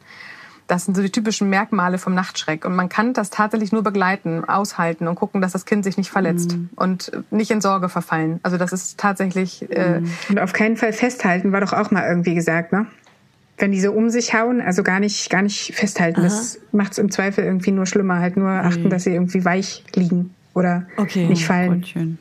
Das 0.66 0.86
sind 0.86 0.96
so 0.96 1.02
die 1.02 1.10
typischen 1.10 1.50
Merkmale 1.50 1.98
vom 1.98 2.14
Nachtschreck. 2.14 2.64
Und 2.64 2.74
man 2.74 2.88
kann 2.88 3.12
das 3.12 3.28
tatsächlich 3.28 3.70
nur 3.70 3.82
begleiten, 3.82 4.44
aushalten 4.46 5.06
und 5.08 5.14
gucken, 5.14 5.42
dass 5.42 5.52
das 5.52 5.66
Kind 5.66 5.84
sich 5.84 5.98
nicht 5.98 6.10
verletzt 6.10 6.56
und 6.76 7.12
nicht 7.30 7.50
in 7.50 7.60
Sorge 7.60 7.90
verfallen. 7.90 8.40
Also 8.42 8.56
das 8.56 8.72
ist 8.72 8.98
tatsächlich 8.98 9.70
äh, 9.70 10.00
Und 10.30 10.40
auf 10.40 10.54
keinen 10.54 10.78
Fall 10.78 10.94
festhalten, 10.94 11.52
war 11.52 11.60
doch 11.60 11.74
auch 11.74 11.90
mal 11.90 12.08
irgendwie 12.08 12.34
gesagt, 12.34 12.72
ne? 12.72 12.86
Wenn 13.58 13.70
die 13.70 13.80
so 13.80 13.92
um 13.92 14.10
sich 14.10 14.34
hauen, 14.34 14.60
also 14.60 14.82
gar 14.82 14.98
nicht, 14.98 15.30
gar 15.30 15.42
nicht 15.42 15.74
festhalten. 15.76 16.22
Das 16.22 16.58
macht's 16.72 16.98
im 16.98 17.10
Zweifel 17.10 17.44
irgendwie 17.44 17.70
nur 17.70 17.86
schlimmer. 17.86 18.18
Halt 18.18 18.36
nur 18.36 18.50
achten, 18.50 18.90
dass 18.90 19.04
sie 19.04 19.12
irgendwie 19.12 19.44
weich 19.44 19.84
liegen 19.94 20.34
oder 20.54 20.86
Okay. 20.96 21.26
nicht 21.26 21.44
fallen. 21.44 21.80
Gut, 21.80 21.88
schön. 21.88 22.18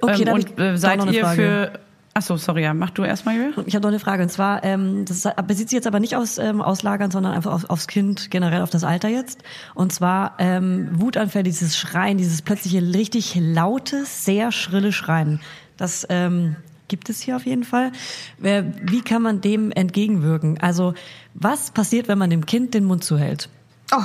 Okay, 0.00 0.20
ähm, 0.20 0.24
dann 0.24 0.28
hab 0.28 0.34
und 0.34 0.50
ich 0.50 0.58
äh, 0.58 0.76
seid 0.76 0.98
noch 0.98 1.06
eine 1.06 1.16
ihr 1.16 1.22
Frage. 1.24 1.36
für. 1.42 1.80
Achso, 2.14 2.36
sorry, 2.36 2.62
ja. 2.64 2.74
Mach 2.74 2.90
du 2.90 3.04
erstmal, 3.04 3.36
Julia. 3.36 3.52
Ich 3.64 3.74
habe 3.74 3.82
noch 3.84 3.88
eine 3.88 3.98
Frage. 3.98 4.22
Und 4.22 4.28
zwar, 4.28 4.62
ähm, 4.64 5.06
das 5.06 5.26
bezieht 5.46 5.70
sich 5.70 5.76
jetzt 5.76 5.86
aber 5.86 5.98
nicht 5.98 6.14
aus 6.14 6.36
ähm, 6.36 6.60
Auslagern, 6.60 7.10
sondern 7.10 7.32
einfach 7.32 7.52
auf, 7.52 7.70
aufs 7.70 7.86
Kind, 7.86 8.30
generell 8.30 8.60
auf 8.60 8.68
das 8.68 8.84
Alter 8.84 9.08
jetzt. 9.08 9.40
Und 9.74 9.94
zwar 9.94 10.34
ähm, 10.38 10.88
Wutanfälle, 10.92 11.44
dieses 11.44 11.74
Schreien, 11.78 12.18
dieses 12.18 12.42
plötzliche 12.42 12.82
richtig 12.82 13.34
laute, 13.40 14.04
sehr 14.04 14.52
schrille 14.52 14.92
Schreien. 14.92 15.40
Das 15.78 16.06
ähm, 16.10 16.56
gibt 16.88 17.08
es 17.08 17.22
hier 17.22 17.34
auf 17.34 17.46
jeden 17.46 17.64
Fall. 17.64 17.92
Wer- 18.36 18.66
Wie 18.82 19.00
kann 19.00 19.22
man 19.22 19.40
dem 19.40 19.72
entgegenwirken? 19.72 20.58
Also, 20.60 20.92
was 21.32 21.70
passiert, 21.70 22.08
wenn 22.08 22.18
man 22.18 22.28
dem 22.28 22.44
Kind 22.44 22.74
den 22.74 22.84
Mund 22.84 23.04
zuhält? 23.04 23.48
oh, 23.90 24.02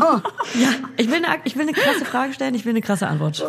oh, 0.00 0.20
Ja, 0.54 0.68
ich 0.96 1.08
will 1.08 1.24
eine, 1.24 1.40
ich 1.44 1.56
will 1.56 1.62
eine 1.62 1.72
krasse 1.72 2.04
Frage 2.04 2.32
stellen, 2.32 2.54
ich 2.54 2.64
will 2.64 2.70
eine 2.70 2.82
krasse 2.82 3.06
Antwort. 3.06 3.44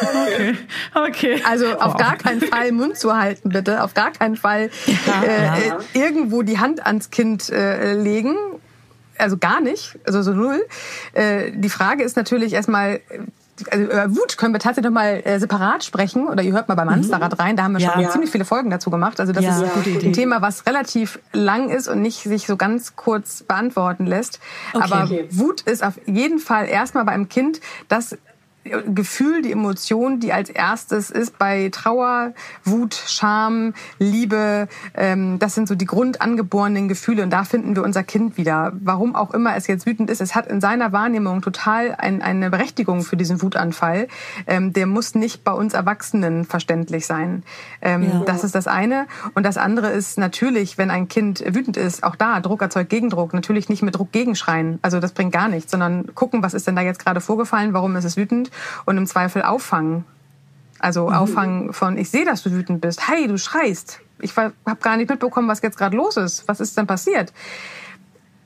Okay. 0.00 0.54
Okay. 0.94 1.42
Also 1.44 1.78
auf 1.78 1.96
gar 1.96 2.16
keinen 2.16 2.40
Fall 2.40 2.72
Mund 2.72 2.98
zu 2.98 3.16
halten, 3.16 3.48
bitte. 3.50 3.82
Auf 3.82 3.94
gar 3.94 4.12
keinen 4.12 4.36
Fall 4.36 4.70
äh, 4.86 5.44
ja. 5.44 5.56
äh, 5.56 5.72
irgendwo 5.92 6.42
die 6.42 6.58
Hand 6.58 6.84
ans 6.84 7.10
Kind 7.10 7.50
äh, 7.50 7.94
legen. 7.94 8.36
Also 9.16 9.36
gar 9.36 9.60
nicht, 9.60 9.98
also 10.04 10.22
so 10.22 10.32
null. 10.32 10.64
Äh, 11.12 11.50
die 11.52 11.68
Frage 11.68 12.04
ist 12.04 12.16
natürlich 12.16 12.52
erstmal, 12.52 13.00
also 13.70 13.84
über 13.84 14.10
Wut 14.16 14.38
können 14.38 14.54
wir 14.54 14.60
tatsächlich 14.60 14.84
nochmal 14.90 15.22
äh, 15.24 15.38
separat 15.38 15.84
sprechen. 15.84 16.28
Oder 16.28 16.42
ihr 16.42 16.52
hört 16.52 16.68
mal 16.68 16.74
beim 16.74 16.90
Hamsterrad 16.90 17.38
rein, 17.38 17.56
da 17.56 17.64
haben 17.64 17.72
wir 17.72 17.80
Ja. 17.80 17.92
schon 17.92 18.00
Ja. 18.02 18.10
ziemlich 18.10 18.30
viele 18.30 18.44
Folgen 18.44 18.70
dazu 18.70 18.90
gemacht. 18.90 19.20
Also 19.20 19.32
das 19.32 19.44
Ja, 19.44 19.62
ist 19.62 19.74
gute 19.74 19.90
Idee. 19.90 20.06
ein 20.08 20.12
Thema, 20.12 20.42
was 20.42 20.66
relativ 20.66 21.18
lang 21.32 21.70
ist 21.70 21.88
und 21.88 22.02
nicht 22.02 22.22
sich 22.22 22.46
so 22.46 22.56
ganz 22.56 22.96
kurz 22.96 23.42
beantworten 23.42 24.06
lässt. 24.06 24.40
Okay. 24.74 24.84
Aber 24.84 25.04
Okay. 25.04 25.26
Wut 25.30 25.60
ist 25.62 25.82
auf 25.84 25.98
jeden 26.06 26.38
Fall 26.38 26.66
erstmal 26.68 27.04
beim 27.04 27.28
Kind 27.28 27.60
das 27.88 28.16
Gefühl, 28.68 29.42
die 29.42 29.52
Emotion, 29.52 30.20
die 30.20 30.32
als 30.32 30.50
erstes 30.50 31.10
ist 31.10 31.38
bei 31.38 31.68
Trauer, 31.70 32.32
Wut, 32.64 32.94
Scham, 32.94 33.74
Liebe. 33.98 34.68
Ähm, 34.94 35.38
das 35.38 35.54
sind 35.54 35.68
so 35.68 35.74
die 35.74 35.86
grundangeborenen 35.86 36.88
Gefühle 36.88 37.22
und 37.22 37.30
da 37.30 37.44
finden 37.44 37.76
wir 37.76 37.82
unser 37.82 38.02
Kind 38.02 38.36
wieder. 38.36 38.72
Warum 38.80 39.14
auch 39.14 39.32
immer 39.32 39.56
es 39.56 39.66
jetzt 39.66 39.86
wütend 39.86 40.10
ist, 40.10 40.20
es 40.20 40.34
hat 40.34 40.46
in 40.46 40.60
seiner 40.60 40.92
Wahrnehmung 40.92 41.42
total 41.42 41.94
ein, 41.96 42.22
eine 42.22 42.50
Berechtigung 42.50 43.02
für 43.02 43.16
diesen 43.16 43.42
Wutanfall. 43.42 44.08
Ähm, 44.46 44.72
der 44.72 44.86
muss 44.86 45.14
nicht 45.14 45.44
bei 45.44 45.52
uns 45.52 45.74
Erwachsenen 45.74 46.44
verständlich 46.44 47.06
sein. 47.06 47.42
Ähm, 47.82 48.02
Ja. 48.02 48.22
Das 48.26 48.44
ist 48.44 48.54
das 48.54 48.66
eine. 48.66 49.06
Und 49.34 49.44
das 49.44 49.56
andere 49.56 49.88
ist 49.88 50.18
natürlich, 50.18 50.78
wenn 50.78 50.90
ein 50.90 51.08
Kind 51.08 51.42
wütend 51.46 51.76
ist, 51.76 52.02
auch 52.04 52.16
da 52.16 52.40
Druck 52.40 52.62
erzeugt 52.62 52.90
Gegendruck. 52.90 53.34
Natürlich 53.34 53.68
nicht 53.68 53.82
mit 53.82 53.96
Druck 53.96 54.12
gegenschreien. 54.12 54.78
Also 54.82 55.00
das 55.00 55.12
bringt 55.12 55.32
gar 55.32 55.48
nichts, 55.48 55.70
sondern 55.70 56.14
gucken, 56.14 56.42
was 56.42 56.54
ist 56.54 56.66
denn 56.66 56.76
da 56.76 56.82
jetzt 56.82 57.04
gerade 57.04 57.20
vorgefallen, 57.20 57.72
warum 57.74 57.96
ist 57.96 58.04
es 58.04 58.16
wütend 58.16 58.50
und 58.84 58.96
im 58.96 59.06
Zweifel 59.06 59.42
auffangen. 59.42 60.04
Also 60.80 61.10
auffangen 61.10 61.72
von, 61.72 61.98
ich 61.98 62.10
sehe, 62.10 62.24
dass 62.24 62.42
du 62.44 62.52
wütend 62.52 62.80
bist. 62.80 63.08
Hey, 63.08 63.26
du 63.26 63.36
schreist. 63.36 64.00
Ich 64.20 64.36
habe 64.36 64.52
gar 64.80 64.96
nicht 64.96 65.10
mitbekommen, 65.10 65.48
was 65.48 65.60
jetzt 65.62 65.76
gerade 65.76 65.96
los 65.96 66.16
ist. 66.16 66.46
Was 66.46 66.60
ist 66.60 66.76
denn 66.76 66.86
passiert? 66.86 67.32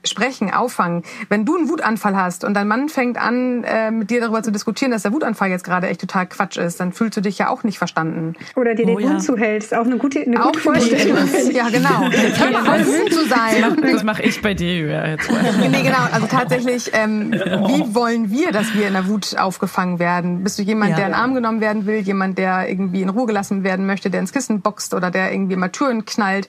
Sprechen, 0.05 0.53
auffangen. 0.53 1.03
Wenn 1.29 1.45
du 1.45 1.57
einen 1.57 1.69
Wutanfall 1.69 2.17
hast 2.17 2.45
und 2.45 2.55
dein 2.55 2.67
Mann 2.69 2.89
fängt 2.89 3.19
an, 3.19 3.65
äh, 3.65 3.91
mit 3.91 4.11
dir 4.11 4.21
darüber 4.21 4.43
zu 4.43 4.51
diskutieren, 4.51 4.91
dass 4.91 5.03
der 5.03 5.13
Wutanfall 5.13 5.51
jetzt 5.51 5.65
gerade 5.65 5.87
echt 5.89 6.01
total 6.01 6.27
Quatsch 6.27 6.57
ist, 6.57 6.81
dann 6.81 6.93
fühlst 6.93 7.17
du 7.17 7.21
dich 7.21 7.39
ja 7.39 7.49
auch 7.49 7.63
nicht 7.65 7.79
verstanden. 7.79 8.35
Oder 8.57 8.75
dir 8.75 8.87
den 8.87 8.97
Oh 8.97 8.99
ja. 8.99 9.09
Mund 9.11 9.23
zuhältst. 9.23 9.75
Auch 9.75 9.85
eine 9.85 9.99
gute, 9.99 10.21
eine 10.21 10.41
Auch 10.43 10.47
gute 10.47 10.61
Vorstellung. 10.61 11.19
Ja, 11.53 11.69
genau. 11.69 12.11
Hör 12.11 12.63
mal 12.63 12.87
wütend 12.87 13.13
zu 13.13 13.27
sein. 13.29 13.77
Das 13.93 14.03
mache 14.05 14.23
ich 14.23 14.41
bei 14.43 14.55
dir, 14.55 14.77
Julia. 14.77 15.07
Jetzt 15.09 15.31
mal. 15.31 15.41
Nee, 15.71 15.83
genau. 15.83 15.99
Also 16.13 16.27
tatsächlich, 16.27 16.91
ähm, 16.95 17.33
wie 17.33 17.95
wollen 17.95 18.31
wir, 18.31 18.53
dass 18.53 18.75
wir 18.75 18.87
in 18.89 18.95
der 18.95 19.07
Wut 19.07 19.37
aufgefangen 19.39 19.99
werden? 19.99 20.43
Bist 20.43 20.59
du 20.59 20.63
jemand, 20.63 20.91
Ja. 20.91 20.97
der 20.97 21.07
in 21.07 21.13
den 21.13 21.19
Arm 21.21 21.35
genommen 21.35 21.61
werden 21.61 21.87
will, 21.87 21.99
jemand, 22.01 22.39
der 22.39 22.69
irgendwie 22.69 23.03
in 23.03 23.09
Ruhe 23.09 23.27
gelassen 23.27 23.65
werden 23.65 23.87
möchte, 23.87 24.11
der 24.11 24.21
ins 24.21 24.33
Kissen 24.33 24.61
boxt 24.63 24.95
oder 24.95 25.11
der 25.11 25.33
irgendwie 25.33 25.57
mal 25.57 25.69
Türen 25.69 26.05
knallt? 26.05 26.49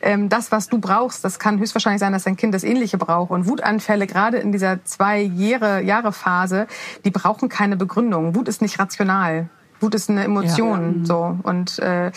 Ähm, 0.00 0.28
das, 0.28 0.52
was 0.52 0.68
du 0.68 0.78
brauchst, 0.78 1.24
das 1.24 1.38
kann 1.38 1.58
höchstwahrscheinlich 1.58 2.00
sein, 2.00 2.12
dass 2.12 2.24
dein 2.24 2.36
Kind 2.36 2.54
das 2.54 2.64
Ähnliche 2.64 2.98
braucht. 2.98 3.30
Und 3.30 3.46
Wutanfälle, 3.48 4.06
gerade 4.06 4.38
in 4.38 4.52
dieser 4.52 4.84
zwei 4.84 5.20
Jahre, 5.20 5.82
Jahre 5.82 6.12
Phase, 6.12 6.66
die 7.04 7.10
brauchen 7.10 7.48
keine 7.48 7.76
Begründung. 7.76 8.34
Wut 8.34 8.48
ist 8.48 8.62
nicht 8.62 8.78
rational. 8.78 9.48
Wut 9.80 9.94
ist 9.94 10.08
eine 10.08 10.24
Emotion, 10.24 11.04
so. 11.04 11.38
Und 11.42 11.78
äh, 11.80 12.10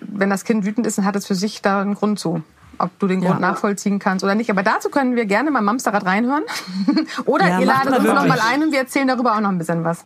wenn 0.00 0.30
das 0.30 0.44
Kind 0.44 0.64
wütend 0.64 0.86
ist, 0.86 0.98
dann 0.98 1.04
hat 1.04 1.16
es 1.16 1.26
für 1.26 1.34
sich 1.34 1.62
da 1.62 1.80
einen 1.80 1.94
Grund 1.94 2.18
zu. 2.18 2.42
Ob 2.76 2.98
du 2.98 3.06
den 3.06 3.20
Grund 3.20 3.34
Ja. 3.40 3.50
nachvollziehen 3.52 4.00
kannst 4.00 4.24
oder 4.24 4.34
nicht. 4.34 4.50
Aber 4.50 4.64
dazu 4.64 4.88
können 4.90 5.14
wir 5.14 5.26
gerne 5.26 5.52
mal 5.52 5.62
Mamsterrad 5.62 6.04
reinhören. 6.04 6.42
oder 7.24 7.46
Ja, 7.48 7.60
ihr 7.60 7.66
ladet 7.66 7.86
uns 7.98 8.04
noch 8.04 8.14
wirklich. 8.24 8.28
mal 8.28 8.40
ein 8.52 8.62
und 8.64 8.72
wir 8.72 8.80
erzählen 8.80 9.06
darüber 9.06 9.36
auch 9.36 9.40
noch 9.40 9.50
ein 9.50 9.58
bisschen 9.58 9.84
was. 9.84 10.04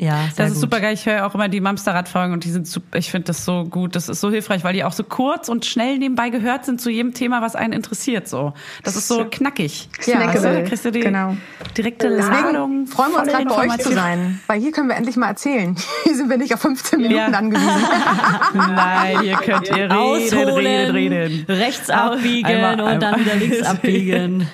Ja, 0.00 0.22
sehr 0.34 0.46
Das 0.46 0.48
ist 0.48 0.54
gut. 0.54 0.60
super 0.62 0.80
geil. 0.80 0.94
Ich 0.94 1.04
höre 1.04 1.26
auch 1.26 1.34
immer 1.34 1.48
die 1.48 1.60
Mamsterrad-Folgen 1.60 2.32
und 2.32 2.44
die 2.44 2.50
sind 2.50 2.66
super. 2.66 2.96
Ich 2.98 3.10
finde 3.10 3.26
das 3.26 3.44
so 3.44 3.64
gut. 3.64 3.94
Das 3.94 4.08
ist 4.08 4.20
so 4.20 4.30
hilfreich, 4.30 4.64
weil 4.64 4.72
die 4.72 4.82
auch 4.82 4.92
so 4.92 5.04
kurz 5.04 5.48
und 5.50 5.66
schnell 5.66 5.98
nebenbei 5.98 6.30
gehört 6.30 6.64
sind 6.64 6.80
zu 6.80 6.88
jedem 6.90 7.12
Thema, 7.12 7.42
was 7.42 7.54
einen 7.54 7.74
interessiert. 7.74 8.26
So, 8.26 8.54
das 8.82 8.96
ist 8.96 9.08
so 9.08 9.26
knackig. 9.30 9.88
Ja, 10.06 10.20
also, 10.20 10.44
da 10.48 10.62
kriegst 10.62 10.86
du 10.86 10.90
die 10.90 11.00
genau. 11.00 11.36
direkte 11.76 12.08
Ladung. 12.08 12.86
Deswegen 12.86 12.86
freuen 12.86 13.12
wir 13.12 13.18
uns 13.20 13.28
gerade 13.28 13.44
bei 13.44 13.56
euch 13.74 13.78
zu 13.78 13.92
sein. 13.92 14.40
Weil 14.46 14.60
hier 14.60 14.72
können 14.72 14.88
wir 14.88 14.96
endlich 14.96 15.16
mal 15.16 15.28
erzählen. 15.28 15.76
Hier 16.04 16.16
sind 16.16 16.30
wir 16.30 16.38
nicht 16.38 16.54
auf 16.54 16.60
15 16.60 16.98
Minuten 17.00 17.16
Ja. 17.16 17.26
angewiesen. 17.38 17.68
Nein, 18.54 19.20
hier 19.22 19.36
könnt 19.36 19.68
ihr 19.68 19.74
reden, 19.76 19.92
Ausholen, 19.92 20.66
reden, 20.66 21.20
reden. 21.20 21.44
rechts 21.48 21.90
abbiegen 21.90 22.46
Einmal- 22.46 22.80
und 22.94 23.00
dann 23.02 23.20
wieder 23.20 23.34
links 23.36 23.62
abbiegen. 23.62 24.48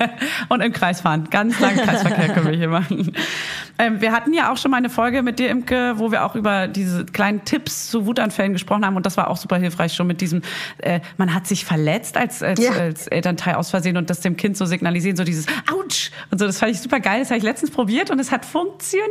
und 0.48 0.60
im 0.60 0.72
Kreis 0.72 1.00
fahren. 1.00 1.26
Ganz 1.30 1.58
langen 1.60 1.78
Kreisverkehr 1.78 2.28
können 2.28 2.46
wir 2.46 2.56
hier 2.56 2.68
machen. 2.68 3.12
Ähm, 3.78 4.00
wir 4.00 4.12
hatten 4.12 4.32
ja 4.32 4.52
auch 4.52 4.56
schon 4.56 4.70
mal 4.70 4.76
eine 4.76 4.90
Folge 4.90 5.22
mit 5.22 5.38
dir, 5.38 5.50
Imke, 5.50 5.94
wo 5.96 6.12
wir 6.12 6.24
auch 6.24 6.34
über 6.34 6.68
diese 6.68 7.04
kleinen 7.06 7.44
Tipps 7.44 7.90
zu 7.90 8.06
Wutanfällen 8.06 8.52
gesprochen 8.52 8.84
haben 8.84 8.96
und 8.96 9.06
das 9.06 9.16
war 9.16 9.28
auch 9.28 9.36
super 9.36 9.56
hilfreich 9.56 9.94
schon 9.94 10.06
mit 10.06 10.20
diesem, 10.20 10.42
äh, 10.78 11.00
man 11.16 11.34
hat 11.34 11.46
sich 11.46 11.64
verletzt 11.64 12.16
als, 12.16 12.42
als, 12.42 12.60
ja. 12.60 12.72
als 12.72 13.06
Elternteil 13.06 13.54
aus 13.54 13.70
Versehen 13.70 13.96
und 13.96 14.10
das 14.10 14.20
dem 14.20 14.36
Kind 14.36 14.56
so 14.56 14.66
signalisieren, 14.66 15.16
so 15.16 15.24
dieses 15.24 15.46
Autsch 15.72 16.10
und 16.30 16.38
so, 16.38 16.46
das 16.46 16.58
fand 16.58 16.72
ich 16.72 16.80
super 16.80 17.00
geil, 17.00 17.20
das 17.20 17.30
habe 17.30 17.38
ich 17.38 17.44
letztens 17.44 17.70
probiert 17.70 18.10
und 18.10 18.18
es 18.18 18.30
hat 18.30 18.44
funktioniert. 18.44 19.10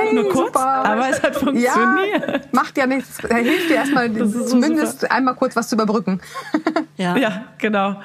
Hey, 0.00 0.14
Nur 0.14 0.28
kurz, 0.28 0.54
super. 0.54 0.66
aber 0.66 1.08
es 1.08 1.22
hat 1.22 1.36
funktioniert. 1.36 2.28
Ja, 2.28 2.40
macht 2.52 2.76
ja 2.76 2.86
nichts, 2.86 3.18
hilft 3.20 3.70
dir 3.70 3.76
erstmal 3.76 4.12
zumindest 4.12 5.00
super. 5.00 5.12
einmal 5.12 5.34
kurz 5.34 5.56
was 5.56 5.68
zu 5.68 5.74
überbrücken. 5.74 6.20
Ja, 6.96 7.16
ja 7.16 7.44
genau. 7.58 7.96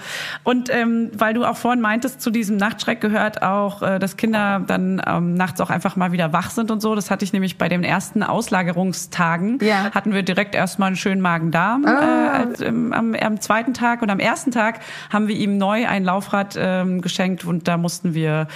Und 0.43 0.69
ähm, 0.73 1.11
weil 1.13 1.33
du 1.33 1.45
auch 1.45 1.57
vorhin 1.57 1.81
meintest, 1.81 2.21
zu 2.21 2.31
diesem 2.31 2.57
Nachtschreck 2.57 3.01
gehört 3.01 3.43
auch, 3.43 3.81
äh, 3.81 3.99
dass 3.99 4.17
Kinder 4.17 4.63
dann 4.65 5.01
ähm, 5.05 5.35
nachts 5.35 5.61
auch 5.61 5.69
einfach 5.69 5.95
mal 5.95 6.11
wieder 6.11 6.33
wach 6.33 6.49
sind 6.49 6.71
und 6.71 6.81
so. 6.81 6.95
Das 6.95 7.11
hatte 7.11 7.23
ich 7.23 7.33
nämlich 7.33 7.57
bei 7.57 7.69
den 7.69 7.83
ersten 7.83 8.23
Auslagerungstagen. 8.23 9.59
Ja. 9.61 9.91
Hatten 9.91 10.13
wir 10.13 10.23
direkt 10.23 10.55
erstmal 10.55 10.87
einen 10.87 10.95
schönen 10.95 11.21
Magen-Darm 11.21 11.85
ah. 11.85 12.45
äh, 12.59 12.63
im, 12.65 12.93
am, 12.93 13.13
am, 13.13 13.39
zweiten 13.39 13.73
Tag. 13.73 14.01
Und 14.01 14.09
am 14.09 14.19
ersten 14.19 14.51
Tag 14.51 14.79
haben 15.11 15.27
wir 15.27 15.35
ihm 15.35 15.57
neu 15.57 15.87
ein 15.87 16.03
Laufrad 16.03 16.57
ähm, 16.59 17.01
geschenkt 17.01 17.45
und 17.45 17.67
da 17.67 17.77
mussten 17.77 18.13
wir 18.13 18.47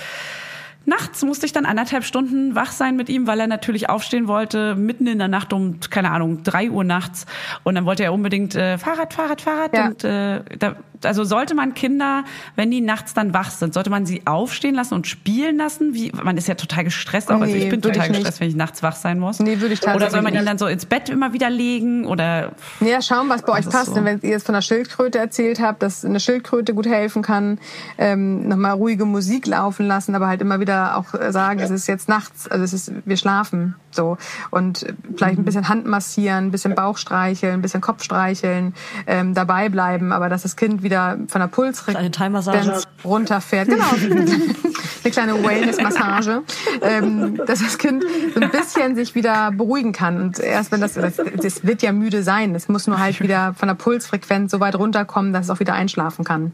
Nachts 0.85 1.23
musste 1.23 1.45
ich 1.45 1.53
dann 1.53 1.65
anderthalb 1.65 2.03
Stunden 2.03 2.55
wach 2.55 2.71
sein 2.71 2.95
mit 2.95 3.07
ihm, 3.07 3.25
weil 3.25 3.39
er 3.39 3.47
natürlich 3.47 3.89
aufstehen 3.89 4.27
wollte, 4.27 4.75
mitten 4.75 5.07
in 5.07 5.17
der 5.17 5.29
Nacht 5.29 5.53
um, 5.53 5.79
keine 5.89 6.11
Ahnung, 6.11 6.43
drei 6.43 6.69
Uhr 6.69 6.83
nachts. 6.83 7.25
Und 7.63 7.75
dann 7.75 7.85
wollte 7.85 8.03
er 8.03 8.13
unbedingt 8.13 8.55
äh, 8.55 8.77
Fahrrad, 8.77 9.13
Fahrrad, 9.13 9.41
Fahrrad. 9.41 9.75
Ja. 9.75 9.87
Und 9.87 10.03
äh, 10.03 10.41
da, 10.59 10.75
also 11.05 11.23
sollte 11.23 11.55
man 11.55 11.73
Kinder, 11.73 12.23
wenn 12.55 12.71
die 12.71 12.81
nachts 12.81 13.13
dann 13.13 13.33
wach 13.33 13.51
sind, 13.51 13.73
sollte 13.73 13.89
man 13.89 14.05
sie 14.05 14.23
aufstehen 14.25 14.75
lassen 14.75 14.93
und 14.93 15.07
spielen 15.07 15.57
lassen? 15.57 15.93
Wie, 15.93 16.11
man 16.11 16.37
ist 16.37 16.47
ja 16.47 16.55
total 16.55 16.83
gestresst 16.83 17.31
auch. 17.31 17.37
Nee, 17.37 17.45
also 17.45 17.55
ich 17.55 17.69
bin 17.69 17.81
total 17.81 18.07
ich 18.07 18.13
gestresst, 18.13 18.39
wenn 18.39 18.49
ich 18.49 18.55
nachts 18.55 18.83
wach 18.83 18.95
sein 18.95 19.19
muss. 19.19 19.39
Nee, 19.39 19.59
würde 19.59 19.73
ich 19.73 19.79
tatsächlich 19.79 20.03
Oder 20.03 20.11
soll 20.11 20.21
man 20.21 20.33
ihn 20.33 20.45
dann 20.45 20.57
so 20.57 20.67
ins 20.67 20.85
Bett 20.85 21.09
immer 21.09 21.33
wieder 21.33 21.49
legen? 21.49 22.05
Oder 22.05 22.53
ja, 22.79 23.01
schauen, 23.01 23.29
was 23.29 23.41
bei 23.41 23.53
euch 23.53 23.69
passt. 23.69 23.95
So. 23.95 24.03
Wenn 24.03 24.19
ihr 24.21 24.29
jetzt 24.29 24.45
von 24.45 24.53
der 24.53 24.61
Schildkröte 24.61 25.19
erzählt 25.19 25.59
habt, 25.59 25.83
dass 25.83 26.05
eine 26.05 26.19
Schildkröte 26.19 26.73
gut 26.73 26.85
helfen 26.85 27.21
kann, 27.21 27.59
ähm, 27.97 28.47
nochmal 28.47 28.73
ruhige 28.73 29.05
Musik 29.05 29.47
laufen 29.47 29.87
lassen, 29.87 30.15
aber 30.15 30.27
halt 30.27 30.41
immer 30.41 30.59
wieder 30.59 30.97
auch 30.97 31.13
äh, 31.13 31.31
sagen, 31.31 31.59
es 31.59 31.69
ist 31.69 31.87
jetzt 31.87 32.09
nachts, 32.09 32.47
also 32.47 32.63
es 32.63 32.73
ist, 32.73 32.91
wir 33.05 33.17
schlafen 33.17 33.75
so 33.91 34.17
und 34.51 34.85
vielleicht 35.15 35.37
ein 35.37 35.45
bisschen 35.45 35.69
Hand 35.69 35.85
massieren, 35.85 36.45
ein 36.45 36.51
bisschen 36.51 36.75
Bauch 36.75 36.97
streicheln, 36.97 37.53
ein 37.53 37.61
bisschen 37.61 37.81
Kopf 37.81 38.03
streicheln, 38.03 38.73
ähm, 39.07 39.33
dabei 39.33 39.69
bleiben, 39.69 40.11
aber 40.11 40.29
dass 40.29 40.43
das 40.43 40.55
Kind 40.55 40.83
wieder 40.83 40.92
von 41.27 41.41
der 41.41 41.47
Pulsfrequenz 41.47 42.87
runterfährt. 43.03 43.69
Genau, 43.69 43.85
eine 45.03 45.11
kleine 45.11 45.43
Wellness-Massage, 45.43 46.43
ähm, 46.81 47.37
dass 47.45 47.59
das 47.59 47.77
Kind 47.77 48.03
so 48.33 48.39
ein 48.39 48.51
bisschen 48.51 48.95
sich 48.95 49.15
wieder 49.15 49.51
beruhigen 49.51 49.91
kann. 49.91 50.21
Und 50.21 50.39
erst 50.39 50.71
wenn 50.71 50.81
das, 50.81 50.93
das, 50.93 51.17
das 51.17 51.65
wird 51.65 51.81
ja 51.81 51.91
müde 51.91 52.23
sein, 52.23 52.55
es 52.55 52.67
muss 52.67 52.87
nur 52.87 52.99
halt 52.99 53.19
wieder 53.19 53.53
von 53.55 53.67
der 53.67 53.75
Pulsfrequenz 53.75 54.51
so 54.51 54.59
weit 54.59 54.75
runterkommen, 54.75 55.33
dass 55.33 55.45
es 55.45 55.49
auch 55.49 55.59
wieder 55.59 55.73
einschlafen 55.73 56.23
kann. 56.25 56.51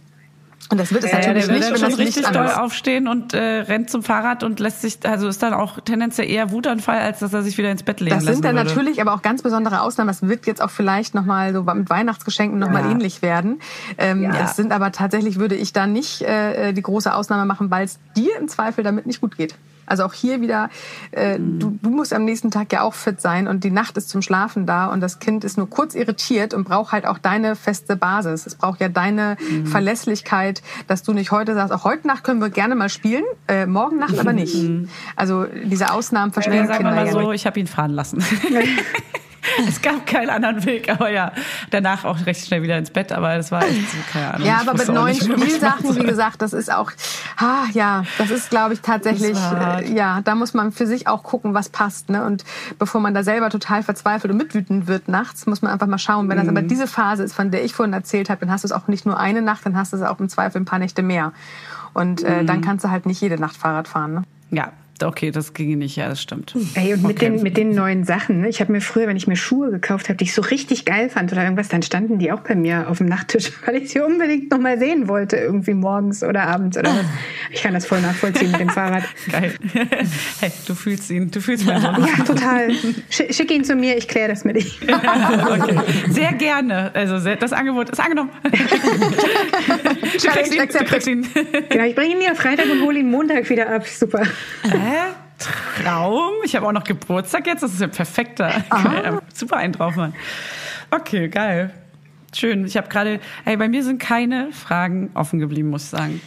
Und 0.72 0.78
das 0.80 0.94
wird 0.94 1.04
es 1.04 1.12
ja, 1.12 1.18
natürlich 1.18 1.46
der 1.48 1.56
nicht, 1.56 1.74
wenn 1.74 1.82
das 1.82 1.98
richtig 1.98 2.28
doll 2.28 2.48
aufstehen 2.48 3.08
und 3.08 3.34
äh, 3.34 3.62
rennt 3.62 3.90
zum 3.90 4.04
Fahrrad 4.04 4.44
und 4.44 4.60
lässt 4.60 4.82
sich, 4.82 5.00
also 5.04 5.28
ist 5.28 5.42
dann 5.42 5.54
auch 5.54 5.80
tendenziell 5.80 6.30
eher 6.30 6.52
Wutanfall, 6.52 7.00
als 7.00 7.20
dass 7.20 7.34
er 7.34 7.42
sich 7.42 7.58
wieder 7.58 7.72
ins 7.72 7.82
Bett 7.82 8.00
legen 8.00 8.16
Das 8.16 8.26
sind 8.26 8.46
dann 8.46 8.56
würde. 8.56 8.70
natürlich 8.70 9.02
aber 9.02 9.14
auch 9.14 9.24
ganz 9.24 9.42
besondere 9.42 9.82
Ausnahmen. 9.82 10.10
Das 10.10 10.22
wird 10.22 10.46
jetzt 10.46 10.62
auch 10.62 10.70
vielleicht 10.70 11.16
nochmal 11.16 11.54
so 11.54 11.64
mit 11.64 11.90
Weihnachtsgeschenken 11.90 12.60
nochmal 12.60 12.86
ja. 12.86 12.92
ähnlich 12.92 13.24
werden. 13.24 13.60
Ähm, 13.98 14.22
ja. 14.22 14.44
Es 14.44 14.56
sind 14.56 14.72
aber 14.72 14.92
tatsächlich, 14.92 15.40
würde 15.40 15.56
ich 15.56 15.74
da 15.74 15.88
nicht 15.88 16.22
äh, 16.22 16.72
die 16.72 16.84
große 16.84 17.14
Ausnahme 17.14 17.46
machen, 17.46 17.72
weil 17.72 17.86
es 17.86 17.98
dir 18.16 18.38
im 18.38 18.48
Zweifel 18.48 18.84
damit 18.84 19.08
nicht 19.08 19.22
gut 19.22 19.38
geht. 19.38 19.56
Also 19.90 20.04
auch 20.04 20.14
hier 20.14 20.42
wieder, 20.42 20.70
äh, 21.12 21.38
mhm. 21.38 21.60
du, 21.60 21.80
du 21.82 21.90
musst 21.90 22.14
am 22.14 22.26
nächsten 22.26 22.52
Tag 22.52 22.72
ja 22.72 22.82
auch 22.82 22.94
fit 22.94 23.22
sein 23.22 23.48
und 23.48 23.64
die 23.64 23.72
Nacht 23.72 23.98
ist 23.98 24.10
zum 24.10 24.22
Schlafen 24.22 24.66
da 24.66 24.88
und 24.88 25.02
das 25.02 25.20
Kind 25.20 25.44
ist 25.44 25.58
nur 25.58 25.70
kurz 25.70 25.96
irritiert 25.96 26.54
und 26.54 26.64
braucht 26.64 26.92
halt 26.92 27.06
auch 27.06 27.18
deine 27.18 27.56
feste 27.56 27.96
Basis. 27.96 28.46
Es 28.46 28.56
braucht 28.56 28.82
ja 28.82 28.90
deine 28.90 29.38
mhm. 29.40 29.66
Verlässlichkeit, 29.66 30.62
dass 30.88 31.04
du 31.04 31.14
nicht 31.14 31.32
heute 31.32 31.54
sagst, 31.54 31.74
auch 31.74 31.84
heute 31.84 32.08
Nacht 32.08 32.24
können 32.24 32.42
wir 32.42 32.50
gerne 32.50 32.76
mal 32.76 32.90
spielen, 32.90 33.24
äh, 33.48 33.66
morgen 33.66 33.98
Nacht 33.98 34.20
aber 34.20 34.34
nicht. 34.34 34.56
Mhm. 34.56 34.90
Also 35.16 35.46
diese 35.46 35.92
Ausnahmen 35.94 36.32
verstehen 36.32 36.68
ja, 36.68 36.78
Kinder 36.78 36.96
mal 36.96 37.06
ja 37.06 37.12
so, 37.12 37.32
Ich 37.32 37.46
habe 37.46 37.60
ihn 37.60 37.68
fahren 37.68 37.92
lassen. 37.92 38.24
es 39.68 39.82
gab 39.82 40.06
keinen 40.06 40.30
anderen 40.30 40.66
Weg, 40.66 40.90
aber 40.90 41.12
ja, 41.12 41.32
danach 41.72 42.06
auch 42.06 42.26
recht 42.26 42.46
schnell 42.46 42.62
wieder 42.62 42.78
ins 42.78 42.92
Bett, 42.92 43.12
aber 43.12 43.36
das 43.36 43.52
war 43.52 43.64
echt 43.64 43.92
so, 43.92 43.98
keine 44.12 44.34
Ahnung. 44.34 44.48
Ja, 44.48 44.62
aber 44.62 44.74
mit 44.74 44.88
neuen 44.90 45.16
Spielsachen, 45.16 45.96
wie 45.96 46.04
gesagt, 46.04 46.42
das 46.42 46.54
ist 46.54 46.72
auch, 46.72 46.92
ah, 47.38 47.66
ja, 47.74 48.04
das 48.18 48.32
ist, 48.32 48.50
glaube 48.50 48.74
ich, 48.74 48.82
tatsächlich, 48.82 49.38
äh, 49.38 49.94
ja, 49.94 50.22
da 50.22 50.36
muss 50.36 50.54
man 50.54 50.72
für 50.72 50.88
sich 50.88 51.08
auch 51.08 51.24
gucken, 51.24 51.54
was 51.54 51.70
passt, 51.70 52.10
ne? 52.10 52.26
Und 52.26 52.44
bevor 52.78 53.02
man 53.02 53.14
da 53.14 53.24
selber 53.24 53.50
total 53.50 53.84
verzweifelt 53.84 54.32
und 54.32 54.38
mitwütend 54.38 54.88
wird 54.88 55.08
nachts, 55.08 55.46
muss 55.46 55.62
man 55.62 55.72
einfach 55.72 55.88
mal 55.88 55.98
schauen. 55.98 56.30
Wenn 56.30 56.38
das 56.38 56.48
aber 56.48 56.62
mhm. 56.62 56.68
diese 56.68 56.88
Phase 56.88 57.24
ist, 57.24 57.34
von 57.34 57.52
der 57.52 57.64
ich 57.64 57.74
vorhin 57.74 57.94
erzählt 57.94 58.30
habe, 58.30 58.42
dann 58.42 58.52
hast 58.52 58.64
du 58.64 58.68
es 58.68 58.72
auch 58.72 58.88
nicht 58.88 59.06
nur 59.06 59.20
eine 59.20 59.42
Nacht, 59.42 59.66
dann 59.66 59.78
hast 59.78 59.94
du 59.94 59.98
es 59.98 60.04
auch 60.04 60.20
im 60.20 60.30
Zweifel 60.30 60.62
ein 60.62 60.66
paar 60.66 60.80
Nächte 60.80 61.02
mehr. 61.02 61.34
Und 61.94 62.24
äh, 62.24 62.42
mhm. 62.42 62.48
dann 62.48 62.62
kannst 62.62 62.86
du 62.86 62.90
halt 62.90 63.06
nicht 63.06 63.22
jede 63.22 63.40
Nacht 63.40 63.58
Fahrrad 63.58 63.88
fahren, 63.88 64.14
ne? 64.14 64.24
Ja, 64.52 64.72
Okay, 65.04 65.32
das 65.32 65.54
ginge 65.54 65.78
nicht, 65.78 65.96
ja, 65.96 66.10
das 66.10 66.22
stimmt. 66.22 66.54
Ey, 66.76 66.94
und 66.94 67.04
mit, 67.04 67.18
okay. 67.18 67.30
den, 67.30 67.44
mit 67.44 67.58
den 67.58 67.70
neuen 67.72 68.04
Sachen, 68.04 68.42
ne? 68.42 68.50
ich 68.50 68.60
habe 68.60 68.72
mir 68.72 68.82
früher, 68.82 69.08
wenn 69.08 69.18
ich 69.18 69.28
mir 69.28 69.36
Schuhe 69.36 69.72
gekauft 69.72 70.10
habe, 70.10 70.18
die 70.18 70.26
ich 70.26 70.34
so 70.34 70.42
richtig 70.42 70.86
geil 70.86 71.10
fand 71.10 71.32
oder 71.32 71.44
irgendwas, 71.44 71.70
dann 71.70 71.82
standen 71.82 72.20
die 72.20 72.32
auch 72.32 72.42
bei 72.42 72.56
mir 72.56 72.90
auf 72.90 72.98
dem 72.98 73.08
Nachttisch, 73.08 73.52
weil 73.66 73.78
ich 73.78 73.92
sie 73.92 74.00
unbedingt 74.00 74.52
noch 74.52 74.60
mal 74.60 74.78
sehen 74.80 75.08
wollte, 75.08 75.38
irgendwie 75.38 75.74
morgens 75.74 76.24
oder 76.24 76.44
abends 76.44 76.78
oder 76.78 76.90
was. 76.90 77.06
Ich 77.52 77.64
kann 77.64 77.74
das 77.74 77.86
voll 77.86 78.02
nachvollziehen 78.02 78.52
mit 78.52 78.60
dem 78.60 78.70
Fahrrad. 78.70 79.04
Geil. 79.32 79.54
Hey, 80.40 80.52
du 80.68 80.76
fühlst 80.76 81.10
ihn, 81.10 81.30
du 81.32 81.42
fühlst 81.42 81.66
meinen 81.66 81.82
Sohn. 81.82 82.06
Ja, 82.06 82.24
total. 82.24 82.70
Schick 83.10 83.52
ihn 83.52 83.64
zu 83.64 83.76
mir, 83.76 83.98
ich 83.98 84.08
kläre 84.08 84.30
das 84.30 84.46
mit 84.46 84.58
ihm. 84.58 84.72
okay. 84.88 85.80
Sehr 86.10 86.34
gerne. 86.34 86.92
Also 86.94 87.20
das 87.36 87.52
Angebot 87.52 87.90
ist 87.90 88.00
angenommen. 88.00 88.30
du 88.44 88.50
kriegst 90.30 90.56
ihn, 90.56 90.68
du 90.68 90.86
kriegst 90.86 91.08
ihn. 91.08 91.28
Genau, 91.70 91.84
ich 91.84 91.96
bringe 91.96 92.14
ihn 92.14 92.20
dir 92.20 92.36
Freitag 92.36 92.66
und 92.72 92.82
hole 92.82 93.00
ihn 93.00 93.10
Montag 93.10 93.50
wieder 93.50 93.70
ab. 93.70 93.86
Super. 93.88 94.24
Hä? 94.90 95.14
Traum? 95.38 96.34
Ich 96.44 96.56
habe 96.56 96.68
auch 96.68 96.72
noch 96.72 96.84
Geburtstag 96.84 97.46
jetzt. 97.46 97.62
Das 97.62 97.74
ist 97.74 97.80
ja 97.80 97.88
perfekter. 97.88 98.64
Ah. 98.70 99.20
Super 99.34 99.58
ein 99.58 99.72
drauf, 99.72 99.96
Mann. 99.96 100.14
Okay, 100.90 101.28
geil. 101.30 101.72
Schön. 102.34 102.66
Ich 102.66 102.76
habe 102.76 102.90
gerade, 102.90 103.20
ey, 103.46 103.56
bei 103.56 103.70
mir 103.70 103.84
sind 103.84 104.00
keine 104.00 104.52
Fragen 104.52 105.12
offen 105.14 105.40
geblieben, 105.40 105.70
muss 105.70 105.84
ich 105.84 105.90
sagen. 105.90 106.22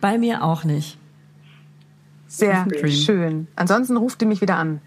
Bei 0.00 0.18
mir 0.18 0.42
auch 0.42 0.64
nicht. 0.64 0.98
Sehr 2.26 2.66
schön. 2.88 3.46
Ansonsten 3.56 3.96
ruft 3.96 4.20
ihr 4.22 4.28
mich 4.28 4.40
wieder 4.40 4.56
an. 4.56 4.80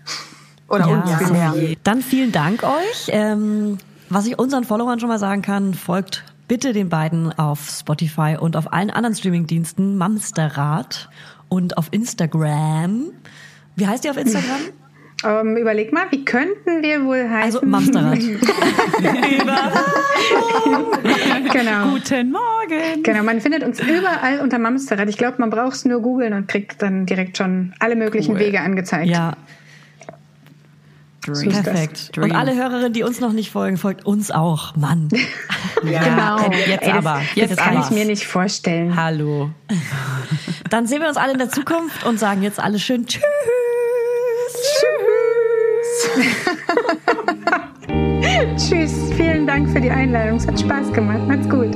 Oder 0.68 0.88
ja, 0.88 0.94
uns 0.94 1.16
vielmehr. 1.16 1.54
Dann 1.84 2.02
vielen 2.02 2.32
Dank 2.32 2.64
euch. 2.64 3.08
Ähm, 3.08 3.78
was 4.10 4.28
ich 4.28 4.38
unseren 4.38 4.64
Followern 4.64 5.00
schon 5.00 5.10
mal 5.10 5.20
sagen 5.20 5.42
kann, 5.42 5.74
folgt 5.74 6.24
bitte 6.48 6.74
den 6.74 6.90
beiden 6.90 7.32
auf 7.40 7.70
Spotify 7.70 8.38
und 8.40 8.58
auf 8.58 8.72
allen 8.72 8.90
anderen 8.90 9.16
Streamingdiensten 9.16 9.98
Mamsterrad 9.98 11.10
und 11.52 11.78
auf 11.78 11.90
Instagram. 11.92 13.12
Wie 13.76 13.86
heißt 13.86 14.06
ihr 14.06 14.12
auf 14.12 14.18
Instagram? 14.18 14.62
Um, 15.24 15.30
ähm, 15.50 15.58
überleg 15.58 15.92
mal, 15.92 16.06
wie 16.10 16.24
könnten 16.24 16.82
wir 16.82 17.04
wohl 17.04 17.30
heißen? 17.30 17.44
Also 17.44 17.60
Mamsterrad. 17.66 18.18
genau. 21.52 21.90
Guten 21.92 22.32
Morgen. 22.32 23.04
Genau, 23.04 23.24
man 23.24 23.42
findet 23.42 23.64
uns 23.64 23.82
überall 23.82 24.40
unter 24.40 24.60
Mamsterrad. 24.60 25.10
Ich 25.10 25.18
glaube, 25.18 25.36
man 25.40 25.50
braucht 25.50 25.74
es 25.74 25.84
nur 25.84 26.02
googeln 26.02 26.32
und 26.34 26.48
kriegt 26.48 26.82
dann 26.82 27.06
direkt 27.06 27.36
schon 27.38 27.74
alle 27.80 27.98
möglichen 27.98 28.36
cool. 28.36 28.40
Wege 28.40 28.62
angezeigt. 28.62 29.10
Ja, 29.10 29.36
Dream. 31.22 31.52
Perfekt. 31.52 32.16
Dream. 32.16 32.32
Und 32.32 32.36
alle 32.36 32.56
Hörerinnen, 32.56 32.94
die 32.94 33.04
uns 33.04 33.20
noch 33.20 33.32
nicht 33.32 33.52
folgen, 33.52 33.78
folgt 33.78 34.06
uns 34.06 34.32
auch. 34.32 34.76
Mann. 34.76 35.10
ja, 35.84 36.04
genau. 36.04 36.52
Jetzt 36.68 36.84
Ey, 36.84 36.92
aber. 36.92 37.22
Jetzt 37.36 37.52
das 37.52 37.58
kann 37.58 37.78
aber. 37.78 37.86
ich 37.86 37.92
mir 37.92 38.06
nicht 38.06 38.26
vorstellen. 38.26 38.96
Hallo. 38.96 39.52
Dann 40.70 40.88
sehen 40.88 41.02
wir 41.02 41.08
uns 41.08 41.18
alle 41.18 41.34
in 41.34 41.40
der 41.40 41.50
Zukunft 41.50 42.04
und 42.06 42.20
sagen 42.20 42.42
jetzt 42.42 42.60
alle 42.60 42.80
schön 42.80 43.06
Tschüss. 43.06 43.22
Tschüss. 44.80 46.26
Tschüss. 48.58 49.14
Vielen 49.16 49.46
Dank 49.46 49.70
für 49.70 49.82
die 49.82 49.92
Einladung. 49.92 50.38
Es 50.38 50.48
hat 50.48 50.60
Spaß 50.60 50.92
gemacht. 50.94 51.22
Macht's 51.28 51.50
gut. 51.50 51.76